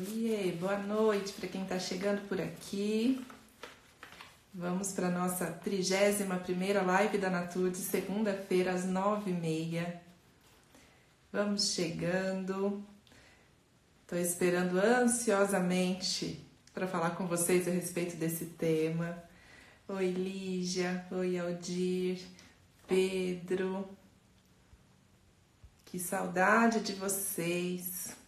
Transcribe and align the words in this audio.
Oiê, 0.00 0.52
boa 0.52 0.78
noite 0.78 1.30
para 1.34 1.46
quem 1.46 1.62
está 1.62 1.78
chegando 1.78 2.26
por 2.26 2.40
aqui. 2.40 3.22
Vamos 4.54 4.92
para 4.92 5.08
a 5.08 5.10
nossa 5.10 5.46
31 5.46 6.86
live 6.86 7.18
da 7.18 7.28
Natur 7.28 7.70
de 7.70 7.76
segunda-feira 7.76 8.72
às 8.72 8.86
9h30. 8.86 10.00
Vamos 11.30 11.74
chegando. 11.74 12.82
Estou 14.00 14.18
esperando 14.18 14.78
ansiosamente 14.78 16.46
para 16.72 16.88
falar 16.88 17.10
com 17.10 17.26
vocês 17.26 17.68
a 17.68 17.70
respeito 17.70 18.16
desse 18.16 18.46
tema. 18.46 19.22
Oi, 19.86 20.06
Lígia. 20.06 21.04
Oi, 21.10 21.38
Aldir. 21.38 22.22
Pedro. 22.88 23.86
Que 25.84 25.98
saudade 25.98 26.80
de 26.80 26.94
vocês. 26.94 28.18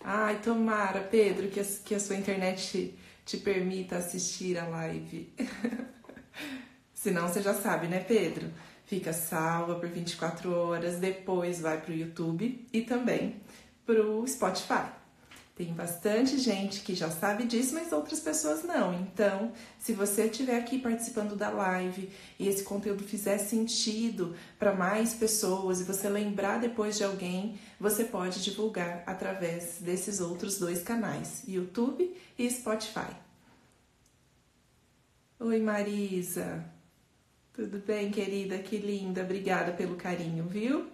Ai, 0.00 0.40
tomara, 0.40 1.00
Pedro, 1.00 1.48
que 1.48 1.60
a, 1.60 1.64
que 1.64 1.94
a 1.94 2.00
sua 2.00 2.16
internet 2.16 2.96
te, 3.24 3.36
permita 3.36 3.96
assistir 3.96 4.58
a 4.58 4.66
live. 4.66 5.32
Senão 6.94 7.28
você 7.28 7.42
já 7.42 7.54
sabe, 7.54 7.88
né, 7.88 8.00
Pedro? 8.00 8.50
Fica 8.86 9.12
salva 9.12 9.74
por 9.74 9.88
24 9.88 10.52
horas, 10.52 10.98
depois 10.98 11.60
vai 11.60 11.80
para 11.80 11.92
o 11.92 11.96
YouTube 11.96 12.66
e 12.72 12.82
também 12.82 13.42
para 13.84 14.02
o 14.02 14.26
Spotify. 14.26 14.97
Tem 15.58 15.74
bastante 15.74 16.38
gente 16.38 16.82
que 16.82 16.94
já 16.94 17.10
sabe 17.10 17.42
disso, 17.42 17.74
mas 17.74 17.90
outras 17.90 18.20
pessoas 18.20 18.62
não. 18.62 18.94
Então, 18.94 19.50
se 19.76 19.92
você 19.92 20.26
estiver 20.26 20.56
aqui 20.56 20.78
participando 20.78 21.34
da 21.34 21.50
live 21.50 22.08
e 22.38 22.46
esse 22.46 22.62
conteúdo 22.62 23.02
fizer 23.02 23.38
sentido 23.38 24.36
para 24.56 24.72
mais 24.72 25.14
pessoas 25.14 25.80
e 25.80 25.82
você 25.82 26.08
lembrar 26.08 26.60
depois 26.60 26.96
de 26.96 27.02
alguém, 27.02 27.58
você 27.80 28.04
pode 28.04 28.40
divulgar 28.40 29.02
através 29.04 29.78
desses 29.80 30.20
outros 30.20 30.60
dois 30.60 30.80
canais, 30.84 31.42
YouTube 31.48 32.16
e 32.38 32.48
Spotify. 32.48 33.10
Oi, 35.40 35.60
Marisa. 35.60 36.64
Tudo 37.52 37.82
bem, 37.84 38.12
querida? 38.12 38.58
Que 38.58 38.76
linda. 38.76 39.22
Obrigada 39.22 39.72
pelo 39.72 39.96
carinho, 39.96 40.44
viu? 40.44 40.86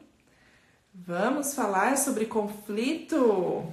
Vamos 0.95 1.53
falar 1.53 1.99
sobre 1.99 2.25
conflito. 2.25 3.71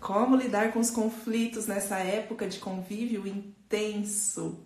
Como 0.00 0.34
lidar 0.34 0.72
com 0.72 0.80
os 0.80 0.90
conflitos 0.90 1.66
nessa 1.66 1.98
época 1.98 2.48
de 2.48 2.58
convívio 2.58 3.26
intenso? 3.26 4.64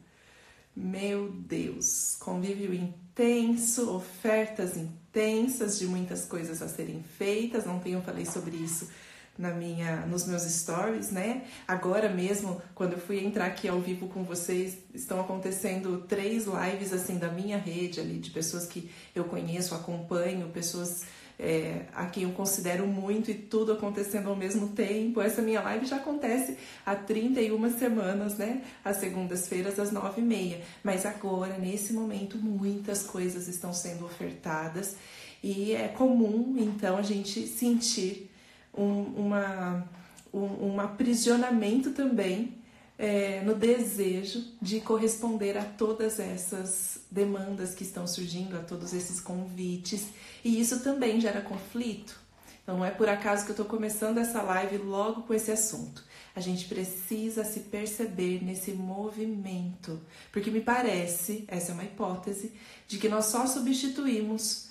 Meu 0.76 1.28
Deus, 1.28 2.16
convívio 2.20 2.72
intenso, 2.72 3.94
ofertas 3.94 4.76
intensas 4.76 5.78
de 5.78 5.86
muitas 5.86 6.24
coisas 6.24 6.62
a 6.62 6.68
serem 6.68 7.02
feitas. 7.02 7.66
Não 7.66 7.80
tenho 7.80 8.00
falei 8.00 8.24
sobre 8.24 8.56
isso 8.56 8.88
na 9.36 9.50
minha 9.50 10.06
nos 10.06 10.26
meus 10.26 10.42
stories, 10.42 11.10
né? 11.10 11.44
Agora 11.66 12.08
mesmo, 12.08 12.62
quando 12.74 12.92
eu 12.92 12.98
fui 12.98 13.24
entrar 13.24 13.46
aqui 13.46 13.66
ao 13.66 13.80
vivo 13.80 14.08
com 14.08 14.22
vocês, 14.22 14.78
estão 14.94 15.20
acontecendo 15.20 16.04
três 16.08 16.46
lives 16.46 16.92
assim 16.92 17.18
da 17.18 17.28
minha 17.28 17.58
rede 17.58 17.98
ali 18.00 18.18
de 18.18 18.30
pessoas 18.30 18.66
que 18.66 18.90
eu 19.14 19.24
conheço, 19.24 19.74
acompanho, 19.74 20.48
pessoas 20.50 21.02
é, 21.38 21.86
a 21.94 22.06
quem 22.06 22.24
eu 22.24 22.30
considero 22.30 22.86
muito 22.86 23.30
e 23.30 23.34
tudo 23.34 23.72
acontecendo 23.72 24.28
ao 24.28 24.36
mesmo 24.36 24.68
tempo. 24.68 25.20
Essa 25.20 25.42
minha 25.42 25.60
live 25.60 25.86
já 25.86 25.96
acontece 25.96 26.56
há 26.84 26.94
31 26.94 27.78
semanas, 27.78 28.36
né? 28.36 28.62
Às 28.84 28.98
segundas-feiras, 28.98 29.78
às 29.78 29.92
9h30. 29.92 30.58
Mas 30.82 31.04
agora, 31.04 31.58
nesse 31.58 31.92
momento, 31.92 32.38
muitas 32.38 33.02
coisas 33.02 33.48
estão 33.48 33.72
sendo 33.72 34.04
ofertadas 34.04 34.96
e 35.42 35.72
é 35.74 35.88
comum, 35.88 36.56
então, 36.58 36.96
a 36.96 37.02
gente 37.02 37.46
sentir 37.46 38.30
um, 38.72 39.02
uma, 39.02 39.86
um, 40.32 40.72
um 40.72 40.80
aprisionamento 40.80 41.90
também 41.90 42.54
é, 42.98 43.40
no 43.42 43.54
desejo 43.54 44.44
de 44.60 44.80
corresponder 44.80 45.58
a 45.58 45.64
todas 45.64 46.20
essas 46.20 47.00
demandas 47.10 47.74
que 47.74 47.82
estão 47.82 48.06
surgindo, 48.06 48.56
a 48.56 48.60
todos 48.60 48.92
esses 48.92 49.20
convites, 49.20 50.06
e 50.44 50.60
isso 50.60 50.80
também 50.80 51.20
gera 51.20 51.40
conflito. 51.40 52.22
Então 52.62 52.78
não 52.78 52.84
é 52.84 52.90
por 52.90 53.08
acaso 53.08 53.44
que 53.44 53.50
eu 53.50 53.54
estou 53.54 53.66
começando 53.66 54.18
essa 54.18 54.40
live 54.40 54.78
logo 54.78 55.22
com 55.22 55.34
esse 55.34 55.50
assunto. 55.50 56.02
A 56.34 56.40
gente 56.40 56.64
precisa 56.66 57.44
se 57.44 57.60
perceber 57.60 58.42
nesse 58.42 58.72
movimento, 58.72 60.00
porque 60.32 60.50
me 60.50 60.60
parece, 60.60 61.44
essa 61.46 61.72
é 61.72 61.74
uma 61.74 61.84
hipótese, 61.84 62.52
de 62.88 62.98
que 62.98 63.08
nós 63.08 63.26
só 63.26 63.46
substituímos, 63.46 64.70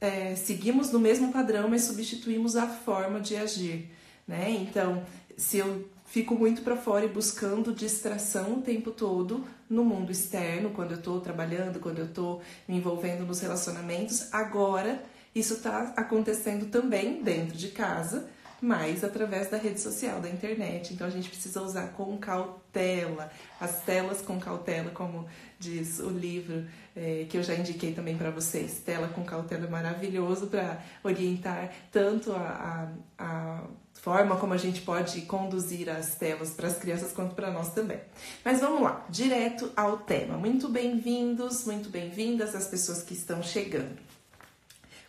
é, 0.00 0.36
seguimos 0.36 0.90
no 0.90 1.00
mesmo 1.00 1.32
padrão, 1.32 1.68
mas 1.68 1.82
substituímos 1.82 2.54
a 2.56 2.66
forma 2.66 3.20
de 3.20 3.36
agir. 3.36 3.90
Né? 4.26 4.50
Então, 4.50 5.04
se 5.36 5.58
eu 5.58 5.88
fico 6.10 6.34
muito 6.34 6.62
para 6.62 6.76
fora 6.76 7.04
e 7.04 7.08
buscando 7.08 7.72
distração 7.72 8.54
o 8.54 8.62
tempo 8.62 8.90
todo 8.90 9.44
no 9.68 9.84
mundo 9.84 10.10
externo, 10.10 10.70
quando 10.70 10.90
eu 10.90 10.98
estou 10.98 11.20
trabalhando, 11.20 11.78
quando 11.78 12.00
eu 12.00 12.06
estou 12.06 12.42
me 12.66 12.76
envolvendo 12.76 13.24
nos 13.24 13.40
relacionamentos. 13.40 14.28
Agora, 14.34 15.00
isso 15.32 15.54
está 15.54 15.94
acontecendo 15.96 16.66
também 16.66 17.22
dentro 17.22 17.56
de 17.56 17.68
casa, 17.68 18.28
mas 18.60 19.04
através 19.04 19.48
da 19.48 19.56
rede 19.56 19.80
social, 19.80 20.20
da 20.20 20.28
internet. 20.28 20.92
Então 20.92 21.06
a 21.06 21.10
gente 21.10 21.28
precisa 21.28 21.62
usar 21.62 21.92
com 21.92 22.18
cautela, 22.18 23.30
as 23.60 23.80
telas 23.82 24.20
com 24.20 24.40
cautela, 24.40 24.90
como 24.90 25.26
diz 25.60 26.00
o 26.00 26.10
livro 26.10 26.66
é, 26.96 27.24
que 27.28 27.38
eu 27.38 27.42
já 27.44 27.54
indiquei 27.54 27.94
também 27.94 28.18
para 28.18 28.30
vocês. 28.30 28.82
Tela 28.84 29.06
com 29.06 29.22
cautela 29.22 29.66
é 29.66 29.70
maravilhoso 29.70 30.48
para 30.48 30.82
orientar 31.04 31.72
tanto 31.92 32.32
a, 32.32 32.90
a, 33.16 33.24
a 33.24 33.64
forma 34.00 34.36
como 34.36 34.54
a 34.54 34.56
gente 34.56 34.80
pode 34.80 35.20
conduzir 35.22 35.90
as 35.90 36.14
telas 36.14 36.50
para 36.50 36.68
as 36.68 36.78
crianças 36.78 37.12
quanto 37.12 37.34
para 37.34 37.50
nós 37.50 37.72
também. 37.74 38.00
Mas 38.42 38.60
vamos 38.60 38.80
lá, 38.80 39.04
direto 39.10 39.70
ao 39.76 39.98
tema. 39.98 40.38
Muito 40.38 40.68
bem-vindos, 40.68 41.66
muito 41.66 41.90
bem-vindas 41.90 42.54
as 42.54 42.66
pessoas 42.66 43.02
que 43.02 43.12
estão 43.12 43.42
chegando. 43.42 43.98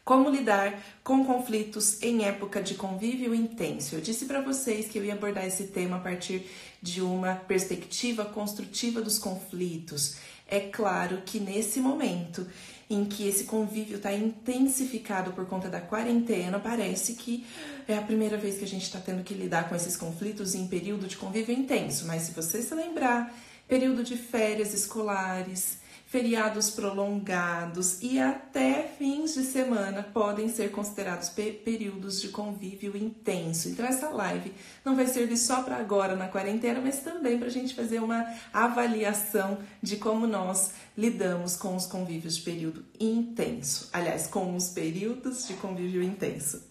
Como 0.03 0.29
lidar 0.29 0.83
com 1.03 1.23
conflitos 1.23 2.01
em 2.01 2.25
época 2.25 2.61
de 2.61 2.73
convívio 2.73 3.33
intenso? 3.33 3.95
Eu 3.95 4.01
disse 4.01 4.25
para 4.25 4.41
vocês 4.41 4.89
que 4.89 4.97
eu 4.97 5.05
ia 5.05 5.13
abordar 5.13 5.45
esse 5.45 5.67
tema 5.67 5.97
a 5.97 6.01
partir 6.01 6.49
de 6.81 7.01
uma 7.01 7.35
perspectiva 7.35 8.25
construtiva 8.25 9.01
dos 9.01 9.17
conflitos. 9.17 10.17
É 10.47 10.59
claro 10.59 11.21
que 11.25 11.39
nesse 11.39 11.79
momento 11.79 12.45
em 12.91 13.05
que 13.05 13.27
esse 13.27 13.45
convívio 13.45 13.95
está 13.95 14.13
intensificado 14.13 15.31
por 15.31 15.45
conta 15.45 15.69
da 15.69 15.79
quarentena, 15.79 16.59
parece 16.59 17.13
que 17.13 17.45
é 17.87 17.97
a 17.97 18.01
primeira 18.01 18.37
vez 18.37 18.57
que 18.57 18.65
a 18.65 18.67
gente 18.67 18.83
está 18.83 18.99
tendo 18.99 19.23
que 19.23 19.33
lidar 19.33 19.69
com 19.69 19.75
esses 19.75 19.95
conflitos 19.95 20.53
em 20.53 20.67
período 20.67 21.07
de 21.07 21.15
convívio 21.15 21.55
intenso. 21.55 22.05
Mas 22.05 22.23
se 22.23 22.31
você 22.33 22.61
se 22.61 22.75
lembrar, 22.75 23.33
período 23.67 24.03
de 24.03 24.17
férias 24.17 24.73
escolares, 24.73 25.77
feriados 26.11 26.69
prolongados 26.69 27.99
e 28.01 28.19
até 28.19 28.83
fins 28.97 29.33
de 29.33 29.43
semana 29.43 30.03
podem 30.03 30.49
ser 30.49 30.69
considerados 30.69 31.29
períodos 31.29 32.19
de 32.19 32.27
convívio 32.27 32.97
intenso. 32.97 33.69
Então, 33.69 33.85
essa 33.85 34.09
live 34.09 34.53
não 34.83 34.93
vai 34.93 35.07
servir 35.07 35.37
só 35.37 35.63
para 35.63 35.77
agora 35.77 36.13
na 36.13 36.27
quarentena, 36.27 36.81
mas 36.81 36.99
também 36.99 37.37
para 37.37 37.47
a 37.47 37.51
gente 37.51 37.73
fazer 37.73 38.03
uma 38.03 38.25
avaliação 38.51 39.59
de 39.81 39.95
como 39.95 40.27
nós 40.27 40.73
lidamos 40.97 41.55
com 41.55 41.77
os 41.77 41.85
convívios 41.85 42.35
de 42.35 42.41
período 42.41 42.83
intenso. 42.99 43.87
Aliás, 43.93 44.27
com 44.27 44.53
os 44.53 44.67
períodos 44.67 45.47
de 45.47 45.53
convívio 45.53 46.03
intenso. 46.03 46.61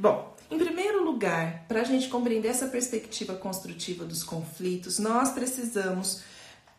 Bom, 0.00 0.34
em 0.50 0.58
primeiro 0.58 1.04
lugar, 1.04 1.64
para 1.68 1.82
a 1.82 1.84
gente 1.84 2.08
compreender 2.08 2.48
essa 2.48 2.66
perspectiva 2.66 3.34
construtiva 3.34 4.04
dos 4.04 4.24
conflitos, 4.24 4.98
nós 4.98 5.30
precisamos 5.30 6.22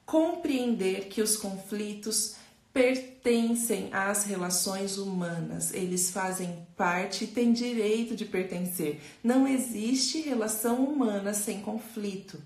compreender 0.06 1.08
que 1.08 1.22
os 1.22 1.38
conflitos 1.38 2.36
pertencem 2.74 3.90
às 3.92 4.24
relações 4.24 4.98
humanas, 4.98 5.74
eles 5.74 6.10
fazem 6.10 6.66
parte 6.78 7.26
e 7.26 7.28
têm 7.28 7.52
direito 7.52 8.16
de 8.16 8.26
pertencer. 8.26 9.02
Não 9.24 9.48
existe 9.48 10.22
relação 10.22 10.84
humana 10.84 11.34
sem 11.34 11.62
conflito. 11.62 12.42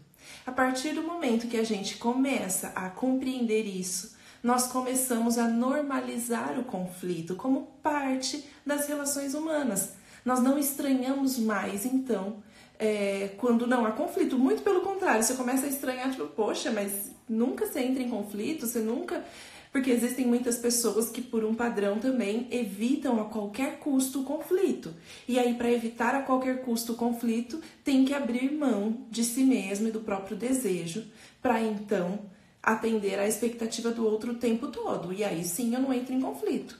A 0.45 0.51
partir 0.51 0.93
do 0.93 1.03
momento 1.03 1.47
que 1.47 1.57
a 1.57 1.63
gente 1.63 1.97
começa 1.97 2.69
a 2.69 2.89
compreender 2.89 3.65
isso, 3.65 4.15
nós 4.43 4.67
começamos 4.67 5.37
a 5.37 5.47
normalizar 5.47 6.59
o 6.59 6.63
conflito 6.63 7.35
como 7.35 7.67
parte 7.81 8.45
das 8.65 8.87
relações 8.87 9.33
humanas. 9.33 9.93
Nós 10.23 10.39
não 10.39 10.57
estranhamos 10.57 11.37
mais, 11.37 11.85
então, 11.85 12.43
é, 12.79 13.31
quando 13.37 13.65
não 13.65 13.85
há 13.85 13.91
conflito. 13.91 14.37
Muito 14.37 14.61
pelo 14.61 14.81
contrário, 14.81 15.23
você 15.23 15.35
começa 15.35 15.65
a 15.65 15.69
estranhar, 15.69 16.11
tipo, 16.11 16.27
poxa, 16.27 16.71
mas 16.71 17.14
nunca 17.27 17.65
você 17.65 17.79
entra 17.79 18.03
em 18.03 18.09
conflito, 18.09 18.67
você 18.67 18.79
nunca. 18.79 19.23
Porque 19.71 19.91
existem 19.91 20.25
muitas 20.25 20.57
pessoas 20.57 21.09
que, 21.09 21.21
por 21.21 21.43
um 21.43 21.53
padrão 21.53 21.99
também, 21.99 22.47
evitam 22.49 23.19
a 23.19 23.25
qualquer 23.25 23.77
custo 23.79 24.21
o 24.21 24.23
conflito. 24.23 24.93
E 25.27 25.37
aí, 25.37 25.53
para 25.55 25.69
evitar 25.69 26.15
a 26.15 26.21
qualquer 26.21 26.61
custo 26.61 26.93
o 26.93 26.95
conflito, 26.95 27.59
tem 27.83 28.05
que 28.05 28.13
abrir 28.13 28.53
mão 28.53 29.05
de 29.11 29.21
si 29.23 29.43
mesmo 29.43 29.89
e 29.89 29.91
do 29.91 29.99
próprio 29.99 30.37
desejo, 30.37 31.05
para 31.41 31.61
então 31.61 32.21
atender 32.63 33.19
à 33.19 33.27
expectativa 33.27 33.91
do 33.91 34.05
outro 34.05 34.31
o 34.31 34.35
tempo 34.35 34.67
todo. 34.67 35.13
E 35.13 35.23
aí 35.23 35.43
sim 35.43 35.75
eu 35.75 35.81
não 35.81 35.93
entro 35.93 36.13
em 36.13 36.21
conflito. 36.21 36.79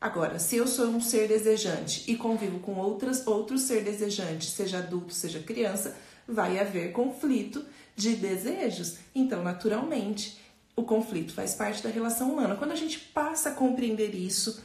Agora, 0.00 0.38
se 0.40 0.56
eu 0.56 0.66
sou 0.66 0.88
um 0.88 1.00
ser 1.00 1.28
desejante 1.28 2.10
e 2.10 2.16
convivo 2.16 2.58
com 2.58 2.74
outras, 2.74 3.24
outros 3.24 3.62
ser 3.62 3.84
desejantes, 3.84 4.48
seja 4.48 4.78
adulto, 4.78 5.14
seja 5.14 5.38
criança, 5.38 5.96
vai 6.26 6.58
haver 6.58 6.92
conflito 6.92 7.64
de 7.96 8.14
desejos. 8.14 8.96
Então, 9.14 9.42
naturalmente, 9.42 10.38
o 10.74 10.82
conflito 10.82 11.32
faz 11.32 11.54
parte 11.54 11.82
da 11.82 11.90
relação 11.90 12.32
humana. 12.32 12.56
Quando 12.56 12.72
a 12.72 12.76
gente 12.76 12.98
passa 12.98 13.50
a 13.50 13.54
compreender 13.54 14.14
isso, 14.14 14.62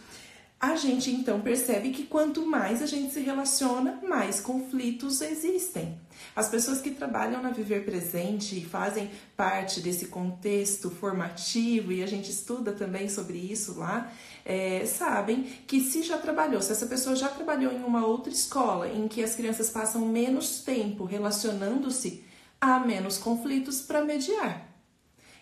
a 0.59 0.75
gente 0.75 1.11
então 1.11 1.39
percebe 1.39 1.91
que 1.91 2.03
quanto 2.03 2.43
mais 2.43 2.81
a 2.81 2.87
gente 2.87 3.13
se 3.13 3.19
relaciona, 3.19 3.99
mais 4.07 4.39
conflitos 4.39 5.21
existem. 5.21 5.99
As 6.35 6.49
pessoas 6.49 6.81
que 6.81 6.89
trabalham 6.89 7.43
na 7.43 7.51
Viver 7.51 7.85
Presente 7.85 8.57
e 8.57 8.65
fazem 8.65 9.11
parte 9.35 9.81
desse 9.81 10.07
contexto 10.07 10.89
formativo, 10.89 11.91
e 11.91 12.01
a 12.01 12.07
gente 12.07 12.31
estuda 12.31 12.71
também 12.71 13.07
sobre 13.07 13.37
isso 13.37 13.77
lá, 13.77 14.11
é, 14.43 14.83
sabem 14.85 15.43
que 15.67 15.79
se 15.79 16.01
já 16.01 16.17
trabalhou, 16.17 16.61
se 16.61 16.71
essa 16.71 16.87
pessoa 16.87 17.15
já 17.15 17.29
trabalhou 17.29 17.71
em 17.71 17.83
uma 17.83 18.05
outra 18.05 18.33
escola 18.33 18.87
em 18.87 19.07
que 19.07 19.23
as 19.23 19.35
crianças 19.35 19.69
passam 19.69 20.07
menos 20.07 20.61
tempo 20.61 21.05
relacionando-se, 21.05 22.23
há 22.59 22.79
menos 22.79 23.17
conflitos 23.17 23.81
para 23.81 24.03
mediar. 24.03 24.67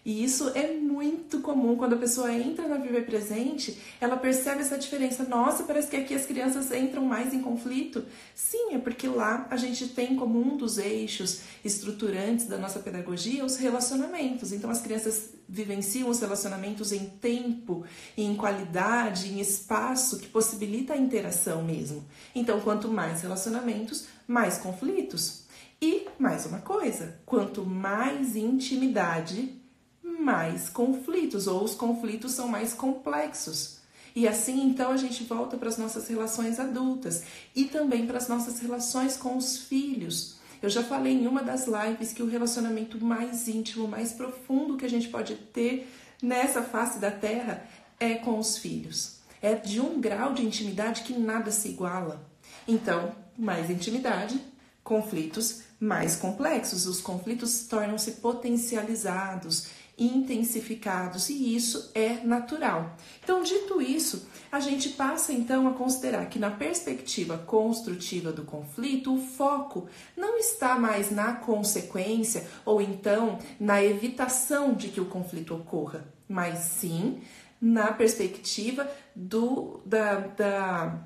E 0.06 0.24
isso 0.24 0.50
é 0.50 0.72
muito 0.72 1.40
comum 1.40 1.76
quando 1.76 1.94
a 1.94 1.98
pessoa 1.98 2.32
entra 2.32 2.68
na 2.68 2.78
Viver 2.78 3.08
Presente, 3.08 3.76
ela 4.00 4.16
percebe 4.16 4.62
essa 4.62 4.78
diferença. 4.78 5.24
Nossa, 5.24 5.64
parece 5.64 5.88
que 5.88 5.96
aqui 5.96 6.14
as 6.14 6.28
crianças 6.28 6.72
entram 6.72 7.04
mais 7.04 7.34
em 7.34 7.42
conflito. 7.42 8.06
Sim, 8.36 8.76
é 8.76 8.78
porque 8.78 9.08
lá 9.08 9.48
a 9.50 9.58
gente 9.58 9.88
tem 9.88 10.16
como 10.16 10.40
um 10.40 10.58
dos 10.58 10.78
eixos 10.78 11.42
estruturantes 11.64 12.46
da 12.46 12.60
nossa 12.60 12.78
pedagogia 12.78 13.44
os 13.44 13.58
relacionamentos. 13.58 14.52
Então 14.52 14.70
as 14.70 14.80
crianças 14.80 15.32
vivenciam 15.50 16.08
os 16.08 16.20
relacionamentos 16.20 16.92
em 16.92 17.06
tempo, 17.06 17.84
em 18.16 18.36
qualidade, 18.36 19.34
em 19.34 19.40
espaço 19.40 20.20
que 20.20 20.28
possibilita 20.28 20.94
a 20.94 20.98
interação 20.98 21.64
mesmo. 21.64 22.06
Então, 22.36 22.60
quanto 22.60 22.88
mais 22.90 23.22
relacionamentos, 23.22 24.06
mais 24.28 24.60
conflitos. 24.60 25.45
E 25.82 26.08
mais 26.18 26.46
uma 26.46 26.60
coisa, 26.60 27.20
quanto 27.26 27.66
mais 27.66 28.36
intimidade, 28.36 29.62
mais 30.02 30.70
conflitos, 30.70 31.48
ou 31.48 31.64
os 31.64 31.76
conflitos 31.76 32.32
são 32.32 32.48
mais 32.48 32.74
complexos. 32.74 33.80
E 34.16 34.28
assim, 34.28 34.64
então, 34.64 34.92
a 34.92 34.98
gente 34.98 35.26
volta 35.26 35.58
para 35.58 35.68
as 35.68 35.78
nossas 35.78 36.08
relações 36.08 36.60
adultas 36.60 37.24
e 37.54 37.66
também 37.66 38.08
para 38.08 38.18
as 38.18 38.30
nossas 38.30 38.60
relações 38.60 39.18
com 39.18 39.36
os 39.36 39.58
filhos. 39.58 40.38
Eu 40.62 40.70
já 40.70 40.82
falei 40.82 41.14
em 41.14 41.28
uma 41.28 41.44
das 41.44 41.68
lives 41.68 42.14
que 42.14 42.24
o 42.24 42.30
relacionamento 42.30 43.04
mais 43.04 43.50
íntimo, 43.50 43.88
mais 43.88 44.14
profundo 44.14 44.78
que 44.78 44.86
a 44.86 44.90
gente 44.90 45.10
pode 45.10 45.36
ter 45.36 45.92
nessa 46.24 46.64
face 46.64 46.98
da 46.98 47.12
terra 47.12 47.68
é 48.00 48.16
com 48.16 48.40
os 48.40 48.58
filhos. 48.58 49.18
É 49.42 49.54
de 49.54 49.82
um 49.82 50.00
grau 50.00 50.34
de 50.34 50.46
intimidade 50.46 51.02
que 51.02 51.14
nada 51.14 51.52
se 51.52 51.68
iguala. 51.68 52.26
Então, 52.66 53.14
mais 53.38 53.70
intimidade, 53.70 54.40
conflitos 54.82 55.65
mais 55.80 56.16
complexos. 56.16 56.86
Os 56.86 57.02
conflitos 57.02 57.68
tornam-se 57.68 58.14
potencializados 58.14 59.68
intensificados 59.98 61.30
e 61.30 61.56
isso 61.56 61.92
é 61.94 62.16
natural. 62.26 62.96
Então, 63.24 63.44
dito 63.44 63.82
isso, 63.82 64.28
a 64.52 64.60
gente 64.60 64.90
passa 64.90 65.32
então 65.32 65.68
a 65.68 65.74
considerar 65.74 66.26
que 66.28 66.38
na 66.38 66.52
perspectiva 66.52 67.38
construtiva 67.38 68.32
do 68.32 68.44
conflito, 68.44 69.16
o 69.16 69.22
foco 69.22 69.88
não 70.16 70.38
está 70.38 70.78
mais 70.78 71.12
na 71.12 71.34
consequência 71.34 72.48
ou 72.66 72.82
então 72.82 73.40
na 73.60 73.84
evitação 73.84 74.74
de 74.74 74.90
que 74.90 75.02
o 75.02 75.06
conflito 75.06 75.56
ocorra, 75.56 76.06
mas 76.28 76.60
sim 76.60 77.22
na 77.62 77.94
perspectiva 77.94 78.90
do, 79.16 79.82
da, 79.86 80.20
da, 80.20 81.00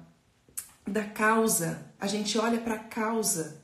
da 0.86 1.04
causa. 1.04 1.88
A 2.00 2.08
gente 2.08 2.38
olha 2.40 2.58
para 2.58 2.76
a 2.76 2.80
causa 2.80 3.59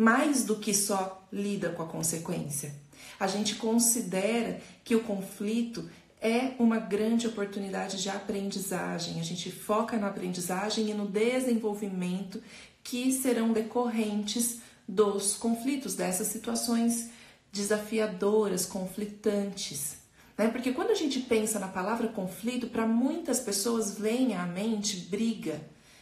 mais 0.00 0.44
do 0.44 0.56
que 0.56 0.72
só 0.72 1.26
lida 1.32 1.70
com 1.70 1.82
a 1.82 1.86
consequência 1.86 2.74
a 3.20 3.26
gente 3.26 3.56
considera 3.56 4.60
que 4.82 4.96
o 4.96 5.02
conflito 5.02 5.88
é 6.22 6.52
uma 6.58 6.78
grande 6.78 7.26
oportunidade 7.26 8.02
de 8.02 8.08
aprendizagem. 8.08 9.20
A 9.20 9.22
gente 9.22 9.52
foca 9.52 9.98
na 9.98 10.08
aprendizagem 10.08 10.88
e 10.88 10.94
no 10.94 11.06
desenvolvimento 11.06 12.42
que 12.82 13.12
serão 13.12 13.52
decorrentes 13.52 14.60
dos 14.88 15.36
conflitos, 15.36 15.94
dessas 15.94 16.28
situações 16.28 17.10
desafiadoras, 17.52 18.64
conflitantes. 18.64 19.98
Né? 20.36 20.48
Porque 20.48 20.72
quando 20.72 20.90
a 20.90 20.94
gente 20.94 21.20
pensa 21.20 21.58
na 21.58 21.68
palavra 21.68 22.08
conflito, 22.08 22.68
para 22.68 22.86
muitas 22.86 23.38
pessoas 23.38 23.98
vem 23.98 24.34
à 24.34 24.46
mente 24.46 24.96
briga 24.96 25.60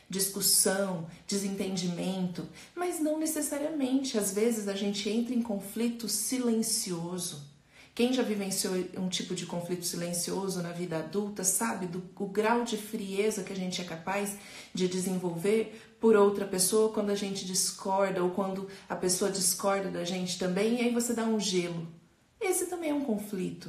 discussão, 0.08 1.06
desentendimento, 1.26 2.46
mas 2.74 2.98
não 2.98 3.18
necessariamente. 3.18 4.16
Às 4.16 4.32
vezes 4.32 4.68
a 4.68 4.74
gente 4.74 5.08
entra 5.08 5.34
em 5.34 5.42
conflito 5.42 6.08
silencioso. 6.08 7.46
Quem 7.94 8.12
já 8.12 8.22
vivenciou 8.22 8.74
um 8.96 9.08
tipo 9.08 9.34
de 9.34 9.44
conflito 9.44 9.84
silencioso 9.84 10.62
na 10.62 10.70
vida 10.70 10.98
adulta 10.98 11.42
sabe 11.42 11.86
do 11.86 12.00
o 12.16 12.26
grau 12.26 12.62
de 12.62 12.76
frieza 12.76 13.42
que 13.42 13.52
a 13.52 13.56
gente 13.56 13.80
é 13.80 13.84
capaz 13.84 14.36
de 14.72 14.86
desenvolver 14.86 15.96
por 16.00 16.14
outra 16.14 16.46
pessoa 16.46 16.92
quando 16.92 17.10
a 17.10 17.16
gente 17.16 17.44
discorda 17.44 18.22
ou 18.22 18.30
quando 18.30 18.68
a 18.88 18.94
pessoa 18.94 19.32
discorda 19.32 19.90
da 19.90 20.04
gente 20.04 20.38
também, 20.38 20.76
e 20.76 20.82
aí 20.82 20.94
você 20.94 21.12
dá 21.12 21.24
um 21.24 21.40
gelo. 21.40 21.88
Esse 22.40 22.66
também 22.66 22.90
é 22.90 22.94
um 22.94 23.04
conflito. 23.04 23.68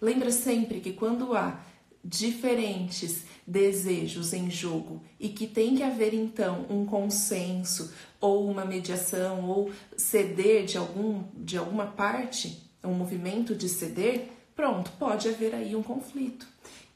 Lembra 0.00 0.32
sempre 0.32 0.80
que 0.80 0.92
quando 0.92 1.32
há 1.36 1.60
diferentes 2.04 3.24
desejos 3.46 4.32
em 4.32 4.50
jogo 4.50 5.02
e 5.18 5.28
que 5.28 5.46
tem 5.46 5.76
que 5.76 5.82
haver 5.82 6.12
então 6.12 6.66
um 6.68 6.84
consenso 6.84 7.92
ou 8.20 8.48
uma 8.48 8.64
mediação 8.64 9.48
ou 9.48 9.70
ceder 9.96 10.64
de 10.64 10.76
algum 10.76 11.24
de 11.34 11.56
alguma 11.56 11.86
parte, 11.86 12.62
um 12.82 12.92
movimento 12.92 13.54
de 13.54 13.68
ceder, 13.68 14.28
pronto, 14.54 14.92
pode 14.98 15.28
haver 15.28 15.54
aí 15.54 15.74
um 15.74 15.82
conflito. 15.82 16.46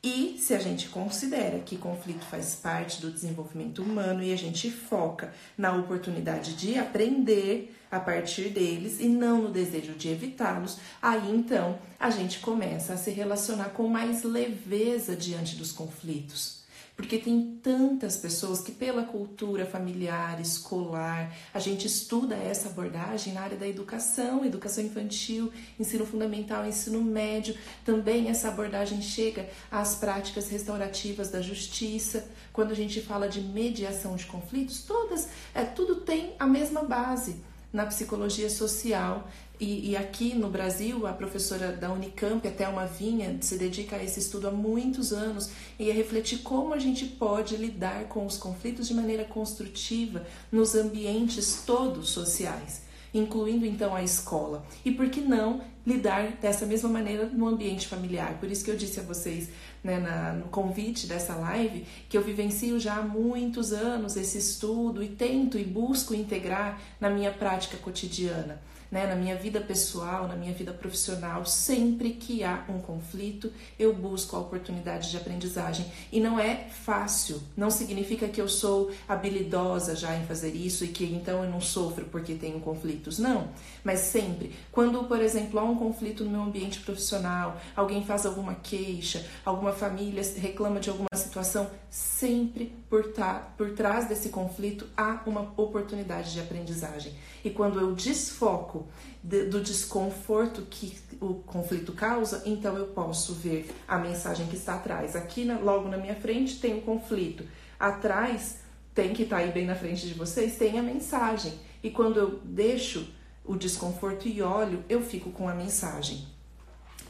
E 0.02 0.38
se 0.38 0.54
a 0.54 0.58
gente 0.58 0.88
considera 0.88 1.58
que 1.58 1.76
conflito 1.76 2.24
faz 2.24 2.54
parte 2.54 3.00
do 3.00 3.10
desenvolvimento 3.10 3.82
humano 3.82 4.22
e 4.22 4.32
a 4.32 4.36
gente 4.36 4.70
foca 4.70 5.32
na 5.56 5.74
oportunidade 5.74 6.55
de 6.55 6.78
aprender 6.78 7.74
a 7.90 7.98
partir 7.98 8.50
deles 8.50 9.00
e 9.00 9.08
não 9.08 9.43
no 9.43 9.50
desejo 9.50 9.94
de 9.94 10.08
evitá-los, 10.08 10.78
aí 11.02 11.34
então 11.34 11.78
a 11.98 12.10
gente 12.10 12.38
começa 12.38 12.93
a 12.93 12.96
se 12.96 13.10
relacionar 13.10 13.70
com 13.70 13.88
mais 13.88 14.22
leveza 14.22 15.17
diante 15.17 15.56
dos 15.56 15.72
conflitos 15.72 16.57
porque 16.98 17.17
tem 17.17 17.60
tantas 17.62 18.17
pessoas 18.17 18.60
que, 18.60 18.72
pela 18.72 19.05
cultura 19.05 19.64
familiar, 19.64 20.40
escolar, 20.40 21.32
a 21.55 21.60
gente 21.60 21.86
estuda 21.86 22.34
essa 22.34 22.69
abordagem 22.69 23.32
na 23.32 23.43
área 23.43 23.56
da 23.56 23.69
educação, 23.69 24.44
educação 24.44 24.82
infantil, 24.82 25.52
ensino 25.78 26.05
fundamental, 26.05 26.67
ensino 26.67 27.00
médio. 27.00 27.56
Também 27.84 28.28
essa 28.28 28.48
abordagem 28.48 29.00
chega 29.00 29.48
às 29.70 29.94
práticas 29.94 30.50
restaurativas 30.50 31.31
da 31.31 31.40
justiça. 31.40 32.28
Quando 32.52 32.72
a 32.72 32.76
gente 32.76 33.00
fala 33.00 33.28
de 33.28 33.40
mediação 33.43 34.17
de 34.17 34.26
conflitos, 34.26 34.82
todas, 34.82 35.28
é, 35.55 35.62
tudo 35.62 36.00
tem 36.00 36.34
a 36.36 36.48
mesma 36.48 36.82
base 36.82 37.36
na 37.72 37.86
psicologia 37.86 38.50
social 38.50 39.28
e, 39.60 39.91
e, 39.91 39.96
aqui 39.96 40.34
no 40.34 40.48
Brasil, 40.48 41.05
a 41.06 41.12
professora 41.12 41.72
da 41.72 41.91
Unicamp, 41.93 42.46
até 42.46 42.69
uma 42.69 42.86
Vinha, 42.86 43.38
se 43.41 43.58
dedica 43.58 43.96
a 43.96 44.05
esse 44.05 44.20
estudo 44.20 44.46
há 44.46 44.50
muitos 44.53 45.12
anos 45.12 45.50
e 45.79 45.91
a 45.91 45.94
refletir 45.94 46.38
como 46.38 46.72
a 46.72 46.79
gente 46.79 47.05
pode 47.05 47.56
lidar 47.56 48.05
com 48.05 48.24
os 48.24 48.36
conflitos 48.36 48.86
de 48.86 48.94
maneira 48.94 49.24
construtiva 49.24 50.24
nos 50.53 50.77
ambientes 50.77 51.65
todos 51.67 52.10
sociais, 52.10 52.82
incluindo 53.12 53.67
então 53.67 53.96
a 53.96 54.03
escola. 54.03 54.65
E 54.84 54.93
por 54.93 55.10
que 55.10 55.20
não 55.20 55.60
lidar 55.84 56.36
dessa 56.41 56.65
mesma 56.65 56.88
maneira 56.88 57.27
no 57.27 57.48
ambiente 57.48 57.88
familiar? 57.88 58.38
Por 58.38 58.48
isso 58.48 58.65
que 58.65 58.70
eu 58.70 58.77
disse 58.77 59.00
a 59.00 59.03
vocês 59.03 59.48
né, 59.82 59.98
na, 59.98 60.34
no 60.34 60.46
convite 60.50 61.08
dessa 61.08 61.34
live 61.34 61.84
que 62.08 62.17
eu 62.17 62.22
vivencio 62.22 62.79
já 62.79 62.98
há 62.98 63.03
muitos 63.03 63.72
anos 63.72 64.17
esse 64.17 64.38
estudo 64.38 65.03
e 65.03 65.08
tento 65.08 65.58
e 65.58 65.65
busco 65.65 66.15
integrar 66.15 66.81
na 67.00 67.10
minha 67.10 67.32
prática 67.32 67.77
cotidiana 67.77 68.60
né, 68.90 69.06
na 69.06 69.14
minha 69.14 69.36
vida 69.36 69.60
pessoal, 69.60 70.26
na 70.26 70.36
minha 70.36 70.52
vida 70.52 70.72
profissional, 70.72 71.44
sempre 71.44 72.10
que 72.10 72.42
há 72.42 72.64
um 72.68 72.80
conflito, 72.80 73.52
eu 73.78 73.94
busco 73.94 74.36
a 74.36 74.40
oportunidade 74.40 75.10
de 75.10 75.16
aprendizagem. 75.16 75.86
E 76.10 76.20
não 76.20 76.38
é 76.38 76.68
fácil, 76.70 77.42
não 77.56 77.70
significa 77.70 78.28
que 78.28 78.40
eu 78.40 78.48
sou 78.48 78.90
habilidosa 79.08 79.94
já 79.94 80.16
em 80.16 80.24
fazer 80.26 80.54
isso 80.54 80.84
e 80.84 80.88
que 80.88 81.04
então 81.04 81.44
eu 81.44 81.50
não 81.50 81.60
sofro 81.60 82.06
porque 82.06 82.34
tenho 82.34 82.60
conflitos. 82.60 83.18
Não, 83.18 83.48
mas 83.84 84.00
sempre, 84.00 84.54
quando, 84.72 85.04
por 85.04 85.20
exemplo, 85.20 85.58
há 85.58 85.64
um 85.64 85.76
conflito 85.76 86.24
no 86.24 86.30
meu 86.30 86.42
ambiente 86.42 86.80
profissional, 86.80 87.60
alguém 87.76 88.04
faz 88.04 88.24
alguma 88.24 88.54
queixa, 88.54 89.26
alguma 89.44 89.72
família 89.72 90.22
reclama 90.36 90.80
de 90.80 90.90
alguma 90.90 91.08
situação, 91.14 91.70
sempre 91.90 92.72
por, 92.88 93.12
tá, 93.12 93.52
por 93.56 93.72
trás 93.72 94.08
desse 94.08 94.28
conflito 94.28 94.86
há 94.96 95.22
uma 95.26 95.52
oportunidade 95.56 96.32
de 96.32 96.40
aprendizagem. 96.40 97.12
E 97.44 97.50
quando 97.50 97.80
eu 97.80 97.94
desfoco 97.94 98.78
foco 98.79 98.89
de, 99.23 99.44
do 99.44 99.61
desconforto 99.61 100.63
que 100.70 100.97
o 101.20 101.35
conflito 101.35 101.93
causa, 101.93 102.43
então 102.47 102.77
eu 102.77 102.87
posso 102.89 103.35
ver 103.35 103.69
a 103.87 103.99
mensagem 103.99 104.47
que 104.47 104.56
está 104.56 104.75
atrás. 104.75 105.17
Aqui, 105.17 105.44
na, 105.44 105.58
logo 105.58 105.89
na 105.89 105.97
minha 105.97 106.15
frente, 106.15 106.61
tem 106.61 106.79
o 106.79 106.82
conflito. 106.82 107.44
Atrás, 107.79 108.58
tem 108.94 109.13
que 109.13 109.25
estar 109.25 109.37
tá 109.37 109.43
aí 109.43 109.53
bem 109.53 109.67
na 109.67 109.75
frente 109.75 110.06
de 110.06 110.15
vocês, 110.15 110.56
tem 110.56 110.79
a 110.79 110.82
mensagem. 110.82 111.53
E 111.82 111.91
quando 111.91 112.19
eu 112.19 112.41
deixo 112.44 113.08
o 113.44 113.56
desconforto 113.56 114.29
e 114.29 114.43
olho, 114.43 114.85
eu 114.89 115.03
fico 115.03 115.31
com 115.31 115.49
a 115.49 115.55
mensagem. 115.55 116.27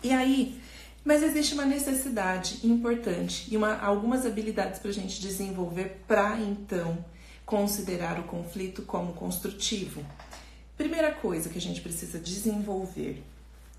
E 0.03 0.13
aí, 0.13 0.61
mas 1.05 1.23
existe 1.23 1.55
uma 1.55 1.65
necessidade 1.65 2.67
importante 2.67 3.49
e 3.51 3.57
uma, 3.57 3.79
algumas 3.79 4.25
habilidades 4.25 4.79
para 4.79 4.91
a 4.91 4.95
gente 4.95 5.21
desenvolver 5.21 6.03
para 6.07 6.39
então 6.39 7.05
considerar 7.45 8.21
o 8.21 8.25
conflito 8.25 8.83
como 8.83 9.15
construtivo. 9.15 10.05
Primeira 10.79 11.11
coisa 11.11 11.49
que 11.49 11.59
a 11.59 11.61
gente 11.61 11.81
precisa 11.81 12.21
desenvolver 12.21 13.25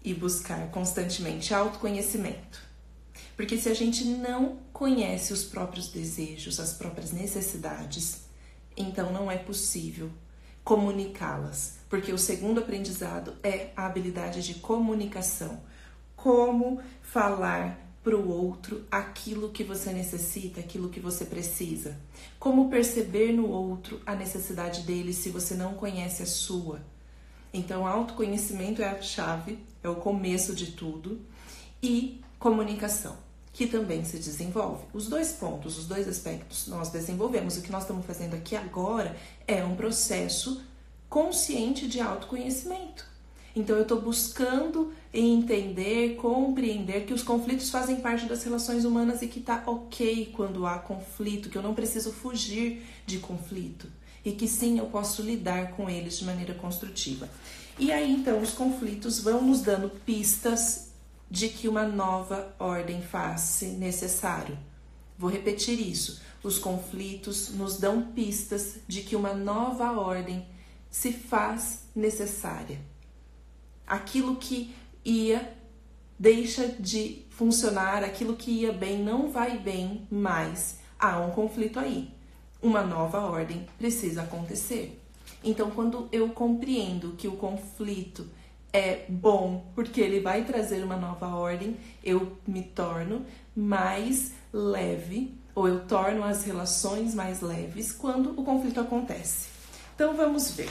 e 0.04 0.14
buscar 0.14 0.70
constantemente 0.70 1.54
autoconhecimento. 1.54 2.62
Porque 3.38 3.58
se 3.58 3.70
a 3.70 3.74
gente 3.74 4.04
não 4.04 4.58
conhece 4.74 5.32
os 5.32 5.46
próprios 5.46 5.88
desejos, 5.88 6.60
as 6.60 6.74
próprias 6.74 7.14
necessidades, 7.14 8.24
então 8.76 9.14
não 9.14 9.32
é 9.32 9.38
possível 9.38 10.12
comunicá-las. 10.62 11.78
Porque 11.90 12.12
o 12.12 12.18
segundo 12.18 12.60
aprendizado 12.60 13.34
é 13.42 13.70
a 13.78 13.86
habilidade 13.86 14.46
de 14.46 14.56
comunicação. 14.56 15.62
Como 16.18 16.82
falar 17.02 17.89
para 18.04 18.16
o 18.16 18.30
outro 18.30 18.86
aquilo 18.90 19.50
que 19.50 19.64
você 19.64 19.92
necessita, 19.92 20.60
aquilo 20.60 20.90
que 20.90 21.00
você 21.00 21.26
precisa. 21.26 21.98
Como 22.40 22.70
perceber 22.70 23.34
no 23.34 23.50
outro 23.50 24.02
a 24.06 24.16
necessidade 24.16 24.82
dele 24.82 25.14
se 25.14 25.30
você 25.30 25.54
não 25.54 25.74
conhece 25.74 26.24
a 26.24 26.26
sua. 26.26 26.82
Então, 27.54 27.86
autoconhecimento 27.86 28.82
é 28.82 28.90
a 28.90 29.02
chave, 29.02 29.60
é 29.84 29.90
o 29.90 29.96
começo 29.96 30.54
de 30.54 30.72
tudo. 30.72 31.20
E 31.82 32.22
comunicação, 32.38 33.18
que 33.52 33.68
também 33.68 34.06
se 34.06 34.18
desenvolve. 34.18 34.86
Os 34.94 35.08
dois 35.08 35.34
pontos, 35.34 35.78
os 35.78 35.86
dois 35.86 36.08
aspectos 36.08 36.68
nós 36.68 36.90
desenvolvemos. 36.90 37.58
O 37.58 37.62
que 37.62 37.72
nós 37.72 37.84
estamos 37.84 38.06
fazendo 38.06 38.34
aqui 38.34 38.56
agora 38.56 39.16
é 39.48 39.64
um 39.64 39.76
processo 39.76 40.62
consciente 41.10 41.88
de 41.88 42.00
autoconhecimento. 42.00 43.06
Então 43.56 43.76
eu 43.76 43.82
estou 43.82 44.00
buscando 44.00 44.94
entender, 45.14 46.16
compreender 46.16 47.06
que 47.06 47.14
os 47.14 47.24
conflitos 47.24 47.70
fazem 47.70 47.98
parte 47.98 48.26
das 48.26 48.44
relações 48.44 48.86
humanas 48.86 49.22
e 49.22 49.28
que 49.28 49.40
tá 49.40 49.64
ok 49.66 50.32
quando 50.36 50.66
há 50.66 50.78
conflito, 50.78 51.50
que 51.50 51.58
eu 51.58 51.64
não 51.64 51.74
preciso 51.74 52.12
fugir 52.12 52.84
de 53.06 53.18
conflito 53.18 53.88
e 54.24 54.34
que 54.34 54.48
sim 54.48 54.78
eu 54.78 54.86
posso 54.86 55.22
lidar 55.22 55.72
com 55.72 55.90
eles 55.90 56.20
de 56.20 56.26
maneira 56.26 56.54
construtiva. 56.54 57.30
E 57.78 57.92
aí 57.92 58.12
então 58.12 58.42
os 58.42 58.52
conflitos 58.52 59.20
vão 59.22 59.42
nos 59.42 59.62
dando 59.62 59.90
pistas 59.90 60.90
de 61.32 61.50
que 61.50 61.68
uma 61.68 61.88
nova 61.88 62.54
ordem 62.60 63.02
faz-se 63.02 63.68
necessário. 63.68 64.58
Vou 65.18 65.30
repetir 65.30 65.80
isso. 65.80 66.22
Os 66.44 66.58
conflitos 66.58 67.50
nos 67.50 67.78
dão 67.78 68.02
pistas 68.14 68.76
de 68.88 69.02
que 69.02 69.16
uma 69.16 69.34
nova 69.34 69.92
ordem 69.92 70.46
se 70.90 71.12
faz 71.12 71.84
necessária 71.96 72.80
aquilo 73.90 74.36
que 74.36 74.74
ia 75.04 75.58
deixa 76.20 76.68
de 76.68 77.26
funcionar, 77.30 78.04
aquilo 78.04 78.36
que 78.36 78.52
ia 78.52 78.74
bem 78.74 79.02
não 79.02 79.32
vai 79.32 79.58
bem 79.58 80.06
mais. 80.12 80.80
Há 81.00 81.20
um 81.20 81.32
conflito 81.32 81.80
aí. 81.80 82.14
Uma 82.62 82.84
nova 82.84 83.20
ordem 83.22 83.66
precisa 83.78 84.24
acontecer. 84.24 85.02
Então, 85.42 85.72
quando 85.72 86.10
eu 86.12 86.30
compreendo 86.30 87.14
que 87.18 87.28
o 87.28 87.38
conflito 87.38 88.28
é 88.74 89.06
bom 89.08 89.66
porque 89.74 90.02
ele 90.02 90.20
vai 90.20 90.44
trazer 90.44 90.84
uma 90.84 90.98
nova 90.98 91.28
ordem, 91.28 91.78
eu 92.04 92.38
me 92.46 92.62
torno 92.62 93.26
mais 93.56 94.34
leve 94.52 95.34
ou 95.56 95.68
eu 95.68 95.86
torno 95.86 96.24
as 96.24 96.44
relações 96.44 97.16
mais 97.16 97.40
leves 97.40 97.94
quando 97.94 98.38
o 98.38 98.44
conflito 98.44 98.82
acontece. 98.82 99.48
Então, 99.96 100.14
vamos 100.16 100.52
ver. 100.52 100.70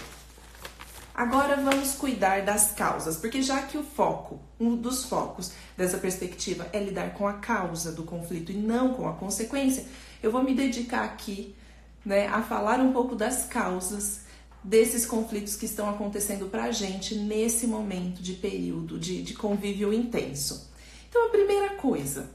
Agora 1.19 1.57
vamos 1.57 1.97
cuidar 1.97 2.45
das 2.45 2.71
causas, 2.71 3.17
porque 3.17 3.43
já 3.43 3.61
que 3.63 3.77
o 3.77 3.83
foco, 3.83 4.39
um 4.61 4.77
dos 4.77 5.05
focos 5.05 5.51
dessa 5.77 5.99
perspectiva 5.99 6.69
é 6.73 6.79
lidar 6.79 7.13
com 7.15 7.27
a 7.27 7.33
causa 7.33 7.91
do 7.91 8.05
conflito 8.05 8.53
e 8.53 8.55
não 8.55 8.95
com 8.95 9.09
a 9.09 9.15
consequência, 9.15 9.85
eu 10.23 10.31
vou 10.31 10.45
me 10.45 10.55
dedicar 10.55 11.03
aqui 11.03 11.57
né, 12.05 12.29
a 12.29 12.41
falar 12.41 12.79
um 12.79 12.93
pouco 12.93 13.17
das 13.17 13.47
causas 13.47 14.21
desses 14.63 15.05
conflitos 15.05 15.57
que 15.57 15.67
estão 15.67 15.91
acontecendo 15.91 16.47
para 16.47 16.67
a 16.67 16.71
gente 16.71 17.17
nesse 17.17 17.67
momento 17.67 18.23
de 18.23 18.35
período 18.35 18.97
de, 18.97 19.21
de 19.21 19.35
convívio 19.35 19.93
intenso. 19.93 20.71
Então, 21.09 21.27
a 21.27 21.31
primeira 21.31 21.71
coisa 21.71 22.31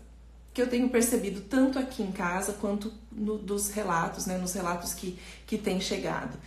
que 0.53 0.61
eu 0.61 0.67
tenho 0.67 0.89
percebido 0.89 1.39
tanto 1.39 1.79
aqui 1.79 2.03
em 2.03 2.11
casa 2.11 2.51
quanto 2.59 2.91
no, 3.09 3.37
dos 3.37 3.69
relatos, 3.69 4.25
né, 4.25 4.37
nos 4.37 4.51
relatos 4.51 4.93
que, 4.93 5.17
que 5.47 5.57
têm 5.57 5.79
chegado, 5.79 6.37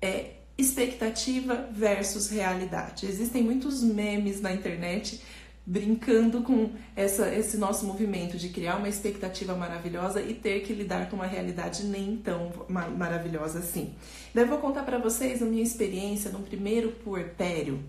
é 0.00 0.34
expectativa 0.60 1.68
versus 1.72 2.28
realidade. 2.28 3.06
Existem 3.06 3.42
muitos 3.42 3.82
memes 3.82 4.40
na 4.40 4.52
internet 4.52 5.20
brincando 5.66 6.42
com 6.42 6.72
essa, 6.96 7.32
esse 7.32 7.56
nosso 7.56 7.86
movimento 7.86 8.36
de 8.36 8.48
criar 8.48 8.76
uma 8.76 8.88
expectativa 8.88 9.54
maravilhosa 9.54 10.20
e 10.20 10.34
ter 10.34 10.60
que 10.62 10.72
lidar 10.72 11.08
com 11.08 11.16
uma 11.16 11.26
realidade 11.26 11.84
nem 11.84 12.16
tão 12.16 12.50
maravilhosa 12.68 13.60
assim. 13.60 13.94
Daí 14.34 14.44
vou 14.44 14.58
contar 14.58 14.82
para 14.82 14.98
vocês 14.98 15.42
a 15.42 15.46
minha 15.46 15.62
experiência 15.62 16.30
no 16.30 16.40
primeiro 16.40 16.90
puerpério 16.90 17.84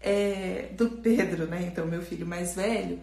é, 0.00 0.70
do 0.76 0.88
Pedro, 0.88 1.46
né? 1.46 1.68
Então, 1.70 1.86
meu 1.86 2.02
filho 2.02 2.26
mais 2.26 2.54
velho, 2.54 2.98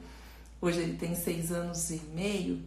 hoje 0.59 0.79
ele 0.81 0.97
tem 0.97 1.13
seis 1.13 1.51
anos 1.51 1.89
e 1.91 2.01
meio. 2.15 2.61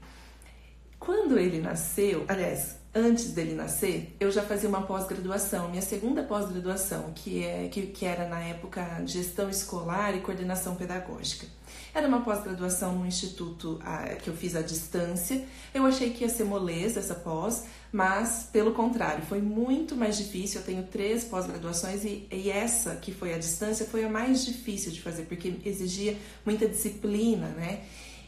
Quando 0.98 1.38
ele 1.38 1.60
nasceu, 1.60 2.24
aliás, 2.28 2.76
antes 2.94 3.30
dele 3.30 3.54
nascer, 3.54 4.14
eu 4.20 4.30
já 4.30 4.42
fazia 4.42 4.68
uma 4.68 4.82
pós-graduação, 4.82 5.70
minha 5.70 5.82
segunda 5.82 6.22
pós-graduação, 6.22 7.12
que, 7.14 7.42
é, 7.42 7.68
que, 7.68 7.86
que 7.86 8.04
era 8.04 8.28
na 8.28 8.40
época 8.40 9.02
gestão 9.06 9.48
escolar 9.48 10.14
e 10.14 10.20
coordenação 10.20 10.74
pedagógica. 10.74 11.46
Era 11.94 12.06
uma 12.06 12.20
pós-graduação 12.22 12.98
no 12.98 13.06
instituto 13.06 13.78
a, 13.82 14.08
que 14.16 14.28
eu 14.28 14.34
fiz 14.34 14.54
à 14.54 14.62
distância. 14.62 15.44
Eu 15.74 15.84
achei 15.86 16.10
que 16.10 16.22
ia 16.22 16.28
ser 16.28 16.44
moleza 16.44 17.00
essa 17.00 17.14
pós, 17.14 17.64
mas 17.90 18.48
pelo 18.52 18.72
contrário, 18.72 19.24
foi 19.24 19.40
muito 19.40 19.96
mais 19.96 20.16
difícil. 20.16 20.60
Eu 20.60 20.66
tenho 20.66 20.82
três 20.84 21.24
pós-graduações 21.24 22.04
e, 22.04 22.26
e 22.30 22.50
essa 22.50 22.96
que 22.96 23.12
foi 23.12 23.34
à 23.34 23.38
distância 23.38 23.86
foi 23.86 24.04
a 24.04 24.08
mais 24.08 24.44
difícil 24.44 24.92
de 24.92 25.00
fazer, 25.00 25.24
porque 25.24 25.54
exigia 25.64 26.16
muita 26.44 26.66
disciplina, 26.66 27.48
né? 27.48 27.80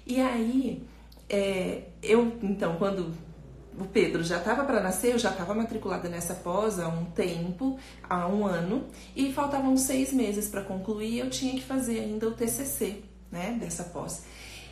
E 0.06 0.20
aí, 0.20 0.82
é, 1.28 1.84
eu, 2.02 2.36
então, 2.42 2.76
quando 2.76 3.14
o 3.78 3.84
Pedro 3.84 4.22
já 4.22 4.38
estava 4.38 4.64
para 4.64 4.80
nascer, 4.80 5.12
eu 5.12 5.18
já 5.18 5.30
estava 5.30 5.54
matriculada 5.54 6.08
nessa 6.08 6.34
pós 6.34 6.78
há 6.78 6.88
um 6.88 7.06
tempo, 7.06 7.78
há 8.08 8.26
um 8.28 8.46
ano, 8.46 8.84
e 9.16 9.32
faltavam 9.32 9.76
seis 9.76 10.12
meses 10.12 10.48
para 10.48 10.62
concluir. 10.62 11.18
Eu 11.18 11.30
tinha 11.30 11.54
que 11.54 11.62
fazer 11.62 12.00
ainda 12.00 12.28
o 12.28 12.32
TCC, 12.32 13.02
né, 13.30 13.56
dessa 13.58 13.84
pós. 13.84 14.24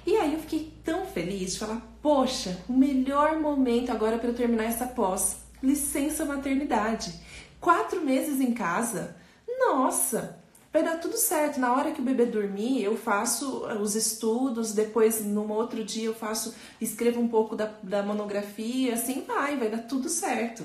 E 0.07 0.17
aí 0.17 0.35
eu 0.35 0.41
fiquei 0.41 0.73
tão 0.85 1.07
feliz 1.07 1.55
de 1.55 1.59
falar: 1.59 1.81
poxa, 2.01 2.59
o 2.69 2.73
melhor 2.73 3.39
momento 3.41 3.91
agora 3.91 4.19
para 4.19 4.29
eu 4.29 4.35
terminar 4.35 4.65
essa 4.65 4.87
pós, 4.87 5.37
licença 5.63 6.25
maternidade, 6.25 7.15
quatro 7.61 8.01
meses 8.01 8.41
em 8.41 8.53
casa. 8.53 9.17
Nossa, 9.59 10.42
vai 10.73 10.83
dar 10.83 10.97
tudo 10.97 11.17
certo. 11.17 11.61
Na 11.61 11.75
hora 11.75 11.93
que 11.93 12.01
o 12.01 12.05
bebê 12.05 12.25
dormir, 12.25 12.83
eu 12.83 12.97
faço 12.97 13.67
eh, 13.69 13.75
os 13.75 13.95
estudos, 13.95 14.73
depois 14.73 15.25
no 15.25 15.53
outro 15.53 15.85
dia 15.85 16.07
eu 16.07 16.15
faço, 16.15 16.55
escrevo 16.81 17.21
um 17.21 17.29
pouco 17.29 17.55
da, 17.55 17.71
da 17.83 18.03
monografia, 18.03 18.95
assim 18.95 19.23
vai, 19.23 19.57
vai 19.57 19.69
dar 19.69 19.83
tudo 19.83 20.09
certo. 20.09 20.65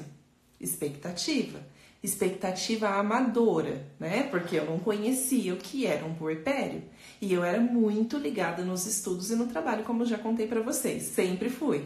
Expectativa. 0.59 1.59
Expectativa 2.01 2.89
amadora, 2.89 3.85
né? 3.99 4.23
Porque 4.23 4.55
eu 4.55 4.65
não 4.65 4.79
conhecia 4.79 5.53
o 5.53 5.57
que 5.57 5.85
era 5.85 6.05
um 6.05 6.13
puerpério. 6.13 6.83
E 7.19 7.33
eu 7.33 7.43
era 7.43 7.59
muito 7.59 8.17
ligada 8.17 8.63
nos 8.63 8.85
estudos 8.85 9.29
e 9.31 9.35
no 9.35 9.47
trabalho, 9.47 9.83
como 9.83 10.05
já 10.05 10.17
contei 10.17 10.47
para 10.47 10.61
vocês. 10.61 11.03
Sempre 11.03 11.49
fui. 11.49 11.83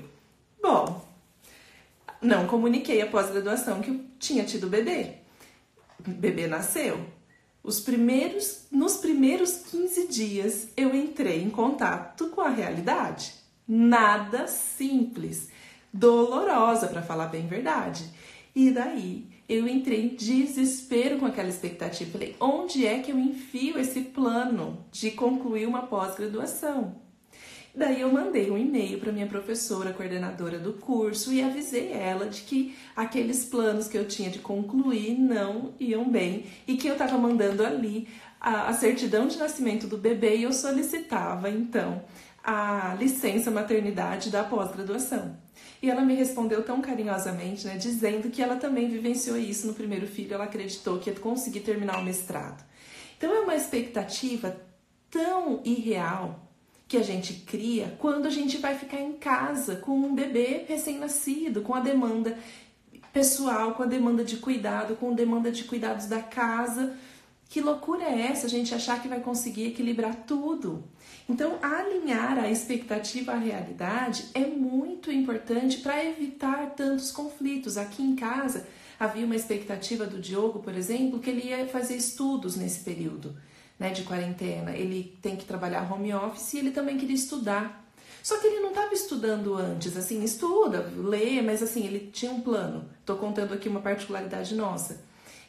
Bom, 0.62 1.04
não 2.22 2.46
comuniquei 2.46 3.02
a 3.02 3.08
pós-graduação 3.08 3.82
que 3.82 3.90
eu 3.90 4.02
tinha 4.20 4.44
tido 4.44 4.68
bebê. 4.68 5.16
O 6.06 6.12
bebê 6.12 6.46
nasceu 6.46 7.00
os 7.64 7.80
primeiros, 7.80 8.66
nos 8.72 8.98
primeiros 8.98 9.58
15 9.70 10.08
dias 10.08 10.70
eu 10.76 10.96
entrei 10.96 11.44
em 11.44 11.50
contato 11.50 12.28
com 12.30 12.42
a 12.42 12.50
realidade. 12.50 13.34
Nada 13.68 14.48
simples, 14.48 15.50
dolorosa 15.94 16.88
para 16.88 17.04
falar 17.04 17.28
bem 17.28 17.46
verdade. 17.48 18.04
E 18.56 18.72
daí 18.72 19.28
eu 19.48 19.68
entrei 19.68 20.06
em 20.06 20.16
desespero 20.16 21.20
com 21.20 21.26
aquela 21.26 21.50
expectativa. 21.50 22.12
Falei, 22.12 22.36
onde 22.40 22.86
é 22.86 23.00
que 23.00 23.12
eu 23.12 23.20
enfio 23.20 23.78
esse 23.78 24.02
plano 24.02 24.86
de 24.92 25.12
concluir 25.12 25.68
uma 25.68 25.84
pós-graduação? 25.84 26.96
Daí 27.74 28.02
eu 28.02 28.12
mandei 28.12 28.52
um 28.52 28.58
e-mail 28.58 29.00
para 29.00 29.14
minha 29.14 29.28
professora, 29.28 29.94
coordenadora 29.94 30.60
do 30.60 30.74
curso, 30.74 31.32
e 31.32 31.42
avisei 31.42 31.94
ela 31.94 32.26
de 32.26 32.42
que 32.42 32.76
aqueles 32.96 33.46
planos 33.46 33.88
que 33.88 33.98
eu 33.98 34.06
tinha 34.06 34.30
de 34.30 34.40
concluir 34.40 35.18
não 35.18 35.74
iam 35.80 36.10
bem 36.10 36.46
e 36.68 36.76
que 36.76 36.88
eu 36.88 36.94
estava 36.94 37.18
mandando 37.18 37.66
ali 37.66 38.10
a, 38.42 38.68
a 38.68 38.74
certidão 38.74 39.26
de 39.26 39.38
nascimento 39.38 39.88
do 39.88 39.98
bebê 39.98 40.36
e 40.36 40.44
eu 40.44 40.52
solicitava 40.52 41.50
então 41.50 42.04
a 42.44 42.96
licença 43.00 43.50
maternidade 43.50 44.30
da 44.30 44.44
pós-graduação. 44.44 45.38
E 45.82 45.90
ela 45.90 46.02
me 46.02 46.14
respondeu 46.14 46.64
tão 46.64 46.82
carinhosamente, 46.82 47.66
né, 47.66 47.78
dizendo 47.78 48.30
que 48.30 48.42
ela 48.42 48.58
também 48.58 48.90
vivenciou 48.90 49.38
isso 49.38 49.66
no 49.66 49.74
primeiro 49.74 50.08
filho, 50.08 50.34
ela 50.34 50.44
acreditou 50.44 51.00
que 51.00 51.10
ia 51.10 51.16
conseguir 51.16 51.62
terminar 51.62 52.00
o 52.00 52.04
mestrado. 52.04 52.64
Então 53.18 53.34
é 53.34 53.40
uma 53.40 53.56
expectativa 53.56 54.58
tão 55.10 55.62
irreal 55.64 56.51
que 56.92 56.98
a 56.98 57.04
gente 57.04 57.36
cria 57.46 57.96
quando 58.00 58.26
a 58.26 58.30
gente 58.30 58.58
vai 58.58 58.78
ficar 58.78 59.00
em 59.00 59.14
casa 59.14 59.78
com 59.78 59.94
um 59.94 60.14
bebê 60.14 60.66
recém-nascido, 60.68 61.62
com 61.62 61.74
a 61.74 61.80
demanda 61.80 62.38
pessoal, 63.14 63.76
com 63.76 63.84
a 63.84 63.86
demanda 63.86 64.26
de 64.26 64.36
cuidado, 64.36 64.98
com 64.98 65.12
a 65.12 65.16
demanda 65.16 65.50
de 65.50 65.64
cuidados 65.64 66.08
da 66.08 66.22
casa. 66.22 66.94
Que 67.48 67.62
loucura 67.62 68.04
é 68.04 68.24
essa 68.24 68.46
a 68.46 68.50
gente 68.50 68.76
achar 68.76 69.02
que 69.02 69.08
vai 69.08 69.22
conseguir 69.22 69.68
equilibrar 69.68 70.26
tudo? 70.28 70.84
Então, 71.30 71.60
alinhar 71.62 72.38
a 72.38 72.52
expectativa 72.52 73.32
à 73.32 73.38
realidade 73.38 74.26
é 74.34 74.46
muito 74.46 75.10
importante 75.10 75.78
para 75.78 76.04
evitar 76.04 76.72
tantos 76.72 77.10
conflitos. 77.10 77.78
Aqui 77.78 78.04
em 78.04 78.18
casa 78.18 78.68
havia 79.00 79.26
uma 79.26 79.38
expectativa 79.38 80.06
do 80.06 80.20
Diogo, 80.20 80.60
por 80.60 80.76
exemplo, 80.76 81.20
que 81.20 81.30
ele 81.30 81.48
ia 81.48 81.66
fazer 81.68 81.96
estudos 81.96 82.58
nesse 82.58 82.82
período 82.82 83.34
né, 83.82 83.90
de 83.90 84.04
quarentena, 84.04 84.78
ele 84.78 85.18
tem 85.24 85.36
que 85.36 85.44
trabalhar 85.44 85.92
home 85.92 86.14
office 86.14 86.54
e 86.54 86.60
ele 86.60 86.70
também 86.70 87.00
queria 87.00 87.16
estudar. 87.16 87.84
Só 88.22 88.38
que 88.38 88.46
ele 88.46 88.60
não 88.60 88.70
estava 88.70 88.94
estudando 88.94 89.56
antes, 89.56 89.98
assim, 89.98 90.24
estuda, 90.24 90.88
lê, 90.96 91.42
mas 91.42 91.64
assim, 91.64 91.88
ele 91.88 92.12
tinha 92.14 92.32
um 92.32 92.42
plano. 92.42 92.88
Estou 93.00 93.18
contando 93.18 93.56
aqui 93.56 93.68
uma 93.68 93.82
particularidade 93.82 94.54
nossa. 94.54 95.02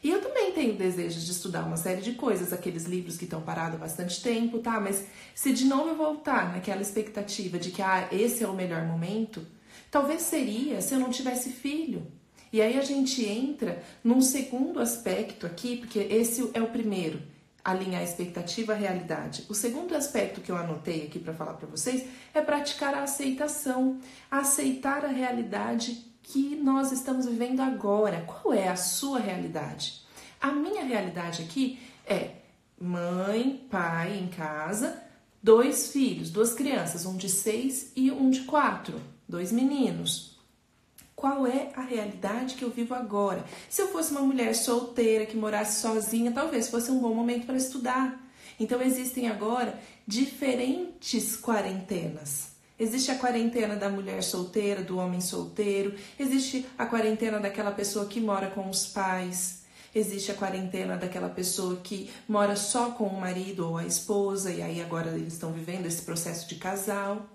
E 0.03 0.09
eu 0.09 0.19
também 0.19 0.51
tenho 0.51 0.73
desejo 0.73 1.19
de 1.19 1.29
estudar 1.29 1.61
uma 1.61 1.77
série 1.77 2.01
de 2.01 2.13
coisas, 2.13 2.51
aqueles 2.51 2.85
livros 2.85 3.17
que 3.17 3.25
estão 3.25 3.39
parados 3.39 3.75
há 3.75 3.77
bastante 3.77 4.19
tempo, 4.23 4.57
tá? 4.57 4.79
Mas 4.79 5.05
se 5.35 5.53
de 5.53 5.65
novo 5.65 5.89
eu 5.89 5.95
voltar 5.95 6.51
naquela 6.51 6.81
expectativa 6.81 7.59
de 7.59 7.69
que 7.69 7.83
ah, 7.83 8.07
esse 8.11 8.43
é 8.43 8.47
o 8.47 8.55
melhor 8.55 8.83
momento, 8.87 9.45
talvez 9.91 10.23
seria 10.23 10.81
se 10.81 10.95
eu 10.95 10.99
não 10.99 11.11
tivesse 11.11 11.51
filho. 11.51 12.07
E 12.51 12.63
aí 12.63 12.79
a 12.79 12.83
gente 12.83 13.23
entra 13.23 13.83
num 14.03 14.21
segundo 14.21 14.79
aspecto 14.79 15.45
aqui, 15.45 15.77
porque 15.77 15.99
esse 15.99 16.49
é 16.55 16.61
o 16.63 16.71
primeiro 16.71 17.31
alinhar 17.63 18.03
expectativa 18.03 18.73
à 18.73 18.75
realidade. 18.75 19.45
O 19.49 19.53
segundo 19.53 19.95
aspecto 19.95 20.41
que 20.41 20.51
eu 20.51 20.57
anotei 20.57 21.05
aqui 21.05 21.17
para 21.17 21.33
falar 21.33 21.53
para 21.53 21.67
vocês 21.67 22.05
é 22.33 22.41
praticar 22.41 22.93
a 22.93 23.03
aceitação, 23.03 23.99
aceitar 24.29 25.05
a 25.05 25.09
realidade 25.09 26.05
que 26.21 26.55
nós 26.55 26.91
estamos 26.91 27.25
vivendo 27.25 27.61
agora. 27.61 28.21
Qual 28.21 28.53
é 28.53 28.67
a 28.67 28.75
sua 28.75 29.19
realidade? 29.19 30.01
A 30.41 30.51
minha 30.51 30.83
realidade 30.83 31.41
aqui 31.41 31.79
é 32.05 32.31
mãe, 32.79 33.65
pai 33.69 34.17
em 34.17 34.27
casa, 34.27 35.01
dois 35.41 35.91
filhos, 35.91 36.29
duas 36.29 36.53
crianças, 36.53 37.05
um 37.05 37.15
de 37.15 37.29
seis 37.29 37.93
e 37.95 38.11
um 38.11 38.29
de 38.29 38.41
quatro, 38.41 38.99
dois 39.27 39.51
meninos 39.51 40.32
qual 41.23 41.47
é 41.47 41.69
a 41.73 41.79
realidade 41.79 42.55
que 42.55 42.65
eu 42.65 42.69
vivo 42.69 42.93
agora. 42.93 43.45
Se 43.69 43.81
eu 43.81 43.87
fosse 43.87 44.11
uma 44.11 44.19
mulher 44.19 44.53
solteira 44.53 45.25
que 45.25 45.37
morasse 45.37 45.79
sozinha, 45.79 46.33
talvez 46.33 46.67
fosse 46.67 46.91
um 46.91 46.99
bom 46.99 47.15
momento 47.15 47.45
para 47.45 47.55
estudar. 47.55 48.21
Então 48.59 48.81
existem 48.81 49.29
agora 49.29 49.79
diferentes 50.05 51.37
quarentenas. 51.37 52.49
Existe 52.77 53.09
a 53.09 53.15
quarentena 53.15 53.77
da 53.77 53.87
mulher 53.87 54.21
solteira, 54.21 54.83
do 54.83 54.97
homem 54.97 55.21
solteiro, 55.21 55.95
existe 56.19 56.65
a 56.77 56.85
quarentena 56.85 57.39
daquela 57.39 57.71
pessoa 57.71 58.05
que 58.05 58.19
mora 58.19 58.51
com 58.51 58.69
os 58.69 58.87
pais, 58.87 59.63
existe 59.95 60.29
a 60.29 60.35
quarentena 60.35 60.97
daquela 60.97 61.29
pessoa 61.29 61.77
que 61.77 62.11
mora 62.27 62.57
só 62.57 62.91
com 62.91 63.05
o 63.05 63.21
marido 63.21 63.69
ou 63.69 63.77
a 63.77 63.85
esposa 63.85 64.51
e 64.51 64.61
aí 64.61 64.81
agora 64.81 65.11
eles 65.11 65.31
estão 65.31 65.53
vivendo 65.53 65.85
esse 65.85 66.01
processo 66.01 66.49
de 66.49 66.55
casal. 66.55 67.32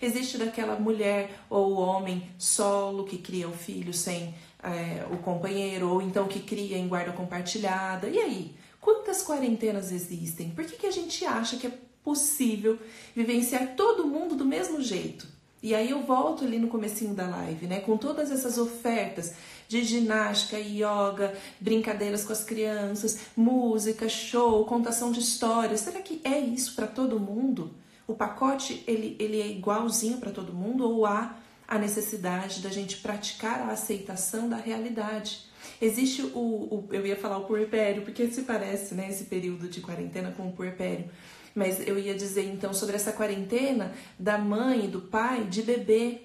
Existe 0.00 0.38
daquela 0.38 0.76
mulher 0.76 1.30
ou 1.50 1.74
homem 1.74 2.30
solo 2.38 3.04
que 3.04 3.18
cria 3.18 3.48
o 3.48 3.52
filho 3.52 3.92
sem 3.92 4.34
é, 4.62 5.04
o 5.10 5.18
companheiro, 5.18 5.90
ou 5.90 6.00
então 6.00 6.26
que 6.26 6.40
cria 6.40 6.78
em 6.78 6.88
guarda 6.88 7.12
compartilhada. 7.12 8.08
E 8.08 8.18
aí? 8.18 8.54
Quantas 8.80 9.22
quarentenas 9.22 9.92
existem? 9.92 10.50
Por 10.50 10.64
que, 10.64 10.76
que 10.76 10.86
a 10.86 10.90
gente 10.90 11.24
acha 11.24 11.56
que 11.56 11.66
é 11.66 11.72
possível 12.02 12.78
vivenciar 13.14 13.74
todo 13.76 14.06
mundo 14.06 14.34
do 14.34 14.44
mesmo 14.44 14.80
jeito? 14.80 15.28
E 15.62 15.74
aí 15.74 15.90
eu 15.90 16.00
volto 16.00 16.44
ali 16.44 16.58
no 16.58 16.68
comecinho 16.68 17.14
da 17.14 17.26
live, 17.26 17.66
né, 17.66 17.80
com 17.80 17.94
todas 17.98 18.30
essas 18.30 18.56
ofertas 18.56 19.34
de 19.68 19.84
ginástica, 19.84 20.58
yoga, 20.58 21.34
brincadeiras 21.60 22.24
com 22.24 22.32
as 22.32 22.42
crianças, 22.42 23.26
música, 23.36 24.08
show, 24.08 24.64
contação 24.64 25.12
de 25.12 25.20
histórias. 25.20 25.80
Será 25.80 26.00
que 26.00 26.20
é 26.24 26.40
isso 26.40 26.74
para 26.74 26.86
todo 26.86 27.20
mundo? 27.20 27.70
O 28.10 28.14
pacote 28.14 28.82
ele, 28.86 29.16
ele 29.18 29.40
é 29.40 29.46
igualzinho 29.46 30.18
para 30.18 30.30
todo 30.30 30.52
mundo 30.52 30.84
ou 30.84 31.06
há 31.06 31.36
a 31.66 31.78
necessidade 31.78 32.60
da 32.60 32.68
gente 32.68 32.96
praticar 32.96 33.60
a 33.60 33.72
aceitação 33.72 34.48
da 34.48 34.56
realidade? 34.56 35.46
Existe 35.80 36.22
o, 36.22 36.38
o 36.38 36.88
eu 36.90 37.06
ia 37.06 37.16
falar 37.16 37.38
o 37.38 37.44
puerpério, 37.44 38.02
porque 38.02 38.28
se 38.30 38.42
parece, 38.42 38.94
né, 38.94 39.08
esse 39.08 39.24
período 39.24 39.68
de 39.68 39.80
quarentena 39.80 40.32
com 40.32 40.48
o 40.48 40.52
puerpério. 40.52 41.08
Mas 41.54 41.86
eu 41.86 41.98
ia 41.98 42.14
dizer 42.14 42.44
então 42.44 42.72
sobre 42.72 42.96
essa 42.96 43.12
quarentena 43.12 43.92
da 44.18 44.36
mãe 44.38 44.86
e 44.86 44.88
do 44.88 45.00
pai 45.00 45.44
de 45.44 45.62
bebê 45.62 46.22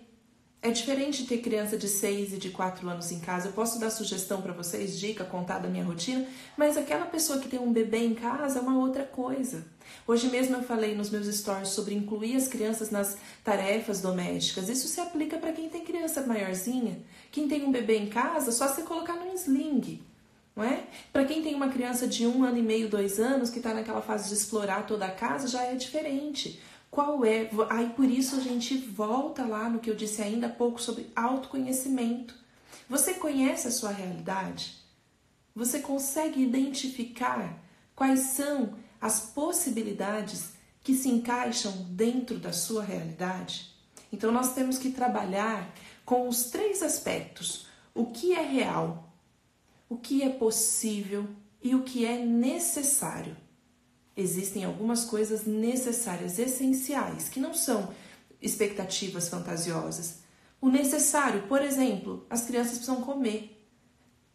é 0.61 0.71
diferente 0.71 1.27
ter 1.27 1.37
criança 1.37 1.77
de 1.77 1.87
6 1.87 2.33
e 2.33 2.37
de 2.37 2.49
4 2.49 2.89
anos 2.89 3.11
em 3.11 3.19
casa. 3.19 3.49
Eu 3.49 3.53
posso 3.53 3.79
dar 3.79 3.91
sugestão 3.91 4.41
para 4.41 4.51
vocês, 4.51 4.97
dica, 4.97 5.23
contar 5.23 5.59
da 5.59 5.69
minha 5.69 5.83
rotina, 5.83 6.25
mas 6.57 6.75
aquela 6.75 7.05
pessoa 7.05 7.39
que 7.39 7.47
tem 7.47 7.59
um 7.59 7.71
bebê 7.71 7.99
em 7.99 8.15
casa 8.15 8.57
é 8.57 8.61
uma 8.61 8.79
outra 8.79 9.03
coisa. 9.03 9.74
Hoje 10.07 10.27
mesmo 10.27 10.55
eu 10.55 10.63
falei 10.63 10.95
nos 10.95 11.09
meus 11.09 11.27
stories 11.27 11.69
sobre 11.69 11.95
incluir 11.95 12.35
as 12.35 12.47
crianças 12.47 12.91
nas 12.91 13.17
tarefas 13.43 14.01
domésticas. 14.01 14.69
Isso 14.69 14.87
se 14.87 14.99
aplica 14.99 15.37
para 15.37 15.51
quem 15.51 15.67
tem 15.69 15.83
criança 15.83 16.21
maiorzinha. 16.21 16.99
Quem 17.31 17.47
tem 17.47 17.65
um 17.65 17.71
bebê 17.71 17.97
em 17.97 18.07
casa, 18.07 18.51
só 18.51 18.67
se 18.67 18.83
colocar 18.83 19.15
num 19.15 19.33
sling. 19.33 20.01
Não 20.55 20.63
é? 20.63 20.83
Para 21.11 21.25
quem 21.25 21.41
tem 21.41 21.53
uma 21.53 21.69
criança 21.69 22.07
de 22.07 22.25
um 22.25 22.43
ano 22.43 22.57
e 22.57 22.61
meio, 22.61 22.87
dois 22.87 23.19
anos, 23.19 23.49
que 23.49 23.57
está 23.57 23.73
naquela 23.73 24.01
fase 24.01 24.29
de 24.29 24.35
explorar 24.35 24.85
toda 24.85 25.05
a 25.05 25.11
casa, 25.11 25.47
já 25.47 25.63
é 25.63 25.75
diferente. 25.75 26.61
Qual 26.89 27.25
é? 27.25 27.49
Aí 27.69 27.89
por 27.89 28.05
isso 28.05 28.37
a 28.37 28.39
gente 28.39 28.77
volta 28.77 29.43
lá 29.43 29.67
no 29.69 29.79
que 29.79 29.89
eu 29.89 29.95
disse 29.95 30.21
ainda 30.21 30.47
há 30.47 30.49
pouco 30.49 30.81
sobre 30.81 31.11
autoconhecimento. 31.13 32.33
Você 32.87 33.15
conhece 33.15 33.67
a 33.67 33.71
sua 33.71 33.89
realidade? 33.91 34.75
Você 35.53 35.79
consegue 35.79 36.41
identificar 36.41 37.57
quais 37.95 38.19
são 38.19 38.75
as 39.05 39.19
possibilidades 39.19 40.53
que 40.83 40.95
se 40.95 41.09
encaixam 41.09 41.71
dentro 41.91 42.39
da 42.39 42.51
sua 42.51 42.83
realidade? 42.83 43.71
Então 44.11 44.31
nós 44.31 44.55
temos 44.55 44.79
que 44.79 44.89
trabalhar 44.89 45.71
com 46.03 46.27
os 46.27 46.45
três 46.45 46.81
aspectos: 46.81 47.67
o 47.93 48.07
que 48.07 48.33
é 48.33 48.41
real, 48.41 49.13
o 49.87 49.95
que 49.95 50.23
é 50.23 50.29
possível 50.29 51.27
e 51.61 51.75
o 51.75 51.83
que 51.83 52.03
é 52.03 52.17
necessário 52.17 53.37
existem 54.17 54.63
algumas 54.63 55.05
coisas 55.05 55.45
necessárias, 55.45 56.39
essenciais, 56.39 57.29
que 57.29 57.39
não 57.39 57.53
são 57.53 57.93
expectativas 58.41 59.29
fantasiosas. 59.29 60.21
O 60.59 60.69
necessário, 60.69 61.43
por 61.43 61.61
exemplo, 61.61 62.25
as 62.27 62.41
crianças 62.41 62.77
precisam 62.77 63.01
comer. 63.01 63.51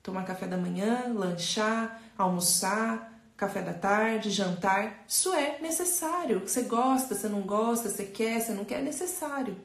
Tomar 0.01 0.25
café 0.25 0.47
da 0.47 0.57
manhã, 0.57 1.13
lanchar, 1.13 2.01
almoçar, 2.17 3.10
café 3.41 3.63
da 3.63 3.73
tarde, 3.73 4.29
jantar. 4.29 5.03
Isso 5.09 5.33
é 5.33 5.59
necessário. 5.63 6.41
Você 6.47 6.61
gosta, 6.63 7.15
você 7.15 7.27
não 7.27 7.41
gosta, 7.41 7.89
você 7.89 8.05
quer, 8.05 8.39
você 8.39 8.53
não 8.53 8.67
quer, 8.67 8.81
é 8.81 8.83
necessário. 8.83 9.57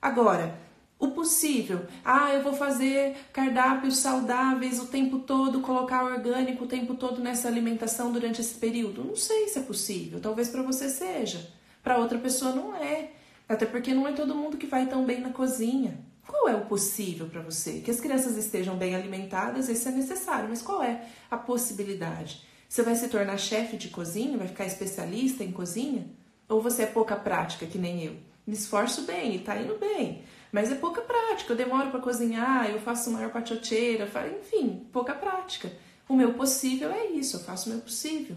Agora, 0.00 0.58
o 0.98 1.08
possível. 1.08 1.86
Ah, 2.02 2.32
eu 2.32 2.42
vou 2.42 2.54
fazer 2.54 3.14
cardápios 3.30 3.98
saudáveis 3.98 4.80
o 4.80 4.86
tempo 4.86 5.18
todo, 5.18 5.60
colocar 5.60 6.02
orgânico 6.02 6.64
o 6.64 6.68
tempo 6.68 6.94
todo 6.94 7.20
nessa 7.20 7.46
alimentação 7.46 8.10
durante 8.10 8.40
esse 8.40 8.54
período. 8.54 9.04
Não 9.04 9.16
sei 9.16 9.48
se 9.48 9.58
é 9.58 9.62
possível. 9.62 10.18
Talvez 10.18 10.48
para 10.48 10.62
você 10.62 10.88
seja. 10.88 11.46
Para 11.82 11.98
outra 11.98 12.18
pessoa 12.18 12.52
não 12.52 12.74
é. 12.74 13.10
Até 13.46 13.66
porque 13.66 13.92
não 13.92 14.08
é 14.08 14.12
todo 14.12 14.34
mundo 14.34 14.56
que 14.56 14.66
vai 14.66 14.86
tão 14.86 15.04
bem 15.04 15.20
na 15.20 15.30
cozinha. 15.30 16.00
Qual 16.26 16.48
é 16.48 16.54
o 16.54 16.64
possível 16.64 17.26
para 17.26 17.42
você? 17.42 17.80
Que 17.80 17.90
as 17.90 18.00
crianças 18.00 18.36
estejam 18.36 18.76
bem 18.76 18.94
alimentadas, 18.94 19.68
isso 19.68 19.88
é 19.88 19.92
necessário, 19.92 20.48
mas 20.48 20.62
qual 20.62 20.82
é 20.82 21.02
a 21.30 21.36
possibilidade? 21.36 22.47
Você 22.68 22.82
vai 22.82 22.94
se 22.94 23.08
tornar 23.08 23.38
chefe 23.38 23.76
de 23.76 23.88
cozinha? 23.88 24.36
Vai 24.36 24.48
ficar 24.48 24.66
especialista 24.66 25.42
em 25.42 25.50
cozinha? 25.50 26.06
Ou 26.48 26.60
você 26.60 26.82
é 26.82 26.86
pouca 26.86 27.16
prática, 27.16 27.66
que 27.66 27.78
nem 27.78 28.04
eu? 28.04 28.16
Me 28.46 28.54
esforço 28.54 29.02
bem 29.02 29.34
e 29.34 29.38
tá 29.38 29.56
indo 29.56 29.76
bem 29.78 30.22
mas 30.52 30.72
é 30.72 30.74
pouca 30.74 31.00
prática. 31.00 31.52
Eu 31.52 31.56
demoro 31.56 31.90
para 31.90 32.00
cozinhar, 32.00 32.70
eu 32.70 32.80
faço 32.80 33.10
maior 33.10 33.30
pachoteira, 33.30 34.08
enfim, 34.40 34.86
pouca 34.92 35.14
prática. 35.14 35.70
O 36.08 36.14
meu 36.14 36.34
possível 36.34 36.90
é 36.90 37.06
isso, 37.06 37.36
eu 37.36 37.40
faço 37.40 37.68
o 37.68 37.72
meu 37.72 37.82
possível. 37.82 38.36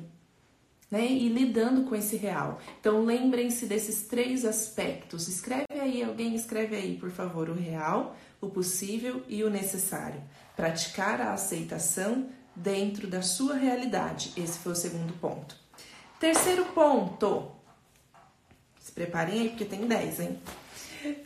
né? 0.90 1.06
E 1.06 1.30
lidando 1.30 1.84
com 1.84 1.96
esse 1.96 2.18
real. 2.18 2.60
Então 2.80 3.06
lembrem-se 3.06 3.66
desses 3.66 4.04
três 4.04 4.44
aspectos. 4.44 5.30
Escreve 5.30 5.80
aí, 5.80 6.04
alguém 6.04 6.36
escreve 6.36 6.76
aí, 6.76 6.98
por 6.98 7.10
favor, 7.10 7.50
o 7.50 7.54
real, 7.54 8.16
o 8.42 8.50
possível 8.50 9.24
e 9.30 9.42
o 9.44 9.50
necessário. 9.50 10.22
Praticar 10.54 11.22
a 11.22 11.32
aceitação 11.32 12.28
dentro 12.56 13.08
da 13.08 13.22
sua 13.22 13.56
realidade. 13.56 14.34
Esse 14.36 14.60
foi 14.60 14.74
o 14.74 14.76
segundo 14.76 15.14
ponto. 15.14 15.56
Terceiro 16.20 16.66
ponto. 16.66 17.52
Se 18.80 18.92
preparem 18.92 19.40
aí, 19.40 19.50
porque 19.50 19.66
tem 19.66 19.88
10, 19.88 20.20
hein? 20.20 20.40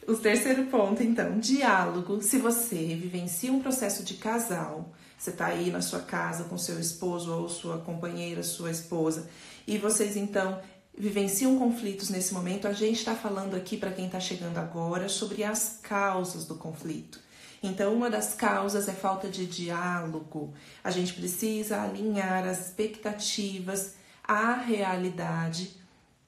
O 0.08 0.16
terceiro 0.16 0.66
ponto, 0.68 1.04
então, 1.04 1.40
diálogo. 1.40 2.22
Se 2.22 2.38
você 2.38 2.96
vivencia 2.96 3.52
um 3.52 3.62
processo 3.62 4.04
de 4.04 4.14
casal, 4.16 4.94
você 5.18 5.32
tá 5.32 5.48
aí 5.48 5.72
na 5.72 5.82
sua 5.82 6.00
casa 6.00 6.46
com 6.46 6.58
seu 6.58 6.80
esposo 6.80 7.34
ou 7.34 7.50
sua 7.50 7.80
companheira, 7.80 8.44
sua 8.44 8.72
esposa, 8.72 9.28
e 9.68 9.78
vocês 9.78 10.16
então 10.16 10.62
vivenciam 10.98 11.58
conflitos 11.60 12.10
nesse 12.10 12.34
momento, 12.34 12.68
a 12.68 12.74
gente 12.74 13.00
está 13.00 13.16
falando 13.16 13.56
aqui 13.56 13.76
para 13.76 13.92
quem 13.92 14.06
está 14.06 14.20
chegando 14.20 14.58
agora 14.58 15.10
sobre 15.10 15.44
as 15.44 15.80
causas 15.82 16.46
do 16.46 16.56
conflito. 16.56 17.20
Então, 17.62 17.94
uma 17.94 18.10
das 18.10 18.34
causas 18.34 18.88
é 18.88 18.94
falta 18.94 19.28
de 19.28 19.46
diálogo. 19.46 20.54
A 20.84 20.92
gente 20.92 21.14
precisa 21.14 21.82
alinhar 21.82 22.46
as 22.46 22.68
expectativas 22.68 23.96
à 24.24 24.54
realidade 24.54 25.76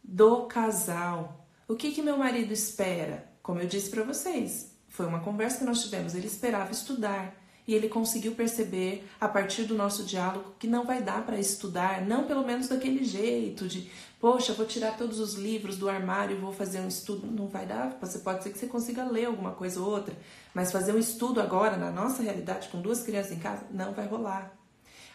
do 0.03 0.45
casal. 0.45 1.45
O 1.67 1.75
que 1.75 1.91
que 1.91 2.01
meu 2.01 2.17
marido 2.17 2.53
espera? 2.53 3.27
Como 3.43 3.59
eu 3.59 3.67
disse 3.67 3.89
para 3.89 4.03
vocês, 4.03 4.71
foi 4.87 5.05
uma 5.05 5.19
conversa 5.19 5.59
que 5.59 5.65
nós 5.65 5.83
tivemos. 5.83 6.15
Ele 6.15 6.27
esperava 6.27 6.71
estudar 6.71 7.35
e 7.67 7.75
ele 7.75 7.89
conseguiu 7.89 8.33
perceber 8.33 9.05
a 9.19 9.27
partir 9.27 9.63
do 9.63 9.75
nosso 9.75 10.05
diálogo 10.05 10.53
que 10.57 10.67
não 10.67 10.85
vai 10.85 11.03
dar 11.03 11.25
para 11.25 11.37
estudar, 11.37 12.01
não 12.01 12.23
pelo 12.23 12.45
menos 12.45 12.69
daquele 12.69 13.03
jeito 13.03 13.67
de, 13.67 13.91
poxa, 14.21 14.53
vou 14.53 14.65
tirar 14.65 14.95
todos 14.95 15.19
os 15.19 15.33
livros 15.33 15.77
do 15.77 15.89
armário 15.89 16.37
e 16.37 16.39
vou 16.39 16.53
fazer 16.53 16.79
um 16.79 16.87
estudo, 16.87 17.27
não 17.27 17.47
vai 17.47 17.65
dar. 17.65 17.97
Você 17.99 18.19
pode 18.19 18.41
ser 18.41 18.51
que 18.51 18.57
você 18.57 18.67
consiga 18.67 19.03
ler 19.03 19.25
alguma 19.25 19.51
coisa 19.51 19.81
ou 19.81 19.89
outra, 19.89 20.15
mas 20.53 20.71
fazer 20.71 20.93
um 20.93 20.99
estudo 20.99 21.41
agora 21.41 21.75
na 21.75 21.91
nossa 21.91 22.23
realidade 22.23 22.69
com 22.69 22.81
duas 22.81 23.03
crianças 23.03 23.33
em 23.33 23.39
casa 23.39 23.65
não 23.69 23.93
vai 23.93 24.07
rolar. 24.07 24.57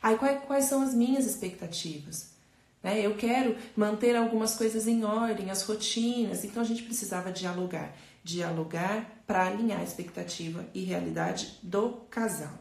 Aí 0.02 0.18
quais, 0.18 0.44
quais 0.44 0.64
são 0.66 0.82
as 0.82 0.92
minhas 0.92 1.24
expectativas? 1.24 2.31
Né? 2.82 3.00
Eu 3.00 3.14
quero 3.14 3.56
manter 3.76 4.16
algumas 4.16 4.54
coisas 4.54 4.86
em 4.86 5.04
ordem, 5.04 5.50
as 5.50 5.62
rotinas, 5.62 6.44
então 6.44 6.62
a 6.62 6.66
gente 6.66 6.82
precisava 6.82 7.30
dialogar 7.30 7.94
dialogar 8.24 9.22
para 9.26 9.46
alinhar 9.46 9.80
a 9.80 9.84
expectativa 9.84 10.64
e 10.72 10.82
realidade 10.84 11.58
do 11.62 11.90
casal. 12.10 12.52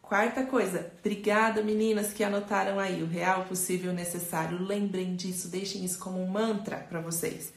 Quarta 0.00 0.44
coisa, 0.44 0.92
obrigada 0.98 1.62
meninas 1.62 2.12
que 2.12 2.22
anotaram 2.22 2.78
aí 2.78 3.02
o 3.02 3.06
real, 3.06 3.44
possível, 3.44 3.92
necessário. 3.92 4.62
Lembrem 4.62 5.16
disso, 5.16 5.48
deixem 5.48 5.84
isso 5.84 5.98
como 5.98 6.22
um 6.22 6.26
mantra 6.26 6.76
para 6.76 7.00
vocês. 7.00 7.52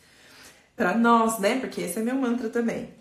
Para 0.76 0.98
nós, 0.98 1.40
né? 1.40 1.60
Porque 1.60 1.82
esse 1.82 2.00
é 2.00 2.02
meu 2.02 2.16
mantra 2.16 2.50
também. 2.50 2.94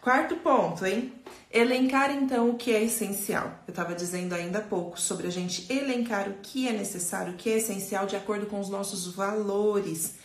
Quarto 0.00 0.36
ponto, 0.36 0.84
hein? 0.84 1.12
Elencar 1.50 2.10
então 2.10 2.50
o 2.50 2.56
que 2.56 2.72
é 2.72 2.82
essencial. 2.82 3.62
Eu 3.66 3.72
estava 3.72 3.94
dizendo 3.94 4.34
ainda 4.34 4.58
há 4.58 4.62
pouco 4.62 5.00
sobre 5.00 5.26
a 5.26 5.30
gente 5.30 5.70
elencar 5.72 6.28
o 6.28 6.34
que 6.42 6.68
é 6.68 6.72
necessário, 6.72 7.32
o 7.32 7.36
que 7.36 7.50
é 7.50 7.56
essencial 7.56 8.06
de 8.06 8.16
acordo 8.16 8.46
com 8.46 8.60
os 8.60 8.68
nossos 8.68 9.06
valores 9.14 10.16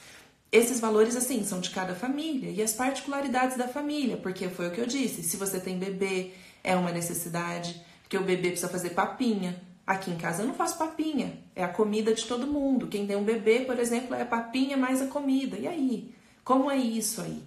esses 0.53 0.79
valores, 0.79 1.15
assim, 1.15 1.43
são 1.43 1.59
de 1.59 1.71
cada 1.71 1.95
família 1.95 2.51
e 2.51 2.61
as 2.61 2.73
particularidades 2.73 3.57
da 3.57 3.67
família, 3.67 4.17
porque 4.17 4.47
foi 4.49 4.67
o 4.67 4.71
que 4.71 4.79
eu 4.79 4.85
disse: 4.85 5.23
se 5.23 5.35
você 5.35 5.59
tem 5.59 5.79
bebê, 5.79 6.31
é 6.63 6.75
uma 6.75 6.91
necessidade, 6.91 7.83
porque 8.03 8.15
o 8.15 8.23
bebê 8.23 8.49
precisa 8.49 8.69
fazer 8.69 8.91
papinha. 8.91 9.59
Aqui 9.85 10.11
em 10.11 10.15
casa 10.15 10.43
eu 10.43 10.47
não 10.47 10.53
faço 10.53 10.77
papinha, 10.77 11.39
é 11.55 11.63
a 11.63 11.67
comida 11.67 12.13
de 12.13 12.23
todo 12.25 12.45
mundo. 12.45 12.87
Quem 12.87 13.07
tem 13.07 13.15
um 13.15 13.23
bebê, 13.23 13.61
por 13.61 13.79
exemplo, 13.79 14.13
é 14.13 14.21
a 14.21 14.25
papinha 14.27 14.77
mais 14.77 15.01
a 15.01 15.07
comida. 15.07 15.57
E 15.57 15.67
aí? 15.67 16.13
Como 16.43 16.69
é 16.69 16.77
isso 16.77 17.19
aí? 17.19 17.41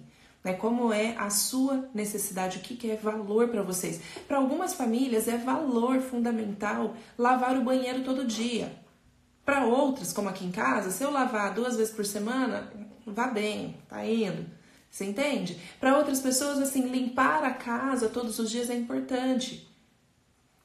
Né? 0.47 0.53
Como 0.53 0.93
é 0.93 1.13
a 1.17 1.29
sua 1.29 1.89
necessidade? 1.93 2.59
O 2.59 2.61
que, 2.61 2.77
que 2.77 2.89
é 2.89 2.95
valor 2.95 3.49
para 3.49 3.61
vocês? 3.61 3.99
Para 4.29 4.37
algumas 4.37 4.73
famílias 4.73 5.27
é 5.27 5.35
valor 5.35 5.99
fundamental 5.99 6.95
lavar 7.17 7.57
o 7.57 7.65
banheiro 7.65 8.01
todo 8.01 8.23
dia. 8.23 8.71
Para 9.43 9.65
outras, 9.65 10.13
como 10.13 10.29
aqui 10.29 10.45
em 10.45 10.51
casa, 10.51 10.89
se 10.89 11.03
eu 11.03 11.11
lavar 11.11 11.53
duas 11.53 11.75
vezes 11.75 11.93
por 11.93 12.05
semana, 12.05 12.71
vá 13.05 13.27
bem, 13.27 13.75
tá 13.89 14.05
indo. 14.05 14.45
Você 14.89 15.03
entende? 15.03 15.59
Para 15.81 15.97
outras 15.97 16.21
pessoas, 16.21 16.59
assim, 16.59 16.87
limpar 16.87 17.43
a 17.43 17.51
casa 17.51 18.07
todos 18.07 18.39
os 18.39 18.49
dias 18.49 18.69
é 18.69 18.73
importante. 18.73 19.67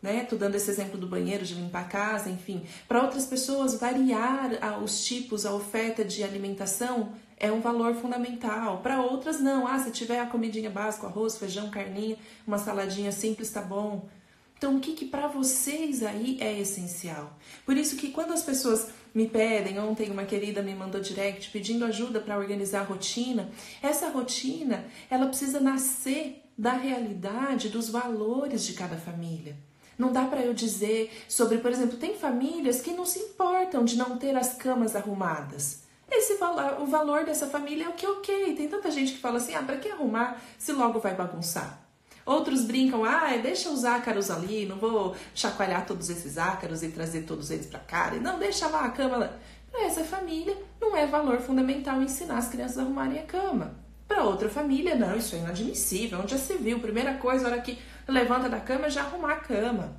Né? 0.01 0.25
Tô 0.25 0.37
dando 0.37 0.55
esse 0.55 0.71
exemplo 0.71 0.97
do 0.97 1.09
banheiro, 1.09 1.45
de 1.45 1.55
limpar 1.55 1.83
a 1.83 1.89
casa, 1.89 2.31
enfim. 2.31 2.65
Para 2.87 3.03
outras 3.03 3.27
pessoas, 3.27 3.75
variar 3.75 4.81
os 4.81 5.05
tipos, 5.05 5.45
a 5.45 5.53
oferta 5.53 6.05
de 6.05 6.23
alimentação 6.23 7.15
é 7.43 7.51
um 7.51 7.61
valor 7.61 7.95
fundamental. 7.97 8.79
Para 8.79 9.03
outras, 9.03 9.41
não. 9.41 9.67
Ah, 9.67 9.79
se 9.81 9.91
tiver 9.91 10.21
a 10.21 10.27
comidinha 10.27 10.71
básica, 10.71 11.09
arroz, 11.09 11.37
feijão, 11.37 11.69
carninha, 11.71 12.17
uma 12.47 12.57
saladinha 12.57 13.11
simples, 13.11 13.51
tá 13.51 13.61
bom. 13.61 14.09
Então, 14.57 14.77
o 14.77 14.81
que, 14.81 14.93
que 14.93 15.07
para 15.07 15.27
vocês 15.27 16.05
aí 16.05 16.39
é 16.41 16.57
essencial? 16.61 17.37
Por 17.67 17.77
isso 17.77 17.97
que 17.97 18.13
quando 18.13 18.33
as 18.33 18.45
pessoas 18.45 18.91
me 19.13 19.27
pedem, 19.27 19.81
ontem 19.81 20.09
uma 20.09 20.25
querida 20.25 20.63
me 20.63 20.73
mandou 20.73 21.01
direct 21.01 21.51
pedindo 21.51 21.85
ajuda 21.85 22.21
para 22.21 22.39
organizar 22.39 22.83
a 22.83 22.85
rotina, 22.85 23.51
essa 23.83 24.09
rotina, 24.09 24.85
ela 25.11 25.27
precisa 25.27 25.59
nascer 25.59 26.45
da 26.57 26.75
realidade, 26.75 27.71
dos 27.71 27.91
valores 27.91 28.65
de 28.65 28.75
cada 28.75 28.97
família. 28.97 29.57
Não 29.99 30.13
dá 30.13 30.27
para 30.27 30.43
eu 30.43 30.55
dizer 30.55 31.11
sobre, 31.29 31.59
por 31.59 31.73
exemplo, 31.73 31.99
tem 31.99 32.15
famílias 32.15 32.81
que 32.81 32.93
não 32.93 33.05
se 33.05 33.19
importam 33.19 33.85
de 33.85 33.97
não 33.97 34.17
ter 34.17 34.37
as 34.37 34.55
camas 34.55 34.95
arrumadas. 34.95 35.82
Esse 36.15 36.37
valor, 36.37 36.83
o 36.83 36.87
valor 36.87 37.25
dessa 37.25 37.47
família 37.47 37.87
é 37.87 37.89
o 37.89 37.95
que 37.95 38.07
ok. 38.07 38.55
Tem 38.55 38.69
tanta 38.69 38.91
gente 38.91 39.13
que 39.15 39.19
fala 39.19 39.39
assim: 39.39 39.55
"Ah, 39.55 39.63
para 39.63 39.79
que 39.79 39.89
arrumar 39.89 40.41
se 40.59 40.73
logo 40.73 41.01
vai 41.01 41.15
bagunçar?" 41.15 41.81
Outros 42.25 42.63
brincam, 42.65 43.05
ah, 43.05 43.37
deixa 43.43 43.69
os 43.69 43.85
ácaros 43.85 44.31
ali, 44.31 44.65
não 44.65 44.77
vou 44.77 45.17
chacoalhar 45.35 45.85
todos 45.85 46.09
esses 46.09 46.39
ácaros 46.39 46.83
e 46.83 46.89
trazer 46.89 47.23
todos 47.23 47.51
eles 47.51 47.67
para 47.67 47.81
cá. 47.81 48.13
Não, 48.13 48.39
deixa 48.39 48.69
lá 48.69 48.85
a 48.85 48.91
cama. 48.91 49.33
Para 49.73 49.85
essa 49.85 50.05
família, 50.05 50.57
não 50.81 50.97
é 50.97 51.07
valor 51.07 51.41
fundamental 51.41 52.01
ensinar 52.01 52.39
as 52.39 52.49
crianças 52.49 52.79
a 52.79 52.83
arrumarem 52.83 53.19
a 53.19 53.23
cama. 53.23 53.75
Para 54.07 54.25
outra 54.25 54.49
família, 54.49 54.95
não, 54.95 55.17
isso 55.17 55.35
é 55.35 55.39
inadmissível. 55.39 56.21
Onde 56.21 56.33
já 56.33 56.39
se 56.39 56.57
viu? 56.59 56.79
Primeira 56.79 57.15
coisa, 57.15 57.47
a 57.47 57.51
hora 57.51 57.61
que 57.61 57.79
levanta 58.07 58.49
da 58.49 58.61
cama, 58.61 58.91
já 58.91 59.01
arrumar 59.01 59.33
a 59.33 59.37
cama. 59.37 59.97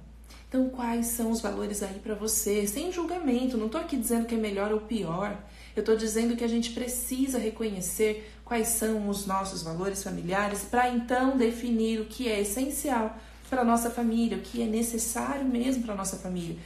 Então, 0.48 0.70
quais 0.70 1.08
são 1.08 1.32
os 1.32 1.42
valores 1.42 1.82
aí 1.82 2.00
para 2.00 2.14
você? 2.14 2.68
Sem 2.68 2.92
julgamento, 2.92 3.58
não 3.58 3.66
estou 3.66 3.82
aqui 3.82 3.98
dizendo 3.98 4.28
que 4.28 4.36
é 4.36 4.38
melhor 4.38 4.72
ou 4.72 4.82
pior. 4.82 5.36
Eu 5.76 5.80
estou 5.80 5.96
dizendo 5.96 6.36
que 6.36 6.44
a 6.44 6.48
gente 6.48 6.72
precisa 6.72 7.38
reconhecer 7.40 8.32
quais 8.46 8.68
são 8.68 9.10
os 9.10 9.26
nossos 9.26 9.64
valores 9.64 10.04
familiares 10.04 10.64
para 10.64 10.90
então 10.90 11.38
definir 11.38 12.00
o 12.00 12.06
que 12.06 12.28
é 12.28 12.42
essencial 12.42 13.18
para 13.50 13.62
a 13.62 13.66
nossa 13.66 13.90
família, 13.90 14.38
o 14.38 14.42
que 14.42 14.62
é 14.62 14.66
necessário 14.66 15.46
mesmo 15.46 15.84
para 15.84 15.94
a 15.94 15.98
nossa 15.98 16.18
família. 16.18 16.58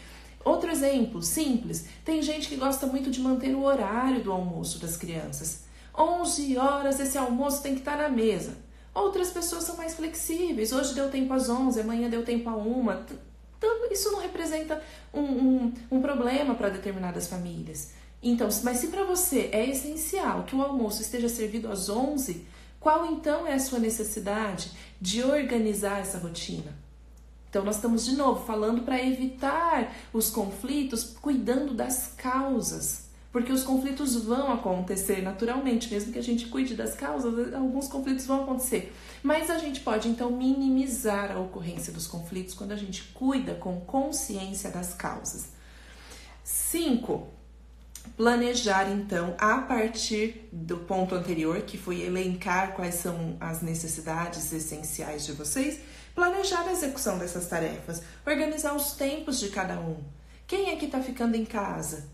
Outro 0.44 0.72
exemplo 0.72 1.22
simples: 1.22 1.86
tem 2.06 2.22
gente 2.22 2.48
que 2.48 2.56
gosta 2.56 2.86
muito 2.86 3.10
de 3.10 3.20
manter 3.20 3.54
o 3.56 3.64
horário 3.64 4.24
do 4.24 4.32
almoço 4.32 4.80
das 4.80 4.98
crianças. 4.98 5.66
11 5.98 6.58
horas 6.58 7.00
esse 7.00 7.18
almoço 7.18 7.62
tem 7.62 7.74
que 7.74 7.80
estar 7.80 7.98
na 7.98 8.10
mesa. 8.10 8.58
Outras 8.94 9.30
pessoas 9.30 9.64
são 9.64 9.78
mais 9.78 9.96
flexíveis. 9.96 10.72
Hoje 10.72 10.94
deu 10.94 11.10
tempo 11.10 11.34
às 11.34 11.50
11, 11.50 11.80
amanhã 11.80 12.10
deu 12.10 12.24
tempo 12.24 12.50
a 12.50 12.56
uma. 12.56 13.06
Então, 13.58 13.92
isso 13.92 14.12
não 14.12 14.20
representa 14.20 14.82
um, 15.14 15.22
um, 15.22 15.74
um 15.92 16.02
problema 16.02 16.56
para 16.56 16.70
determinadas 16.70 17.28
famílias. 17.28 17.92
Então, 18.22 18.50
mas 18.64 18.78
se 18.78 18.88
para 18.88 19.04
você 19.04 19.50
é 19.52 19.70
essencial 19.70 20.44
que 20.44 20.56
o 20.56 20.62
almoço 20.62 21.02
esteja 21.02 21.30
servido 21.30 21.72
às 21.72 21.88
11, 21.88 22.46
qual 22.80 23.06
então 23.06 23.46
é 23.46 23.54
a 23.54 23.60
sua 23.60 23.80
necessidade 23.80 24.72
de 25.00 25.24
organizar 25.24 26.00
essa 26.00 26.18
rotina? 26.18 26.76
Então, 27.50 27.64
nós 27.64 27.76
estamos 27.76 28.06
de 28.06 28.16
novo 28.16 28.46
falando 28.46 28.82
para 28.82 29.04
evitar 29.04 29.96
os 30.12 30.30
conflitos, 30.30 31.16
cuidando 31.22 31.74
das 31.74 32.14
causas. 32.18 33.08
Porque 33.32 33.52
os 33.52 33.64
conflitos 33.64 34.16
vão 34.16 34.52
acontecer 34.52 35.22
naturalmente, 35.22 35.92
mesmo 35.92 36.12
que 36.12 36.20
a 36.20 36.24
gente 36.24 36.48
cuide 36.48 36.76
das 36.76 36.96
causas, 36.96 37.54
alguns 37.54 37.88
conflitos 37.88 38.26
vão 38.26 38.44
acontecer. 38.44 38.94
Mas 39.22 39.50
a 39.50 39.58
gente 39.58 39.80
pode 39.82 40.08
então 40.08 40.32
minimizar 40.32 41.32
a 41.32 41.40
ocorrência 41.40 41.94
dos 41.94 42.08
conflitos 42.08 42.54
quando 42.54 42.72
a 42.72 42.76
gente 42.76 43.04
cuida 43.14 43.54
com 43.56 43.80
consciência 43.82 44.72
das 44.72 44.94
causas. 44.94 45.50
5 46.44 47.28
planejar 48.16 48.90
então 48.90 49.36
a 49.38 49.60
partir 49.60 50.48
do 50.52 50.78
ponto 50.78 51.16
anterior, 51.16 51.62
que 51.62 51.78
foi 51.78 52.02
elencar 52.02 52.74
quais 52.74 52.96
são 52.96 53.36
as 53.40 53.62
necessidades 53.62 54.52
essenciais 54.54 55.26
de 55.26 55.34
vocês, 55.34 55.80
planejar 56.16 56.62
a 56.62 56.72
execução 56.72 57.18
dessas 57.18 57.48
tarefas, 57.48 58.02
organizar 58.26 58.76
os 58.76 58.94
tempos 58.94 59.40
de 59.40 59.50
cada 59.50 59.80
um. 59.80 59.98
Quem 60.48 60.70
é 60.70 60.76
que 60.76 60.86
está 60.86 61.02
ficando 61.02 61.36
em 61.36 61.46
casa? 61.46 62.08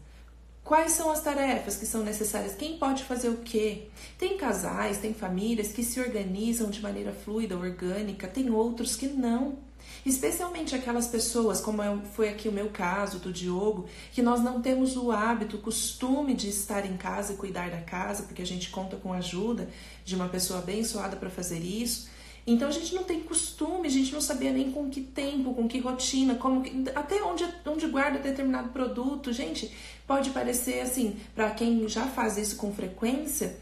Quais 0.64 0.94
são 0.94 1.12
as 1.12 1.22
tarefas 1.22 1.76
que 1.76 1.86
são 1.86 2.04
necessárias? 2.04 2.56
Quem 2.56 2.78
pode 2.78 3.04
fazer 3.04 3.30
o 3.30 3.38
quê? 3.38 3.90
Tem 4.18 4.38
casais, 4.38 4.98
tem 4.98 5.14
famílias 5.14 5.74
que 5.74 5.84
se 5.84 6.00
organizam 6.00 6.70
de 6.70 6.82
maneira 6.82 7.12
fluida, 7.12 7.58
orgânica, 7.58 8.28
tem 8.28 8.50
outros 8.50 8.96
que 8.96 9.08
não. 9.08 9.58
Especialmente 10.06 10.76
aquelas 10.76 11.08
pessoas, 11.08 11.62
como 11.62 11.82
foi 12.14 12.28
aqui 12.28 12.50
o 12.50 12.52
meu 12.52 12.70
caso, 12.70 13.20
do 13.20 13.32
Diogo, 13.32 13.86
que 14.12 14.22
nós 14.22 14.42
não 14.42 14.62
temos 14.62 14.98
o 14.98 15.12
hábito, 15.12 15.56
o 15.56 15.62
costume 15.62 16.34
de 16.34 16.50
estar 16.50 16.86
em 16.86 16.98
casa 16.98 17.34
e 17.34 17.38
cuidar 17.38 17.70
da 17.70 17.80
casa, 17.80 18.24
porque 18.24 18.42
a 18.42 18.46
gente 18.46 18.70
conta 18.70 18.98
com 18.98 19.14
a 19.14 19.18
ajuda 19.18 19.70
de 20.04 20.16
uma 20.16 20.28
pessoa 20.28 20.60
abençoada 20.60 21.16
para 21.16 21.30
fazer 21.30 21.60
isso. 21.60 22.10
Então 22.46 22.68
a 22.68 22.72
gente 22.72 22.94
não 22.94 23.04
tem 23.04 23.22
costume, 23.22 23.88
a 23.88 23.92
gente 23.92 24.12
não 24.12 24.20
sabia 24.20 24.52
nem 24.52 24.70
com 24.70 24.90
que 24.90 25.00
tempo, 25.00 25.54
com 25.54 25.68
que 25.68 25.80
rotina, 25.80 26.36
como 26.36 26.62
que, 26.62 26.90
até 26.94 27.24
onde, 27.24 27.48
onde 27.66 27.88
guarda 27.88 28.20
determinado 28.20 28.70
produto. 28.70 29.32
Gente, 29.32 29.74
pode 30.06 30.32
parecer 30.32 30.82
assim, 30.82 31.16
para 31.34 31.52
quem 31.52 31.88
já 31.88 32.06
faz 32.08 32.38
isso 32.38 32.58
com 32.58 32.74
frequência, 32.74 33.56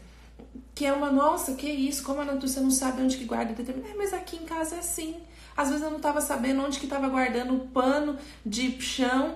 que 0.74 0.84
é 0.84 0.92
uma 0.92 1.12
nossa, 1.12 1.54
que 1.54 1.70
isso, 1.70 2.02
como 2.02 2.20
a 2.20 2.24
Natura 2.24 2.60
não 2.60 2.70
sabe 2.72 3.02
onde 3.02 3.16
que 3.16 3.24
guarda 3.24 3.52
determinado. 3.52 3.94
É, 3.94 3.96
mas 3.96 4.12
aqui 4.12 4.36
em 4.36 4.44
casa 4.44 4.74
é 4.74 4.78
assim. 4.80 5.14
Às 5.56 5.68
vezes 5.68 5.82
eu 5.82 5.90
não 5.90 5.98
estava 5.98 6.20
sabendo 6.20 6.62
onde 6.62 6.78
que 6.78 6.86
estava 6.86 7.08
guardando 7.08 7.54
o 7.54 7.60
pano 7.68 8.16
de 8.44 8.80
chão, 8.80 9.34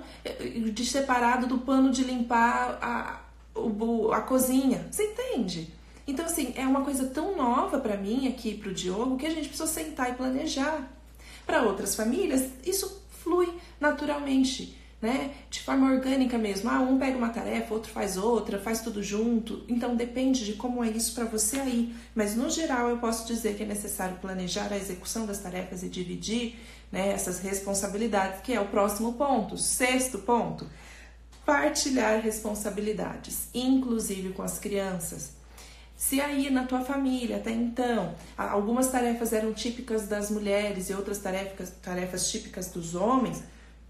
de 0.73 0.87
separado 0.87 1.47
do 1.47 1.59
pano 1.59 1.91
de 1.91 2.05
limpar 2.05 2.79
a, 2.81 3.21
a, 4.15 4.21
cozinha. 4.21 4.87
Você 4.91 5.05
entende? 5.05 5.73
Então, 6.07 6.25
assim, 6.25 6.53
é 6.57 6.67
uma 6.67 6.83
coisa 6.83 7.07
tão 7.07 7.37
nova 7.37 7.79
para 7.79 7.97
mim 7.97 8.29
aqui 8.29 8.55
para 8.55 8.71
o 8.71 8.75
Diogo 8.75 9.17
que 9.17 9.27
a 9.27 9.31
gente 9.31 9.49
precisa 9.49 9.67
sentar 9.67 10.11
e 10.11 10.15
planejar. 10.15 10.89
Para 11.45 11.63
outras 11.63 11.95
famílias, 11.95 12.51
isso 12.65 13.03
flui 13.23 13.53
naturalmente, 13.81 14.77
né? 15.01 15.35
De 15.51 15.61
forma 15.61 15.93
orgânica 15.93 16.39
mesmo. 16.39 16.71
Ah, 16.71 16.81
um 16.81 16.99
pega 16.99 17.17
uma 17.17 17.29
tarefa, 17.29 17.75
outro 17.75 17.93
faz 17.93 18.17
outra, 18.17 18.59
faz 18.59 18.81
tudo 18.81 19.03
junto. 19.03 19.65
Então 19.69 19.95
depende 19.95 20.45
de 20.45 20.55
como 20.55 20.83
é 20.83 20.89
isso 20.89 21.15
para 21.15 21.25
você 21.25 21.61
aí. 21.61 21.95
Mas 22.15 22.35
no 22.35 22.49
geral, 22.51 22.89
eu 22.89 22.99
posso 22.99 23.27
dizer 23.27 23.57
que 23.57 23.63
é 23.63 23.67
necessário 23.67 24.17
planejar 24.17 24.73
a 24.73 24.77
execução 24.77 25.27
das 25.27 25.39
tarefas 25.39 25.83
e 25.83 25.89
dividir 25.89 26.59
né, 26.91 27.13
essas 27.13 27.41
responsabilidades, 27.41 28.41
que 28.41 28.53
é 28.53 28.61
o 28.61 28.69
próximo 28.69 29.13
ponto. 29.15 29.59
Sexto 29.59 30.19
ponto: 30.19 30.69
partilhar 31.45 32.21
responsabilidades, 32.21 33.49
inclusive 33.55 34.31
com 34.31 34.43
as 34.43 34.59
crianças. 34.59 35.37
Se 35.97 36.21
aí 36.21 36.51
na 36.51 36.65
tua 36.65 36.83
família 36.83 37.37
até 37.37 37.51
então 37.51 38.15
algumas 38.37 38.89
tarefas 38.91 39.33
eram 39.33 39.55
típicas 39.55 40.07
das 40.07 40.31
mulheres 40.31 40.91
e 40.91 40.93
outras 40.93 41.19
tarefas, 41.19 41.73
tarefas 41.83 42.31
típicas 42.31 42.69
dos 42.69 42.95
homens, 42.95 43.43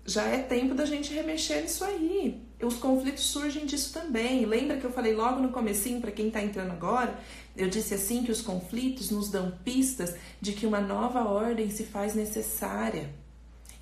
já 0.06 0.24
é 0.24 0.38
tempo 0.38 0.74
da 0.74 0.84
gente 0.84 1.12
remexer 1.12 1.62
nisso 1.62 1.84
aí. 1.84 2.40
Os 2.62 2.76
conflitos 2.76 3.24
surgem 3.24 3.66
disso 3.66 3.92
também. 3.92 4.46
Lembra 4.46 4.78
que 4.78 4.84
eu 4.84 4.92
falei 4.92 5.14
logo 5.14 5.40
no 5.40 5.50
comecinho 5.50 6.00
para 6.00 6.12
quem 6.12 6.28
está 6.28 6.42
entrando 6.42 6.70
agora? 6.70 7.18
Eu 7.56 7.68
disse 7.68 7.92
assim 7.92 8.22
que 8.22 8.30
os 8.30 8.40
conflitos 8.40 9.10
nos 9.10 9.28
dão 9.28 9.52
pistas 9.64 10.14
de 10.40 10.52
que 10.52 10.64
uma 10.64 10.80
nova 10.80 11.24
ordem 11.24 11.68
se 11.70 11.84
faz 11.84 12.14
necessária. 12.14 13.10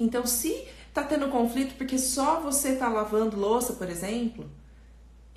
Então, 0.00 0.26
se 0.26 0.66
tá 0.92 1.04
tendo 1.04 1.28
conflito 1.28 1.74
porque 1.76 1.98
só 1.98 2.40
você 2.40 2.70
está 2.70 2.88
lavando 2.88 3.38
louça, 3.38 3.74
por 3.74 3.88
exemplo, 3.88 4.50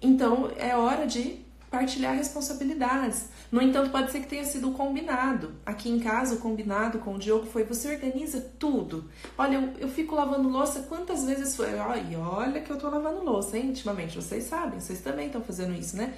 então 0.02 0.52
é 0.58 0.76
hora 0.76 1.06
de 1.06 1.46
partilhar 1.70 2.16
responsabilidades. 2.16 3.26
No 3.52 3.62
entanto, 3.62 3.92
pode 3.92 4.12
ser 4.12 4.22
que 4.22 4.28
tenha 4.28 4.44
sido 4.44 4.72
combinado. 4.72 5.54
Aqui 5.66 5.90
em 5.90 6.00
casa, 6.00 6.36
o 6.36 6.40
combinado 6.40 7.00
com 7.00 7.16
o 7.16 7.20
Diogo 7.20 7.46
foi: 7.46 7.64
você 7.64 7.94
organiza 7.94 8.42
tudo. 8.60 9.06
Olha, 9.38 9.56
eu, 9.56 9.74
eu 9.80 9.90
fico 9.90 10.16
lavando 10.16 10.50
louça 10.50 10.82
quantas 10.90 11.26
vezes 11.26 11.56
foi? 11.56 11.74
Olha, 11.76 12.20
olha 12.20 12.62
que 12.62 12.72
eu 12.72 12.78
tô 12.78 12.90
lavando 12.90 13.24
louça, 13.24 13.58
hein? 13.58 13.68
Intimamente, 13.68 14.16
vocês 14.16 14.46
sabem, 14.46 14.80
vocês 14.80 15.02
também 15.02 15.28
estão 15.28 15.42
fazendo 15.42 15.74
isso, 15.74 15.96
né? 15.96 16.14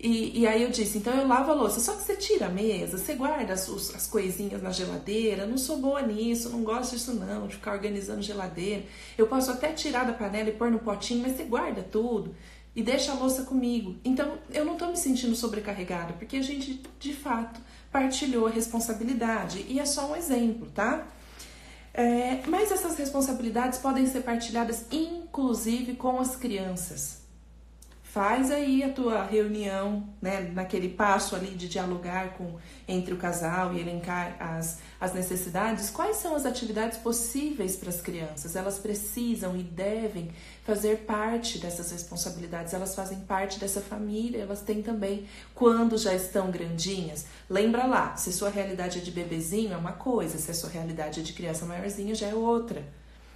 E, 0.00 0.42
e, 0.42 0.46
aí 0.46 0.62
eu 0.62 0.70
disse, 0.70 0.96
então 0.96 1.12
eu 1.12 1.26
lavo 1.26 1.50
a 1.50 1.54
louça, 1.54 1.80
só 1.80 1.92
que 1.92 2.02
você 2.02 2.14
tira 2.14 2.46
a 2.46 2.48
mesa, 2.48 2.96
você 2.96 3.14
guarda 3.14 3.52
as, 3.52 3.68
as 3.68 4.06
coisinhas 4.06 4.62
na 4.62 4.70
geladeira, 4.70 5.44
não 5.44 5.58
sou 5.58 5.78
boa 5.78 6.00
nisso, 6.00 6.50
não 6.50 6.62
gosto 6.62 6.92
disso 6.92 7.14
não, 7.14 7.48
de 7.48 7.56
ficar 7.56 7.72
organizando 7.72 8.22
geladeira. 8.22 8.84
Eu 9.16 9.26
posso 9.26 9.50
até 9.50 9.72
tirar 9.72 10.04
da 10.04 10.12
panela 10.12 10.50
e 10.50 10.52
pôr 10.52 10.70
no 10.70 10.78
potinho, 10.78 11.22
mas 11.22 11.36
você 11.36 11.42
guarda 11.42 11.82
tudo 11.82 12.32
e 12.74 12.82
deixa 12.82 13.12
a 13.12 13.14
louça 13.14 13.42
comigo. 13.44 13.96
Então 14.04 14.38
eu 14.50 14.64
não 14.64 14.74
estou 14.74 14.88
me 14.88 14.96
sentindo 14.96 15.34
sobrecarregada, 15.34 16.12
porque 16.14 16.36
a 16.36 16.42
gente 16.42 16.82
de 16.98 17.12
fato 17.12 17.60
partilhou 17.90 18.46
a 18.46 18.50
responsabilidade 18.50 19.64
e 19.68 19.80
é 19.80 19.86
só 19.86 20.12
um 20.12 20.16
exemplo, 20.16 20.70
tá? 20.70 21.06
É, 21.94 22.42
mas 22.46 22.70
essas 22.70 22.96
responsabilidades 22.96 23.78
podem 23.78 24.06
ser 24.06 24.20
partilhadas 24.20 24.86
inclusive 24.92 25.94
com 25.94 26.20
as 26.20 26.36
crianças. 26.36 27.17
Faz 28.10 28.50
aí 28.50 28.82
a 28.82 28.88
tua 28.88 29.22
reunião, 29.22 30.08
né, 30.20 30.40
naquele 30.54 30.88
passo 30.88 31.36
ali 31.36 31.48
de 31.48 31.68
dialogar 31.68 32.38
com 32.38 32.56
entre 32.88 33.12
o 33.12 33.18
casal 33.18 33.74
e 33.74 33.80
elencar 33.80 34.34
as, 34.40 34.78
as 34.98 35.12
necessidades. 35.12 35.90
Quais 35.90 36.16
são 36.16 36.34
as 36.34 36.46
atividades 36.46 36.96
possíveis 36.96 37.76
para 37.76 37.90
as 37.90 38.00
crianças? 38.00 38.56
Elas 38.56 38.78
precisam 38.78 39.54
e 39.58 39.62
devem 39.62 40.30
fazer 40.64 41.00
parte 41.00 41.58
dessas 41.58 41.90
responsabilidades. 41.90 42.72
Elas 42.72 42.94
fazem 42.94 43.20
parte 43.20 43.60
dessa 43.60 43.82
família. 43.82 44.40
Elas 44.40 44.62
têm 44.62 44.82
também 44.82 45.26
quando 45.54 45.98
já 45.98 46.14
estão 46.14 46.50
grandinhas. 46.50 47.26
Lembra 47.48 47.84
lá, 47.84 48.16
se 48.16 48.32
sua 48.32 48.48
realidade 48.48 49.00
é 49.00 49.02
de 49.02 49.10
bebezinho 49.10 49.74
é 49.74 49.76
uma 49.76 49.92
coisa, 49.92 50.38
se 50.38 50.50
a 50.50 50.54
sua 50.54 50.70
realidade 50.70 51.20
é 51.20 51.22
de 51.22 51.34
criança 51.34 51.66
maiorzinha 51.66 52.14
já 52.14 52.28
é 52.28 52.34
outra. 52.34 52.82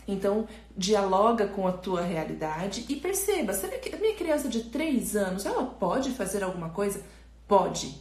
Então, 0.06 0.48
dialoga 0.76 1.46
com 1.46 1.66
a 1.66 1.72
tua 1.72 2.02
realidade 2.02 2.84
e 2.88 2.96
perceba, 2.96 3.52
será 3.52 3.78
que 3.78 3.94
a 3.94 3.98
minha 3.98 4.14
criança 4.14 4.48
de 4.48 4.64
3 4.64 5.16
anos, 5.16 5.46
ela 5.46 5.64
pode 5.64 6.10
fazer 6.10 6.42
alguma 6.42 6.70
coisa? 6.70 7.02
Pode. 7.46 8.00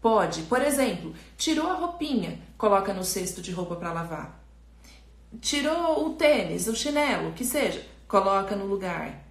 Pode. 0.00 0.42
Por 0.42 0.60
exemplo, 0.60 1.14
tirou 1.36 1.70
a 1.70 1.74
roupinha, 1.74 2.40
coloca 2.58 2.92
no 2.92 3.04
cesto 3.04 3.40
de 3.40 3.52
roupa 3.52 3.76
para 3.76 3.92
lavar. 3.92 4.44
Tirou 5.40 6.06
o 6.06 6.14
tênis, 6.14 6.66
o 6.66 6.76
chinelo, 6.76 7.32
que 7.32 7.44
seja, 7.44 7.86
coloca 8.06 8.54
no 8.54 8.66
lugar. 8.66 9.24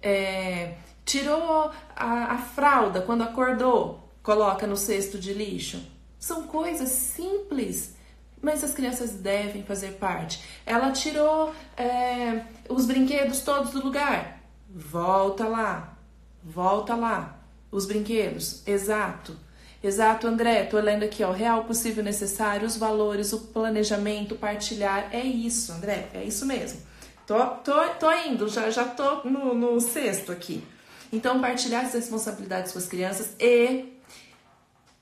É, 0.00 0.76
tirou 1.04 1.72
a, 1.96 2.34
a 2.34 2.38
fralda 2.38 3.02
quando 3.02 3.22
acordou, 3.22 4.12
coloca 4.22 4.66
no 4.66 4.76
cesto 4.76 5.18
de 5.18 5.32
lixo. 5.32 5.82
São 6.18 6.46
coisas 6.46 6.90
simples 6.90 7.96
mas 8.42 8.62
as 8.62 8.72
crianças 8.72 9.12
devem 9.12 9.62
fazer 9.62 9.92
parte. 9.92 10.42
Ela 10.64 10.92
tirou 10.92 11.54
é, 11.76 12.42
os 12.68 12.86
brinquedos 12.86 13.40
todos 13.40 13.70
do 13.72 13.84
lugar. 13.84 14.40
Volta 14.68 15.46
lá, 15.46 15.96
volta 16.42 16.94
lá. 16.94 17.38
Os 17.70 17.86
brinquedos, 17.86 18.62
exato. 18.66 19.36
Exato, 19.82 20.26
André, 20.26 20.64
tô 20.64 20.78
lendo 20.80 21.04
aqui, 21.04 21.22
ó, 21.22 21.30
real, 21.30 21.64
possível, 21.64 22.02
necessário, 22.02 22.66
os 22.66 22.76
valores, 22.76 23.32
o 23.32 23.38
planejamento, 23.38 24.34
partilhar, 24.34 25.08
é 25.12 25.20
isso, 25.20 25.70
André, 25.72 26.08
é 26.12 26.24
isso 26.24 26.44
mesmo. 26.44 26.80
Tô, 27.24 27.38
tô, 27.46 27.88
tô 28.00 28.10
indo, 28.10 28.48
já, 28.48 28.70
já 28.70 28.84
tô 28.84 29.28
no, 29.28 29.54
no 29.54 29.80
sexto 29.80 30.32
aqui. 30.32 30.64
Então, 31.12 31.40
partilhar 31.40 31.84
as 31.84 31.94
responsabilidades 31.94 32.72
com 32.72 32.78
as 32.78 32.86
crianças 32.86 33.36
e 33.38 33.92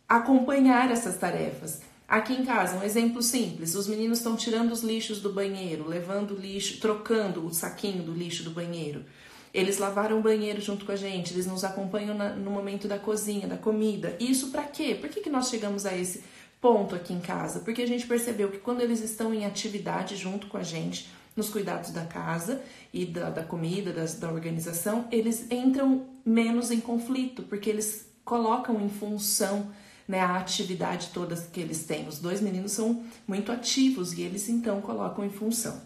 acompanhar 0.09 0.91
essas 0.91 1.17
tarefas. 1.17 1.81
Aqui 2.09 2.35
em 2.35 2.45
casa, 2.45 2.79
um 2.79 2.83
exemplo 2.85 3.21
simples: 3.21 3.75
os 3.75 3.89
meninos 3.89 4.19
estão 4.19 4.37
tirando 4.37 4.71
os 4.71 4.83
lixos 4.83 5.21
do 5.21 5.33
banheiro, 5.33 5.89
levando 5.89 6.33
o 6.33 6.41
lixo, 6.41 6.79
trocando 6.81 7.45
o 7.45 7.53
saquinho 7.53 8.03
do 8.03 8.13
lixo 8.13 8.45
do 8.45 8.51
banheiro. 8.51 9.05
Eles 9.53 9.79
lavaram 9.79 10.19
o 10.19 10.23
banheiro 10.23 10.61
junto 10.61 10.85
com 10.85 10.93
a 10.93 10.97
gente, 10.97 11.33
eles 11.33 11.47
nos 11.47 11.65
acompanham 11.65 12.15
na, 12.15 12.31
no 12.31 12.51
momento 12.51 12.87
da 12.87 12.99
cozinha, 12.99 13.49
da 13.49 13.57
comida. 13.57 14.17
Isso 14.21 14.51
para 14.51 14.65
quê? 14.65 14.95
Por 14.95 15.09
que, 15.09 15.21
que 15.21 15.31
nós 15.31 15.49
chegamos 15.49 15.87
a 15.87 15.97
esse 15.97 16.23
ponto 16.61 16.95
aqui 16.95 17.13
em 17.13 17.21
casa? 17.21 17.61
Porque 17.61 17.83
a 17.83 17.87
gente 17.87 18.07
percebeu 18.07 18.51
que 18.51 18.59
quando 18.59 18.83
eles 18.83 19.01
estão 19.01 19.33
em 19.33 19.47
atividade 19.47 20.15
junto 20.15 20.47
com 20.47 20.59
a 20.59 20.63
gente, 20.63 21.09
nos 21.35 21.49
cuidados 21.49 21.91
da 21.91 22.05
casa 22.05 22.63
e 22.93 23.05
da, 23.05 23.31
da 23.31 23.43
comida, 23.43 23.93
das, 23.93 24.15
da 24.15 24.31
organização, 24.31 25.07
eles 25.11 25.51
entram 25.51 26.07
menos 26.25 26.71
em 26.71 26.81
conflito, 26.81 27.43
porque 27.43 27.69
eles 27.69 28.09
colocam 28.25 28.81
em 28.81 28.89
função 28.89 29.71
né, 30.07 30.21
a 30.21 30.37
atividade 30.37 31.11
toda 31.13 31.37
que 31.37 31.61
eles 31.61 31.85
têm. 31.85 32.07
Os 32.09 32.19
dois 32.19 32.41
meninos 32.41 32.73
são 32.73 33.05
muito 33.27 33.51
ativos 33.51 34.13
e 34.13 34.23
eles 34.23 34.49
então 34.49 34.81
colocam 34.81 35.25
em 35.25 35.31
função, 35.31 35.81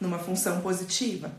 numa 0.00 0.18
função 0.18 0.60
positiva. 0.60 1.32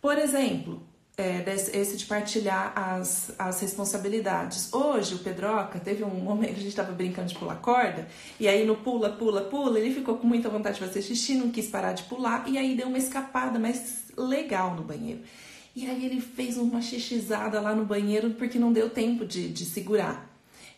Por 0.00 0.18
exemplo, 0.18 0.82
é, 1.18 1.42
esse 1.52 1.96
de 1.96 2.06
partilhar 2.06 2.72
as, 2.76 3.32
as 3.36 3.60
responsabilidades. 3.60 4.72
Hoje 4.72 5.16
o 5.16 5.18
Pedroca 5.18 5.80
teve 5.80 6.04
um 6.04 6.14
momento, 6.14 6.52
a 6.52 6.54
gente 6.54 6.68
estava 6.68 6.92
brincando 6.92 7.28
de 7.28 7.34
pular 7.34 7.56
corda, 7.56 8.06
e 8.38 8.46
aí 8.46 8.64
no 8.64 8.76
pula, 8.76 9.10
pula, 9.10 9.42
pula, 9.42 9.80
ele 9.80 9.92
ficou 9.92 10.16
com 10.16 10.28
muita 10.28 10.48
vontade 10.48 10.78
de 10.78 10.86
fazer 10.86 11.02
xixi, 11.02 11.34
não 11.34 11.50
quis 11.50 11.66
parar 11.66 11.92
de 11.92 12.04
pular, 12.04 12.48
e 12.48 12.56
aí 12.56 12.76
deu 12.76 12.86
uma 12.86 12.98
escapada 12.98 13.58
mais 13.58 14.04
legal 14.16 14.76
no 14.76 14.84
banheiro. 14.84 15.20
E 15.74 15.86
aí 15.86 16.06
ele 16.06 16.20
fez 16.20 16.56
uma 16.56 16.80
xixizada 16.80 17.60
lá 17.60 17.74
no 17.74 17.84
banheiro 17.84 18.30
porque 18.30 18.58
não 18.58 18.72
deu 18.72 18.88
tempo 18.88 19.24
de, 19.24 19.48
de 19.48 19.64
segurar. 19.64 20.27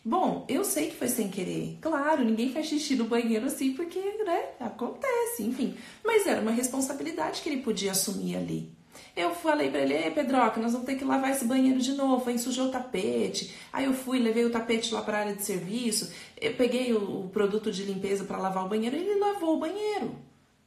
Bom, 0.03 0.45
eu 0.49 0.63
sei 0.63 0.89
que 0.89 0.95
foi 0.95 1.07
sem 1.07 1.29
querer. 1.29 1.77
Claro, 1.79 2.23
ninguém 2.23 2.51
faz 2.51 2.65
xixi 2.65 2.95
no 2.95 3.05
banheiro 3.05 3.45
assim 3.45 3.73
porque, 3.73 3.99
né, 3.99 4.45
acontece, 4.59 5.43
enfim. 5.43 5.77
Mas 6.03 6.25
era 6.25 6.41
uma 6.41 6.49
responsabilidade 6.51 7.41
que 7.41 7.49
ele 7.49 7.61
podia 7.61 7.91
assumir 7.91 8.35
ali. 8.35 8.71
Eu 9.15 9.35
falei 9.35 9.69
para 9.69 9.81
ele, 9.81 9.93
ei 9.93 10.09
Pedroca, 10.09 10.59
nós 10.59 10.71
vamos 10.71 10.87
ter 10.87 10.95
que 10.95 11.05
lavar 11.05 11.31
esse 11.31 11.45
banheiro 11.45 11.79
de 11.79 11.93
novo, 11.93 12.27
aí 12.27 12.39
sujou 12.39 12.67
o 12.67 12.71
tapete. 12.71 13.55
Aí 13.71 13.85
eu 13.85 13.93
fui, 13.93 14.17
levei 14.17 14.43
o 14.43 14.49
tapete 14.49 14.91
lá 14.91 15.03
para 15.03 15.17
a 15.17 15.19
área 15.21 15.35
de 15.35 15.43
serviço, 15.43 16.11
eu 16.39 16.53
peguei 16.55 16.93
o, 16.93 17.25
o 17.25 17.29
produto 17.29 17.71
de 17.71 17.83
limpeza 17.83 18.23
para 18.23 18.37
lavar 18.37 18.65
o 18.65 18.69
banheiro, 18.69 18.95
ele 18.95 19.19
lavou 19.19 19.55
o 19.55 19.59
banheiro. 19.59 20.15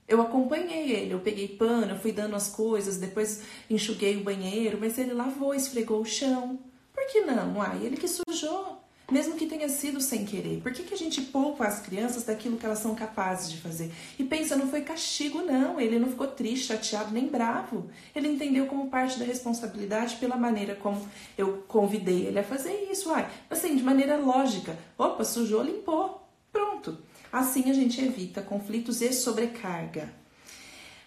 Eu 0.07 0.21
acompanhei 0.21 0.93
ele, 0.93 1.15
eu 1.15 1.21
peguei 1.21 1.49
pano, 1.49 1.93
eu 1.93 1.99
fui 1.99 2.13
dando 2.13 2.37
as 2.37 2.49
coisas, 2.49 2.99
depois 2.99 3.43
enxuguei 3.69 4.17
o 4.17 4.23
banheiro, 4.23 4.79
mas 4.81 4.97
ele 4.97 5.13
lavou, 5.13 5.55
esfregou 5.55 6.03
o 6.03 6.07
chão. 6.07 6.61
Por 6.93 7.07
que 7.07 7.23
não? 7.23 7.57
Uai, 7.57 7.81
ele 7.83 7.97
que 7.97 8.07
sujou 8.07 8.84
mesmo 9.11 9.35
que 9.35 9.47
tenha 9.47 9.69
sido 9.69 10.01
sem 10.01 10.25
querer. 10.25 10.61
Por 10.63 10.73
que, 10.73 10.83
que 10.83 10.95
a 10.95 10.97
gente 10.97 11.21
poupa 11.21 11.67
as 11.67 11.81
crianças 11.81 12.25
daquilo 12.25 12.57
que 12.57 12.65
elas 12.65 12.79
são 12.79 12.95
capazes 12.95 13.51
de 13.51 13.61
fazer? 13.61 13.93
E 14.19 14.25
pensa, 14.25 14.57
não 14.57 14.69
foi 14.69 14.81
castigo, 14.81 15.43
não. 15.43 15.79
Ele 15.79 15.99
não 15.99 16.09
ficou 16.09 16.27
triste, 16.27 16.69
chateado, 16.69 17.13
nem 17.13 17.29
bravo. 17.29 17.91
Ele 18.15 18.29
entendeu 18.29 18.67
como 18.67 18.89
parte 18.89 19.19
da 19.19 19.25
responsabilidade 19.25 20.17
pela 20.17 20.37
maneira 20.37 20.75
como 20.75 21.07
eu 21.37 21.65
convidei 21.69 22.27
ele 22.27 22.39
a 22.39 22.45
fazer 22.45 22.89
isso. 22.91 23.13
Ai, 23.13 23.29
assim, 23.51 23.77
de 23.77 23.83
maneira 23.83 24.17
lógica. 24.17 24.79
Opa, 24.97 25.23
sujou, 25.23 25.63
limpou. 25.63 26.27
Pronto. 26.51 26.99
Assim 27.31 27.71
a 27.71 27.75
gente 27.75 28.01
evita 28.01 28.41
conflitos 28.41 29.03
e 29.03 29.13
sobrecarga. 29.13 30.13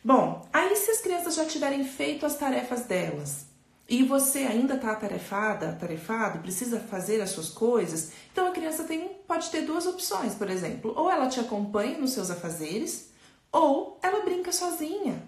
Bom, 0.04 0.48
aí 0.54 0.76
se 0.76 0.92
as 0.92 1.02
crianças 1.02 1.36
já 1.36 1.46
tiverem 1.46 1.84
feito 1.84 2.26
as 2.26 2.38
tarefas 2.38 2.86
delas, 2.86 3.47
e 3.90 4.04
você 4.04 4.40
ainda 4.40 4.76
está 4.76 4.92
atarefada, 4.92 5.70
atarefado, 5.70 6.40
precisa 6.40 6.80
fazer 6.80 7.22
as 7.22 7.30
suas 7.30 7.50
coisas, 7.50 8.12
então 8.32 8.48
a 8.48 8.52
criança 8.52 8.84
tem, 8.84 9.08
pode 9.26 9.50
ter 9.50 9.62
duas 9.62 9.86
opções, 9.86 10.36
por 10.36 10.50
exemplo. 10.50 10.94
Ou 10.96 11.10
ela 11.10 11.28
te 11.28 11.40
acompanha 11.40 11.98
nos 11.98 12.12
seus 12.12 12.30
afazeres, 12.30 13.12
ou 13.52 13.98
ela 14.04 14.26
brinca 14.26 14.52
sozinha. 14.52 15.24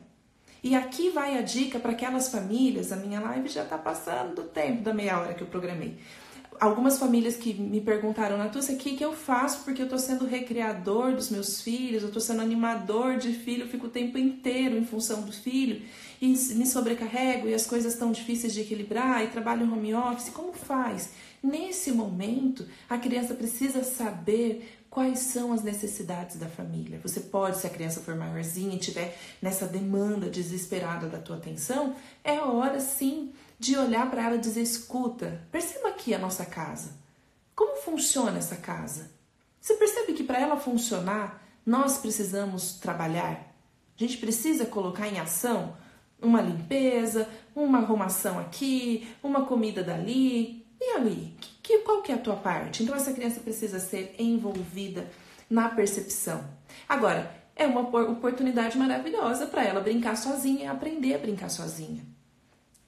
E 0.61 0.75
aqui 0.75 1.09
vai 1.09 1.37
a 1.37 1.41
dica 1.41 1.79
para 1.79 1.91
aquelas 1.91 2.27
famílias, 2.27 2.91
a 2.91 2.97
minha 2.97 3.21
live 3.21 3.47
já 3.47 3.63
está 3.63 3.77
passando 3.77 4.35
do 4.35 4.43
tempo 4.43 4.81
da 4.83 4.93
meia 4.93 5.17
hora 5.19 5.33
que 5.33 5.41
eu 5.41 5.47
programei 5.47 5.97
algumas 6.59 6.99
famílias 6.99 7.37
que 7.37 7.53
me 7.53 7.79
perguntaram, 7.79 8.37
Natúcia, 8.37 8.75
o 8.75 8.77
que, 8.77 8.95
que 8.95 9.03
eu 9.03 9.13
faço? 9.13 9.63
Porque 9.63 9.81
eu 9.81 9.85
estou 9.85 9.99
sendo 9.99 10.25
recreador 10.25 11.13
dos 11.13 11.29
meus 11.29 11.61
filhos, 11.61 12.01
eu 12.01 12.09
estou 12.09 12.21
sendo 12.21 12.41
animador 12.41 13.17
de 13.17 13.33
filho, 13.33 13.63
eu 13.63 13.67
fico 13.67 13.87
o 13.87 13.89
tempo 13.89 14.17
inteiro 14.17 14.77
em 14.77 14.85
função 14.85 15.21
do 15.21 15.31
filho 15.31 15.81
e 16.21 16.27
me 16.27 16.65
sobrecarrego 16.65 17.47
e 17.47 17.53
as 17.53 17.65
coisas 17.65 17.93
estão 17.93 18.11
difíceis 18.11 18.53
de 18.53 18.61
equilibrar 18.61 19.23
e 19.23 19.27
trabalho 19.27 19.71
home 19.71 19.93
office. 19.93 20.29
Como 20.29 20.53
faz? 20.53 21.11
Nesse 21.41 21.91
momento, 21.91 22.67
a 22.89 22.97
criança 22.97 23.33
precisa 23.33 23.83
saber 23.83 24.79
quais 24.89 25.19
são 25.19 25.53
as 25.53 25.63
necessidades 25.63 26.35
da 26.37 26.47
família. 26.47 26.99
Você 27.03 27.21
pode, 27.21 27.57
se 27.57 27.67
a 27.67 27.69
criança 27.69 28.01
for 28.01 28.15
maiorzinha 28.15 28.75
e 28.75 28.79
tiver 28.79 29.17
nessa 29.41 29.65
demanda 29.65 30.29
desesperada 30.29 31.07
da 31.07 31.19
tua 31.19 31.37
atenção, 31.37 31.95
é 32.23 32.39
hora 32.41 32.79
sim 32.79 33.31
de 33.59 33.77
olhar 33.77 34.09
para 34.09 34.23
ela 34.25 34.35
e 34.35 34.39
dizer: 34.39 34.61
escuta, 34.61 35.45
perceba 35.51 35.89
aqui 35.89 36.13
a 36.13 36.19
nossa 36.19 36.45
casa. 36.45 36.97
Como 37.53 37.75
funciona 37.81 38.37
essa 38.37 38.55
casa? 38.55 39.11
Você 39.59 39.73
percebe 39.75 40.13
que 40.13 40.23
para 40.23 40.39
ela 40.39 40.55
funcionar, 40.55 41.43
nós 41.65 41.97
precisamos 41.97 42.75
trabalhar? 42.75 43.53
A 43.95 43.99
gente 43.99 44.17
precisa 44.17 44.65
colocar 44.65 45.07
em 45.09 45.19
ação 45.19 45.75
uma 46.21 46.41
limpeza, 46.41 47.27
uma 47.53 47.79
arrumação 47.79 48.39
aqui, 48.39 49.07
uma 49.21 49.45
comida 49.45 49.83
dali. 49.83 50.65
E 50.79 50.95
ali? 50.95 51.35
Que, 51.61 51.79
qual 51.79 52.01
que 52.01 52.11
é 52.11 52.15
a 52.15 52.19
tua 52.19 52.37
parte? 52.37 52.81
Então 52.81 52.95
essa 52.95 53.11
criança 53.11 53.41
precisa 53.41 53.79
ser 53.79 54.15
envolvida 54.17 55.09
na 55.49 55.67
percepção. 55.67 56.41
Agora, 56.87 57.29
é 57.55 57.67
uma 57.67 57.81
oportunidade 57.81 58.77
maravilhosa 58.77 59.45
para 59.45 59.65
ela 59.65 59.81
brincar 59.81 60.15
sozinha 60.15 60.71
aprender 60.71 61.15
a 61.15 61.17
brincar 61.17 61.49
sozinha. 61.49 62.01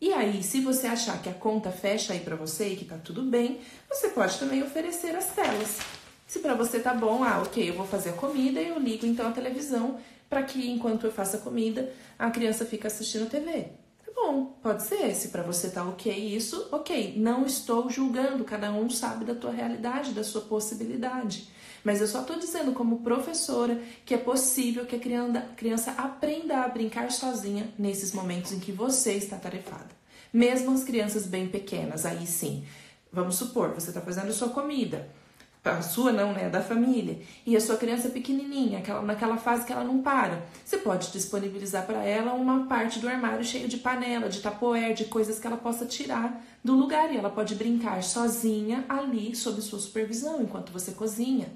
E 0.02 0.12
aí, 0.12 0.42
se 0.42 0.62
você 0.62 0.88
achar 0.88 1.22
que 1.22 1.30
a 1.30 1.34
conta 1.34 1.70
fecha 1.70 2.12
aí 2.12 2.22
para 2.22 2.36
você 2.36 2.70
e 2.70 2.76
que 2.76 2.86
tá 2.86 2.98
tudo 2.98 3.22
bem, 3.22 3.60
você 3.88 4.10
pode 4.10 4.40
também 4.40 4.64
oferecer 4.64 5.16
as 5.16 5.28
telas. 5.28 5.78
Se 6.26 6.40
para 6.40 6.56
você 6.56 6.80
tá 6.80 6.92
bom, 6.92 7.24
ah, 7.24 7.44
ok, 7.46 7.70
eu 7.70 7.76
vou 7.76 7.86
fazer 7.86 8.10
a 8.10 8.14
comida 8.14 8.60
e 8.60 8.70
eu 8.70 8.80
ligo 8.80 9.06
então 9.06 9.28
a 9.28 9.32
televisão 9.32 10.00
para 10.28 10.42
que 10.42 10.72
enquanto 10.72 11.06
eu 11.06 11.12
faço 11.12 11.36
a 11.36 11.40
comida, 11.40 11.94
a 12.18 12.32
criança 12.32 12.66
fica 12.66 12.88
assistindo 12.88 13.30
TV. 13.30 13.68
Tá 14.04 14.12
bom, 14.16 14.58
pode 14.64 14.82
ser. 14.82 15.14
Se 15.14 15.28
para 15.28 15.44
você 15.44 15.70
tá 15.70 15.84
ok 15.84 16.12
isso, 16.12 16.68
ok. 16.72 17.14
Não 17.18 17.46
estou 17.46 17.88
julgando, 17.88 18.44
cada 18.44 18.72
um 18.72 18.90
sabe 18.90 19.24
da 19.24 19.36
tua 19.36 19.52
realidade, 19.52 20.14
da 20.14 20.24
sua 20.24 20.42
possibilidade. 20.42 21.48
Mas 21.84 22.00
eu 22.00 22.08
só 22.08 22.22
estou 22.22 22.38
dizendo, 22.38 22.74
como 22.74 23.00
professora, 23.00 23.82
que 24.06 24.14
é 24.14 24.18
possível 24.18 24.86
que 24.86 24.96
a 24.96 25.56
criança 25.56 25.92
aprenda 25.98 26.62
a 26.62 26.68
brincar 26.68 27.12
sozinha 27.12 27.74
nesses 27.78 28.14
momentos 28.14 28.52
em 28.52 28.60
que 28.60 28.72
você 28.72 29.14
está 29.14 29.38
tarefada. 29.38 29.90
Mesmo 30.32 30.72
as 30.72 30.84
crianças 30.84 31.26
bem 31.26 31.48
pequenas, 31.48 32.06
aí 32.06 32.26
sim. 32.26 32.64
Vamos 33.12 33.36
supor, 33.36 33.74
você 33.74 33.90
está 33.90 34.00
fazendo 34.00 34.32
sua 34.32 34.50
comida. 34.50 35.10
A 35.64 35.80
sua 35.84 36.12
não, 36.12 36.34
né? 36.34 36.50
Da 36.50 36.62
família. 36.62 37.20
E 37.46 37.56
a 37.56 37.62
sua 37.62 37.78
criança 37.78 38.10
pequenininha, 38.10 38.80
aquela, 38.80 39.02
naquela 39.04 39.38
fase 39.38 39.64
que 39.64 39.72
ela 39.72 39.84
não 39.84 40.02
para. 40.02 40.44
Você 40.66 40.78
pode 40.78 41.12
disponibilizar 41.12 41.86
para 41.86 42.04
ela 42.04 42.34
uma 42.34 42.66
parte 42.66 42.98
do 42.98 43.08
armário 43.08 43.44
cheio 43.44 43.68
de 43.68 43.78
panela, 43.78 44.28
de 44.28 44.42
tapoer, 44.42 44.96
de 44.96 45.06
coisas 45.06 45.38
que 45.38 45.46
ela 45.46 45.58
possa 45.58 45.86
tirar 45.86 46.44
do 46.64 46.74
lugar. 46.74 47.14
E 47.14 47.18
ela 47.18 47.30
pode 47.30 47.54
brincar 47.54 48.02
sozinha 48.02 48.84
ali, 48.90 49.36
sob 49.36 49.62
sua 49.62 49.78
supervisão, 49.78 50.42
enquanto 50.42 50.72
você 50.72 50.94
cozinha. 50.94 51.52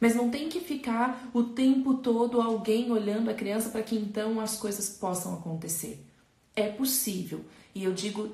Mas 0.00 0.14
não 0.14 0.30
tem 0.30 0.48
que 0.48 0.60
ficar 0.60 1.28
o 1.32 1.42
tempo 1.42 1.94
todo 1.94 2.40
alguém 2.40 2.90
olhando 2.90 3.30
a 3.30 3.34
criança 3.34 3.70
para 3.70 3.82
que 3.82 3.96
então 3.96 4.40
as 4.40 4.56
coisas 4.56 4.88
possam 4.88 5.34
acontecer. 5.34 6.04
É 6.54 6.68
possível. 6.68 7.44
E 7.74 7.84
eu 7.84 7.92
digo 7.92 8.30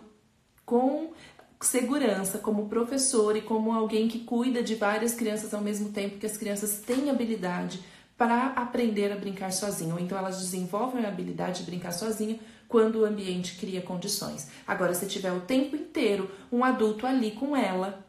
com 0.64 1.12
segurança, 1.61 2.38
como 2.38 2.68
professor 2.68 3.37
e 3.37 3.42
como 3.42 3.72
alguém 3.72 4.09
que 4.09 4.20
cuida 4.20 4.62
de 4.62 4.74
várias 4.74 5.14
crianças 5.14 5.55
ao 5.55 5.62
mesmo 5.62 5.90
tempo, 5.90 6.18
que 6.18 6.27
as 6.27 6.37
crianças 6.37 6.81
têm 6.81 7.11
habilidade 7.11 7.83
para 8.16 8.48
aprender 8.48 9.11
a 9.11 9.16
brincar 9.16 9.53
sozinho. 9.53 9.94
Ou 9.94 10.00
então 10.00 10.16
elas 10.16 10.38
desenvolvem 10.38 11.05
a 11.05 11.09
habilidade 11.09 11.61
de 11.61 11.70
brincar 11.70 11.92
sozinho 11.92 12.38
quando 12.68 13.00
o 13.00 13.05
ambiente 13.05 13.57
cria 13.57 13.81
condições. 13.81 14.48
Agora, 14.66 14.94
se 14.94 15.07
tiver 15.07 15.33
o 15.33 15.40
tempo 15.40 15.77
inteiro 15.77 16.31
um 16.53 16.64
adulto 16.64 17.07
ali 17.07 17.33
com 17.33 17.57
ela, 17.57 18.05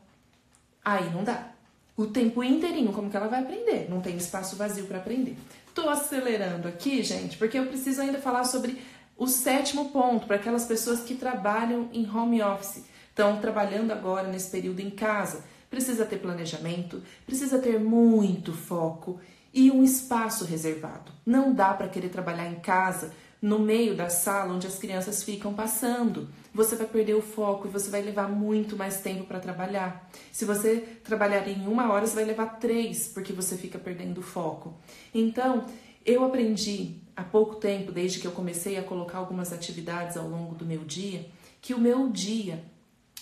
aí 0.83 1.09
não 1.13 1.23
dá 1.23 1.54
o 1.97 2.07
tempo 2.07 2.43
inteirinho, 2.43 2.91
como 2.91 3.09
que 3.09 3.15
ela 3.15 3.27
vai 3.27 3.41
aprender? 3.41 3.89
Não 3.89 4.01
tem 4.01 4.17
espaço 4.17 4.55
vazio 4.55 4.85
para 4.85 4.97
aprender. 4.97 5.37
Tô 5.73 5.89
acelerando 5.89 6.67
aqui, 6.67 7.01
gente, 7.03 7.37
porque 7.37 7.57
eu 7.57 7.67
preciso 7.67 8.01
ainda 8.01 8.19
falar 8.19 8.43
sobre 8.43 8.81
o 9.17 9.27
sétimo 9.27 9.89
ponto 9.91 10.27
para 10.27 10.35
aquelas 10.35 10.65
pessoas 10.65 11.01
que 11.01 11.15
trabalham 11.15 11.89
em 11.93 12.09
home 12.09 12.41
office, 12.41 12.83
estão 13.09 13.37
trabalhando 13.39 13.91
agora 13.91 14.27
nesse 14.27 14.51
período 14.51 14.81
em 14.81 14.89
casa. 14.89 15.43
Precisa 15.69 16.05
ter 16.05 16.17
planejamento, 16.17 17.01
precisa 17.25 17.59
ter 17.59 17.79
muito 17.79 18.53
foco 18.53 19.19
e 19.53 19.71
um 19.71 19.83
espaço 19.83 20.43
reservado. 20.43 21.11
Não 21.25 21.53
dá 21.53 21.73
para 21.73 21.87
querer 21.87 22.09
trabalhar 22.09 22.47
em 22.47 22.55
casa 22.55 23.13
no 23.45 23.59
meio 23.59 23.95
da 23.95 24.09
sala 24.09 24.55
onde 24.55 24.65
as 24.65 24.79
crianças 24.79 25.21
ficam 25.21 25.53
passando. 25.53 26.27
Você 26.51 26.75
vai 26.75 26.87
perder 26.87 27.13
o 27.13 27.21
foco 27.21 27.67
e 27.67 27.69
você 27.69 27.91
vai 27.91 28.01
levar 28.01 28.27
muito 28.27 28.75
mais 28.75 29.01
tempo 29.01 29.25
para 29.25 29.39
trabalhar. 29.39 30.09
Se 30.31 30.45
você 30.45 30.77
trabalhar 31.03 31.47
em 31.47 31.67
uma 31.67 31.93
hora, 31.93 32.07
você 32.07 32.15
vai 32.15 32.25
levar 32.25 32.57
três, 32.57 33.07
porque 33.07 33.31
você 33.31 33.55
fica 33.55 33.77
perdendo 33.77 34.17
o 34.17 34.23
foco. 34.23 34.73
Então, 35.13 35.67
eu 36.03 36.25
aprendi 36.25 36.95
há 37.15 37.23
pouco 37.23 37.57
tempo, 37.57 37.91
desde 37.91 38.17
que 38.17 38.25
eu 38.25 38.31
comecei 38.31 38.77
a 38.79 38.83
colocar 38.83 39.19
algumas 39.19 39.53
atividades 39.53 40.17
ao 40.17 40.27
longo 40.27 40.55
do 40.55 40.65
meu 40.65 40.83
dia, 40.83 41.29
que 41.61 41.75
o 41.75 41.79
meu 41.79 42.09
dia, 42.09 42.63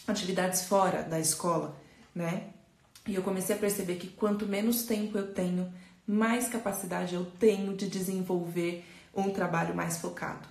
atividades 0.07 0.63
fora 0.63 1.03
da 1.03 1.19
escola, 1.19 1.75
né? 2.15 2.43
E 3.05 3.15
eu 3.15 3.23
comecei 3.23 3.57
a 3.57 3.59
perceber 3.59 3.95
que 3.95 4.07
quanto 4.07 4.45
menos 4.45 4.83
tempo 4.83 5.17
eu 5.17 5.33
tenho, 5.33 5.69
mais 6.07 6.47
capacidade 6.47 7.13
eu 7.13 7.25
tenho 7.25 7.75
de 7.75 7.89
desenvolver 7.89 8.85
um 9.13 9.29
trabalho 9.31 9.75
mais 9.75 9.97
focado. 9.97 10.47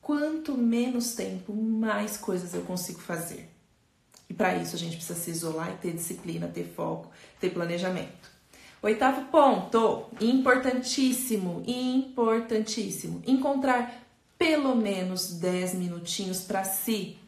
Quanto 0.00 0.56
menos 0.56 1.14
tempo, 1.14 1.52
mais 1.52 2.16
coisas 2.16 2.54
eu 2.54 2.62
consigo 2.62 3.00
fazer. 3.00 3.50
E 4.28 4.34
para 4.34 4.56
isso 4.56 4.76
a 4.76 4.78
gente 4.78 4.96
precisa 4.96 5.18
se 5.18 5.30
isolar 5.30 5.72
e 5.72 5.76
ter 5.78 5.92
disciplina, 5.92 6.48
ter 6.48 6.64
foco, 6.64 7.10
ter 7.40 7.50
planejamento. 7.50 8.36
Oitavo 8.82 9.26
ponto, 9.32 10.06
importantíssimo, 10.20 11.62
importantíssimo, 11.66 13.22
encontrar 13.26 14.06
pelo 14.38 14.76
menos 14.76 15.32
10 15.32 15.74
minutinhos 15.74 16.42
para 16.42 16.62
si. 16.62 17.18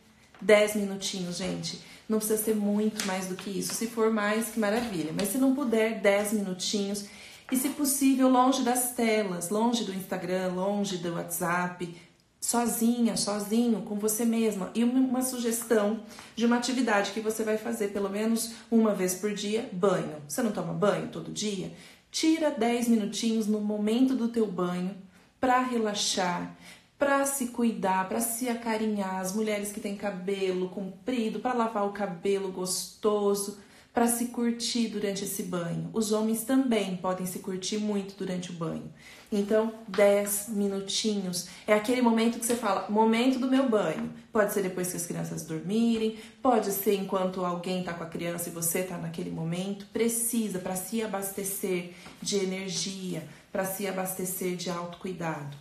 10 0.40 0.76
minutinhos, 0.76 1.36
gente. 1.36 1.80
Não 2.08 2.18
precisa 2.18 2.42
ser 2.42 2.54
muito 2.54 3.04
mais 3.06 3.26
do 3.26 3.34
que 3.34 3.50
isso. 3.50 3.74
Se 3.74 3.86
for 3.86 4.12
mais, 4.12 4.50
que 4.50 4.60
maravilha. 4.60 5.12
Mas 5.12 5.30
se 5.30 5.38
não 5.38 5.54
puder, 5.54 6.00
10 6.00 6.34
minutinhos 6.34 7.06
e, 7.50 7.56
se 7.56 7.70
possível, 7.70 8.28
longe 8.28 8.62
das 8.62 8.92
telas, 8.92 9.48
longe 9.48 9.84
do 9.84 9.94
Instagram, 9.94 10.52
longe 10.54 10.98
do 10.98 11.14
WhatsApp, 11.14 11.96
sozinha, 12.40 13.16
sozinho, 13.16 13.82
com 13.82 13.98
você 13.98 14.24
mesma. 14.24 14.70
E 14.74 14.84
uma 14.84 15.22
sugestão 15.22 16.00
de 16.36 16.44
uma 16.44 16.56
atividade 16.56 17.12
que 17.12 17.20
você 17.20 17.42
vai 17.42 17.56
fazer 17.56 17.88
pelo 17.88 18.10
menos 18.10 18.52
uma 18.70 18.94
vez 18.94 19.14
por 19.14 19.32
dia, 19.32 19.68
banho. 19.72 20.16
Você 20.28 20.42
não 20.42 20.52
toma 20.52 20.72
banho 20.72 21.08
todo 21.08 21.32
dia? 21.32 21.72
Tira 22.10 22.50
10 22.50 22.88
minutinhos 22.88 23.46
no 23.46 23.60
momento 23.60 24.14
do 24.14 24.28
teu 24.28 24.46
banho 24.46 24.94
para 25.40 25.60
relaxar, 25.60 26.56
para 26.98 27.24
se 27.24 27.48
cuidar, 27.48 28.08
para 28.08 28.20
se 28.20 28.48
acarinhar, 28.48 29.20
as 29.20 29.34
mulheres 29.34 29.70
que 29.70 29.80
têm 29.80 29.96
cabelo 29.96 30.68
comprido, 30.68 31.38
para 31.38 31.54
lavar 31.54 31.86
o 31.86 31.92
cabelo 31.92 32.50
gostoso, 32.50 33.58
para 33.98 34.06
se 34.06 34.26
curtir 34.26 34.86
durante 34.86 35.24
esse 35.24 35.42
banho. 35.42 35.90
Os 35.92 36.12
homens 36.12 36.44
também 36.44 36.96
podem 36.98 37.26
se 37.26 37.40
curtir 37.40 37.78
muito 37.78 38.14
durante 38.16 38.50
o 38.50 38.52
banho. 38.52 38.88
Então, 39.32 39.74
10 39.88 40.50
minutinhos 40.50 41.48
é 41.66 41.74
aquele 41.74 42.00
momento 42.00 42.38
que 42.38 42.46
você 42.46 42.54
fala, 42.54 42.88
momento 42.88 43.40
do 43.40 43.50
meu 43.50 43.68
banho. 43.68 44.14
Pode 44.32 44.52
ser 44.52 44.62
depois 44.62 44.92
que 44.92 44.96
as 44.96 45.04
crianças 45.04 45.42
dormirem, 45.42 46.16
pode 46.40 46.70
ser 46.70 46.94
enquanto 46.94 47.44
alguém 47.44 47.80
está 47.80 47.92
com 47.92 48.04
a 48.04 48.06
criança 48.06 48.48
e 48.48 48.52
você 48.52 48.78
está 48.82 48.96
naquele 48.96 49.32
momento. 49.32 49.84
Precisa 49.86 50.60
para 50.60 50.76
se 50.76 51.02
abastecer 51.02 51.92
de 52.22 52.36
energia, 52.36 53.26
para 53.50 53.64
se 53.64 53.84
abastecer 53.88 54.54
de 54.54 54.70
autocuidado. 54.70 55.56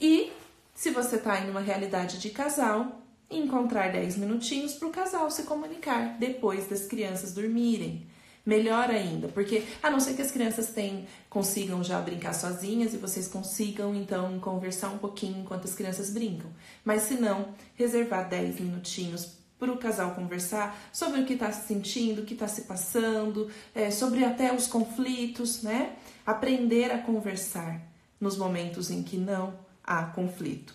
E 0.00 0.32
se 0.74 0.90
você 0.90 1.14
está 1.14 1.40
em 1.40 1.48
uma 1.48 1.60
realidade 1.60 2.18
de 2.18 2.30
casal, 2.30 3.02
encontrar 3.30 3.92
10 3.92 4.16
minutinhos 4.16 4.74
para 4.74 4.88
o 4.88 4.92
casal 4.92 5.30
se 5.30 5.42
comunicar 5.42 6.16
depois 6.18 6.66
das 6.68 6.86
crianças 6.86 7.32
dormirem. 7.34 8.06
Melhor 8.44 8.88
ainda, 8.90 9.28
porque 9.28 9.62
a 9.82 9.90
não 9.90 10.00
ser 10.00 10.14
que 10.14 10.22
as 10.22 10.30
crianças 10.30 10.68
tenham, 10.68 11.04
consigam 11.28 11.84
já 11.84 12.00
brincar 12.00 12.32
sozinhas 12.32 12.94
e 12.94 12.96
vocês 12.96 13.28
consigam 13.28 13.94
então 13.94 14.40
conversar 14.40 14.88
um 14.88 14.96
pouquinho 14.96 15.42
enquanto 15.42 15.66
as 15.66 15.74
crianças 15.74 16.08
brincam. 16.08 16.50
Mas 16.82 17.02
se 17.02 17.14
não, 17.14 17.48
reservar 17.74 18.26
10 18.26 18.60
minutinhos 18.60 19.36
para 19.58 19.70
o 19.70 19.76
casal 19.76 20.14
conversar 20.14 20.78
sobre 20.90 21.20
o 21.20 21.26
que 21.26 21.34
está 21.34 21.52
se 21.52 21.66
sentindo, 21.66 22.22
o 22.22 22.24
que 22.24 22.32
está 22.32 22.48
se 22.48 22.62
passando, 22.62 23.50
é, 23.74 23.90
sobre 23.90 24.24
até 24.24 24.54
os 24.54 24.66
conflitos, 24.66 25.62
né? 25.62 25.96
Aprender 26.24 26.90
a 26.90 26.98
conversar 26.98 27.82
nos 28.18 28.38
momentos 28.38 28.90
em 28.90 29.02
que 29.02 29.18
não 29.18 29.52
a 29.84 30.04
conflito. 30.04 30.74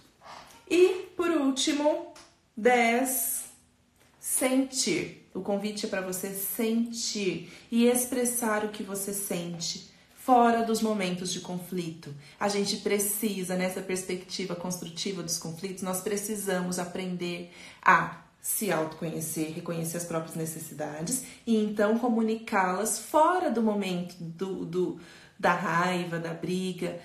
E, 0.69 1.07
por 1.15 1.29
último, 1.29 2.12
10. 2.55 3.43
Sentir. 4.19 5.29
O 5.33 5.41
convite 5.41 5.85
é 5.85 5.89
para 5.89 6.01
você 6.01 6.29
sentir 6.29 7.51
e 7.71 7.87
expressar 7.87 8.63
o 8.63 8.69
que 8.69 8.83
você 8.83 9.13
sente 9.13 9.91
fora 10.15 10.63
dos 10.63 10.81
momentos 10.81 11.33
de 11.33 11.41
conflito. 11.41 12.15
A 12.39 12.47
gente 12.47 12.77
precisa, 12.77 13.55
nessa 13.55 13.81
perspectiva 13.81 14.55
construtiva 14.55 15.21
dos 15.21 15.37
conflitos, 15.37 15.83
nós 15.83 16.01
precisamos 16.01 16.79
aprender 16.79 17.51
a 17.81 18.21
se 18.39 18.71
autoconhecer, 18.71 19.53
reconhecer 19.53 19.97
as 19.97 20.05
próprias 20.05 20.35
necessidades 20.35 21.23
e 21.47 21.57
então 21.57 21.97
comunicá-las 21.97 22.99
fora 22.99 23.49
do 23.49 23.61
momento 23.61 24.15
do, 24.19 24.65
do, 24.65 24.99
da 25.39 25.53
raiva, 25.53 26.19
da 26.19 26.33
briga, 26.33 26.99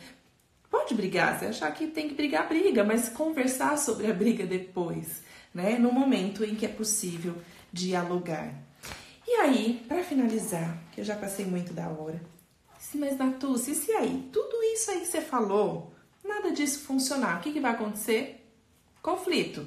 Pode 0.70 0.94
brigar, 0.94 1.38
se 1.38 1.46
achar 1.46 1.72
que 1.72 1.86
tem 1.86 2.08
que 2.08 2.14
brigar, 2.14 2.48
briga, 2.48 2.84
mas 2.84 3.08
conversar 3.08 3.78
sobre 3.78 4.06
a 4.06 4.12
briga 4.12 4.46
depois, 4.46 5.22
né? 5.54 5.78
No 5.78 5.90
momento 5.90 6.44
em 6.44 6.54
que 6.54 6.66
é 6.66 6.68
possível 6.68 7.34
dialogar. 7.72 8.52
E 9.26 9.34
aí, 9.36 9.84
para 9.88 10.02
finalizar, 10.04 10.78
que 10.92 11.00
eu 11.00 11.04
já 11.04 11.16
passei 11.16 11.44
muito 11.44 11.72
da 11.72 11.88
hora. 11.88 12.20
Mas 12.94 13.18
Natuce, 13.18 13.72
e 13.72 13.74
se 13.74 13.92
aí, 13.92 14.28
tudo 14.32 14.62
isso 14.62 14.90
aí 14.90 15.00
que 15.00 15.06
você 15.06 15.20
falou, 15.20 15.92
nada 16.24 16.50
disso 16.50 16.80
funcionar, 16.80 17.38
o 17.38 17.40
que, 17.42 17.52
que 17.52 17.60
vai 17.60 17.72
acontecer? 17.72 18.46
Conflito. 19.02 19.66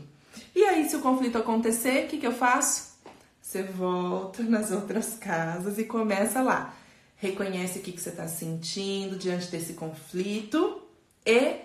E 0.56 0.64
aí, 0.64 0.90
se 0.90 0.96
o 0.96 1.02
conflito 1.02 1.38
acontecer, 1.38 2.06
o 2.06 2.08
que, 2.08 2.18
que 2.18 2.28
eu 2.28 2.32
faço? 2.32 2.96
Você 3.42 3.64
volta 3.64 4.42
nas 4.44 4.72
outras 4.72 5.16
casas 5.16 5.78
e 5.78 5.84
começa 5.84 6.42
lá. 6.42 6.76
Reconhece 7.18 7.80
o 7.80 7.82
que, 7.82 7.92
que 7.92 8.02
você 8.02 8.10
está 8.10 8.28
sentindo 8.28 9.18
diante 9.18 9.52
desse 9.52 9.74
conflito 9.74 10.81
e 11.26 11.62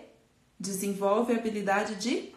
desenvolve 0.59 1.33
a 1.33 1.37
habilidade 1.37 1.97
de 1.97 2.35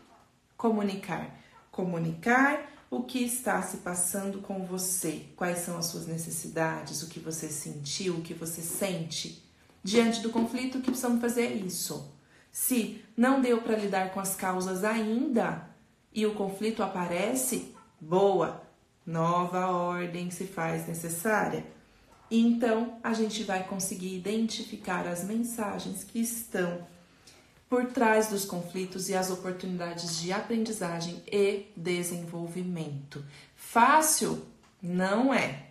comunicar. 0.57 1.39
Comunicar 1.71 2.69
o 2.91 3.03
que 3.03 3.23
está 3.23 3.61
se 3.61 3.77
passando 3.77 4.39
com 4.39 4.65
você, 4.65 5.27
quais 5.35 5.59
são 5.59 5.77
as 5.77 5.85
suas 5.85 6.07
necessidades, 6.07 7.03
o 7.03 7.07
que 7.07 7.19
você 7.19 7.47
sentiu, 7.47 8.15
o 8.15 8.21
que 8.21 8.33
você 8.33 8.61
sente. 8.61 9.43
Diante 9.83 10.21
do 10.21 10.31
conflito, 10.31 10.77
o 10.77 10.81
que 10.81 10.87
precisamos 10.87 11.21
fazer 11.21 11.43
é 11.43 11.53
isso. 11.53 12.13
Se 12.51 13.03
não 13.15 13.41
deu 13.41 13.61
para 13.61 13.77
lidar 13.77 14.11
com 14.11 14.19
as 14.19 14.35
causas 14.35 14.83
ainda 14.83 15.69
e 16.11 16.25
o 16.25 16.33
conflito 16.33 16.81
aparece, 16.81 17.75
boa, 18.01 18.63
nova 19.05 19.67
ordem 19.67 20.31
se 20.31 20.45
faz 20.45 20.87
necessária. 20.87 21.65
Então 22.29 22.99
a 23.03 23.13
gente 23.13 23.43
vai 23.43 23.65
conseguir 23.65 24.15
identificar 24.15 25.07
as 25.07 25.23
mensagens 25.23 26.03
que 26.03 26.19
estão 26.19 26.87
por 27.69 27.85
trás 27.85 28.27
dos 28.27 28.45
conflitos 28.45 29.09
e 29.09 29.15
as 29.15 29.29
oportunidades 29.29 30.19
de 30.19 30.33
aprendizagem 30.33 31.21
e 31.31 31.67
desenvolvimento. 31.77 33.23
Fácil? 33.55 34.41
Não 34.81 35.31
é. 35.31 35.67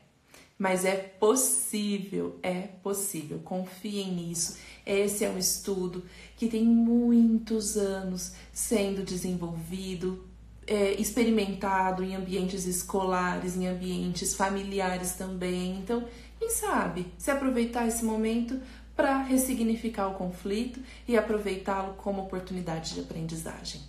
Mas 0.56 0.84
é 0.84 0.94
possível, 0.96 2.38
é 2.42 2.62
possível. 2.82 3.40
Confiem 3.44 4.12
nisso. 4.12 4.58
Esse 4.86 5.24
é 5.24 5.30
um 5.30 5.38
estudo 5.38 6.04
que 6.36 6.48
tem 6.48 6.64
muitos 6.64 7.76
anos 7.76 8.32
sendo 8.52 9.02
desenvolvido, 9.02 10.26
é, 10.66 10.92
experimentado 11.00 12.02
em 12.02 12.14
ambientes 12.14 12.66
escolares, 12.66 13.56
em 13.56 13.66
ambientes 13.66 14.34
familiares 14.34 15.12
também. 15.12 15.78
Então, 15.78 16.04
quem 16.38 16.50
sabe 16.50 17.06
se 17.18 17.30
aproveitar 17.30 17.86
esse 17.86 18.04
momento 18.04 18.60
para 18.98 19.22
ressignificar 19.22 20.08
o 20.08 20.14
conflito 20.14 20.80
e 21.06 21.16
aproveitá-lo 21.16 21.94
como 21.94 22.20
oportunidade 22.20 22.94
de 22.94 23.00
aprendizagem. 23.00 23.80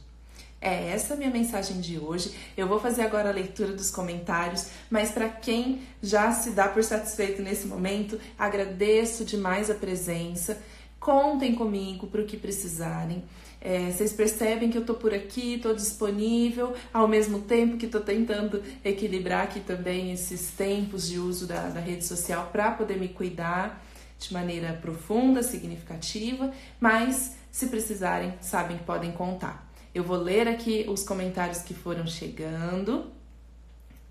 É 0.62 0.91
essa 0.91 1.16
a 1.16 1.18
minha 1.18 1.32
mensagem 1.32 1.82
de 1.82 1.97
hoje. 1.97 2.32
Eu 2.55 2.68
vou 2.68 2.80
fazer 2.80 3.01
agora 3.01 3.30
a 3.30 3.34
leitura 3.34 3.74
dos 3.74 3.89
comentários, 3.89 4.68
mas 4.88 5.10
para 5.10 5.28
quem 5.28 5.82
já 5.99 6.32
se 6.32 6.51
dá 6.51 6.68
por 6.68 6.84
satisfeito 6.84 7.41
nesse 7.41 7.66
momento, 7.66 8.20
agradeço 8.38 9.26
demais 9.26 9.72
a 9.72 9.74
presença. 9.74 10.62
Contem 10.99 11.55
comigo 11.55 12.05
para 12.05 12.22
o 12.22 12.26
que 12.26 12.38
precisarem. 12.38 13.24
É, 13.60 13.89
vocês 13.89 14.14
percebem 14.14 14.70
que 14.70 14.78
eu 14.78 14.86
tô 14.86 14.93
por 14.93 15.12
aqui, 15.12 15.57
tô 15.60 15.74
disponível, 15.74 16.76
ao 16.93 17.07
mesmo 17.07 17.39
tempo 17.41 17.78
que 17.78 17.88
tô 17.88 17.99
tentando 17.99 18.62
equilibrar 18.86 19.45
aqui 19.45 19.60
também 19.60 20.12
esses 20.12 20.51
tempos 20.51 21.07
de 21.07 21.18
uso 21.18 21.47
da, 21.47 21.70
da 21.70 21.80
rede 21.80 22.05
social 22.05 22.49
para 22.51 22.70
poder 22.70 22.99
me 22.99 23.07
cuidar 23.07 23.89
de 24.20 24.34
maneira 24.34 24.74
profunda, 24.74 25.41
significativa, 25.41 26.51
mas 26.80 27.38
se 27.49 27.67
precisarem, 27.67 28.34
sabem 28.41 28.78
que 28.78 28.84
podem 28.84 29.11
contar. 29.13 29.67
Eu 29.95 30.03
vou 30.03 30.17
ler 30.17 30.47
aqui 30.47 30.86
os 30.88 31.03
comentários 31.03 31.59
que 31.59 31.74
foram 31.74 32.05
chegando. 32.05 33.11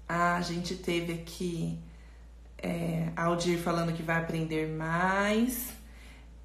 A 0.09 0.40
gente 0.40 0.74
teve 0.74 1.12
aqui 1.12 1.78
é, 2.56 3.12
Aldir 3.14 3.59
falando 3.59 3.92
que 3.92 4.02
vai 4.02 4.16
aprender 4.16 4.66
mais, 4.66 5.68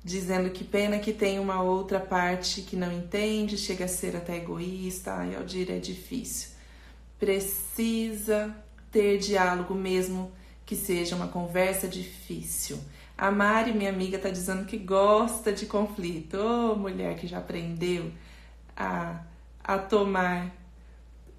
dizendo 0.04 0.50
que 0.52 0.64
pena 0.64 1.00
que 1.00 1.14
tem 1.14 1.40
uma 1.40 1.64
outra 1.64 2.00
parte 2.00 2.62
que 2.62 2.76
não 2.76 2.92
entende, 2.92 3.58
chega 3.58 3.86
a 3.86 3.88
ser 3.88 4.16
até 4.16 4.36
egoísta. 4.36 5.14
Ai, 5.14 5.36
Aldir, 5.36 5.72
é 5.72 5.80
difícil. 5.80 6.50
Precisa 7.18 8.56
ter 8.92 9.18
diálogo 9.18 9.74
mesmo 9.74 10.32
que 10.66 10.76
seja 10.76 11.16
uma 11.16 11.28
conversa 11.28 11.88
difícil. 11.88 12.78
A 13.24 13.32
Mari, 13.32 13.72
minha 13.72 13.90
amiga, 13.90 14.20
tá 14.20 14.28
dizendo 14.28 14.66
que 14.66 14.78
gosta 14.78 15.54
de 15.54 15.66
conflito. 15.66 16.36
Ô, 16.36 16.74
oh, 16.74 16.76
mulher 16.76 17.16
que 17.16 17.26
já 17.26 17.38
aprendeu 17.38 18.12
a, 18.76 19.22
a 19.64 19.78
tomar 19.78 20.54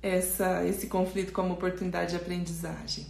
essa, 0.03 0.64
esse 0.64 0.87
conflito 0.87 1.30
como 1.30 1.53
oportunidade 1.53 2.12
de 2.12 2.16
aprendizagem. 2.16 3.05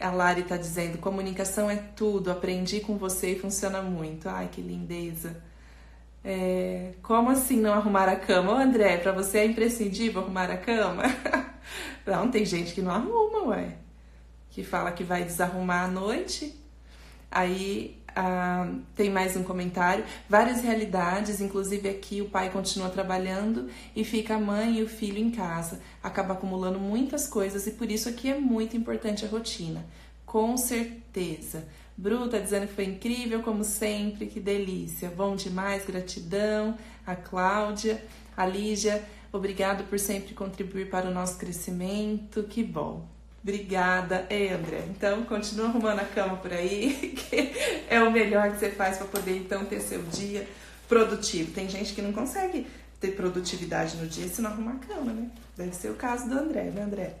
A 0.00 0.10
Lari 0.12 0.44
tá 0.44 0.56
dizendo: 0.56 0.96
comunicação 0.96 1.68
é 1.68 1.76
tudo, 1.76 2.30
aprendi 2.30 2.80
com 2.80 2.96
você 2.96 3.32
e 3.32 3.38
funciona 3.38 3.82
muito. 3.82 4.26
Ai, 4.26 4.48
que 4.50 4.62
lindeza. 4.62 5.42
É, 6.24 6.94
como 7.02 7.28
assim 7.28 7.60
não 7.60 7.74
arrumar 7.74 8.08
a 8.08 8.16
cama? 8.16 8.54
Ô, 8.54 8.56
André, 8.56 8.96
para 8.96 9.12
você 9.12 9.40
é 9.40 9.44
imprescindível 9.44 10.22
arrumar 10.22 10.50
a 10.50 10.56
cama? 10.56 11.02
não, 12.06 12.30
tem 12.30 12.46
gente 12.46 12.72
que 12.72 12.80
não 12.80 12.92
arruma, 12.92 13.48
ué 13.48 13.82
que 14.52 14.62
fala 14.62 14.92
que 14.92 15.02
vai 15.02 15.24
desarrumar 15.24 15.84
à 15.84 15.88
noite. 15.88 16.54
Aí 17.32 17.98
ah, 18.14 18.70
tem 18.94 19.10
mais 19.10 19.36
um 19.36 19.42
comentário. 19.42 20.04
Várias 20.28 20.60
realidades, 20.60 21.40
inclusive 21.40 21.88
aqui 21.88 22.20
o 22.20 22.28
pai 22.28 22.50
continua 22.50 22.90
trabalhando 22.90 23.68
e 23.96 24.04
fica 24.04 24.34
a 24.34 24.38
mãe 24.38 24.78
e 24.78 24.82
o 24.82 24.88
filho 24.88 25.18
em 25.18 25.30
casa. 25.30 25.80
Acaba 26.02 26.34
acumulando 26.34 26.78
muitas 26.78 27.26
coisas 27.26 27.66
e 27.66 27.72
por 27.72 27.90
isso 27.90 28.08
aqui 28.08 28.30
é 28.30 28.38
muito 28.38 28.76
importante 28.76 29.24
a 29.24 29.28
rotina. 29.28 29.84
Com 30.26 30.56
certeza. 30.58 31.66
Bru 31.96 32.28
tá 32.28 32.38
dizendo 32.38 32.66
que 32.66 32.74
foi 32.74 32.84
incrível, 32.84 33.42
como 33.42 33.64
sempre, 33.64 34.26
que 34.26 34.40
delícia. 34.40 35.10
Bom 35.10 35.34
demais, 35.34 35.84
gratidão. 35.84 36.76
A 37.06 37.14
Cláudia, 37.16 38.02
a 38.36 38.46
Lígia, 38.46 39.02
obrigado 39.32 39.84
por 39.84 39.98
sempre 39.98 40.34
contribuir 40.34 40.88
para 40.90 41.08
o 41.08 41.12
nosso 41.12 41.38
crescimento. 41.38 42.42
Que 42.44 42.62
bom. 42.62 43.11
Obrigada, 43.42 44.26
é 44.30 44.52
André. 44.52 44.84
Então 44.88 45.24
continua 45.24 45.66
arrumando 45.66 45.98
a 45.98 46.04
cama 46.04 46.36
por 46.36 46.52
aí, 46.52 47.12
que 47.16 47.52
é 47.88 48.00
o 48.00 48.10
melhor 48.10 48.52
que 48.52 48.58
você 48.58 48.70
faz 48.70 48.98
para 48.98 49.06
poder 49.06 49.36
então 49.36 49.64
ter 49.64 49.80
seu 49.80 50.02
dia 50.04 50.46
produtivo. 50.88 51.50
Tem 51.52 51.68
gente 51.68 51.92
que 51.92 52.00
não 52.00 52.12
consegue 52.12 52.66
ter 53.00 53.16
produtividade 53.16 53.96
no 53.96 54.06
dia 54.06 54.28
se 54.28 54.40
não 54.40 54.50
arrumar 54.50 54.74
a 54.74 54.86
cama, 54.86 55.12
né? 55.12 55.28
Deve 55.56 55.74
ser 55.74 55.90
o 55.90 55.94
caso 55.94 56.28
do 56.28 56.38
André, 56.38 56.70
né, 56.70 56.82
André? 56.82 57.16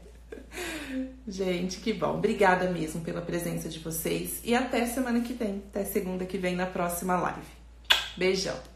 Gente, 1.26 1.78
que 1.78 1.92
bom. 1.92 2.18
Obrigada 2.18 2.70
mesmo 2.70 3.00
pela 3.00 3.20
presença 3.20 3.68
de 3.68 3.78
vocês 3.80 4.40
e 4.44 4.54
até 4.54 4.86
semana 4.86 5.20
que 5.20 5.32
vem, 5.32 5.62
até 5.70 5.84
segunda 5.84 6.24
que 6.24 6.38
vem 6.38 6.54
na 6.54 6.66
próxima 6.66 7.16
live. 7.16 7.46
Beijão. 8.16 8.71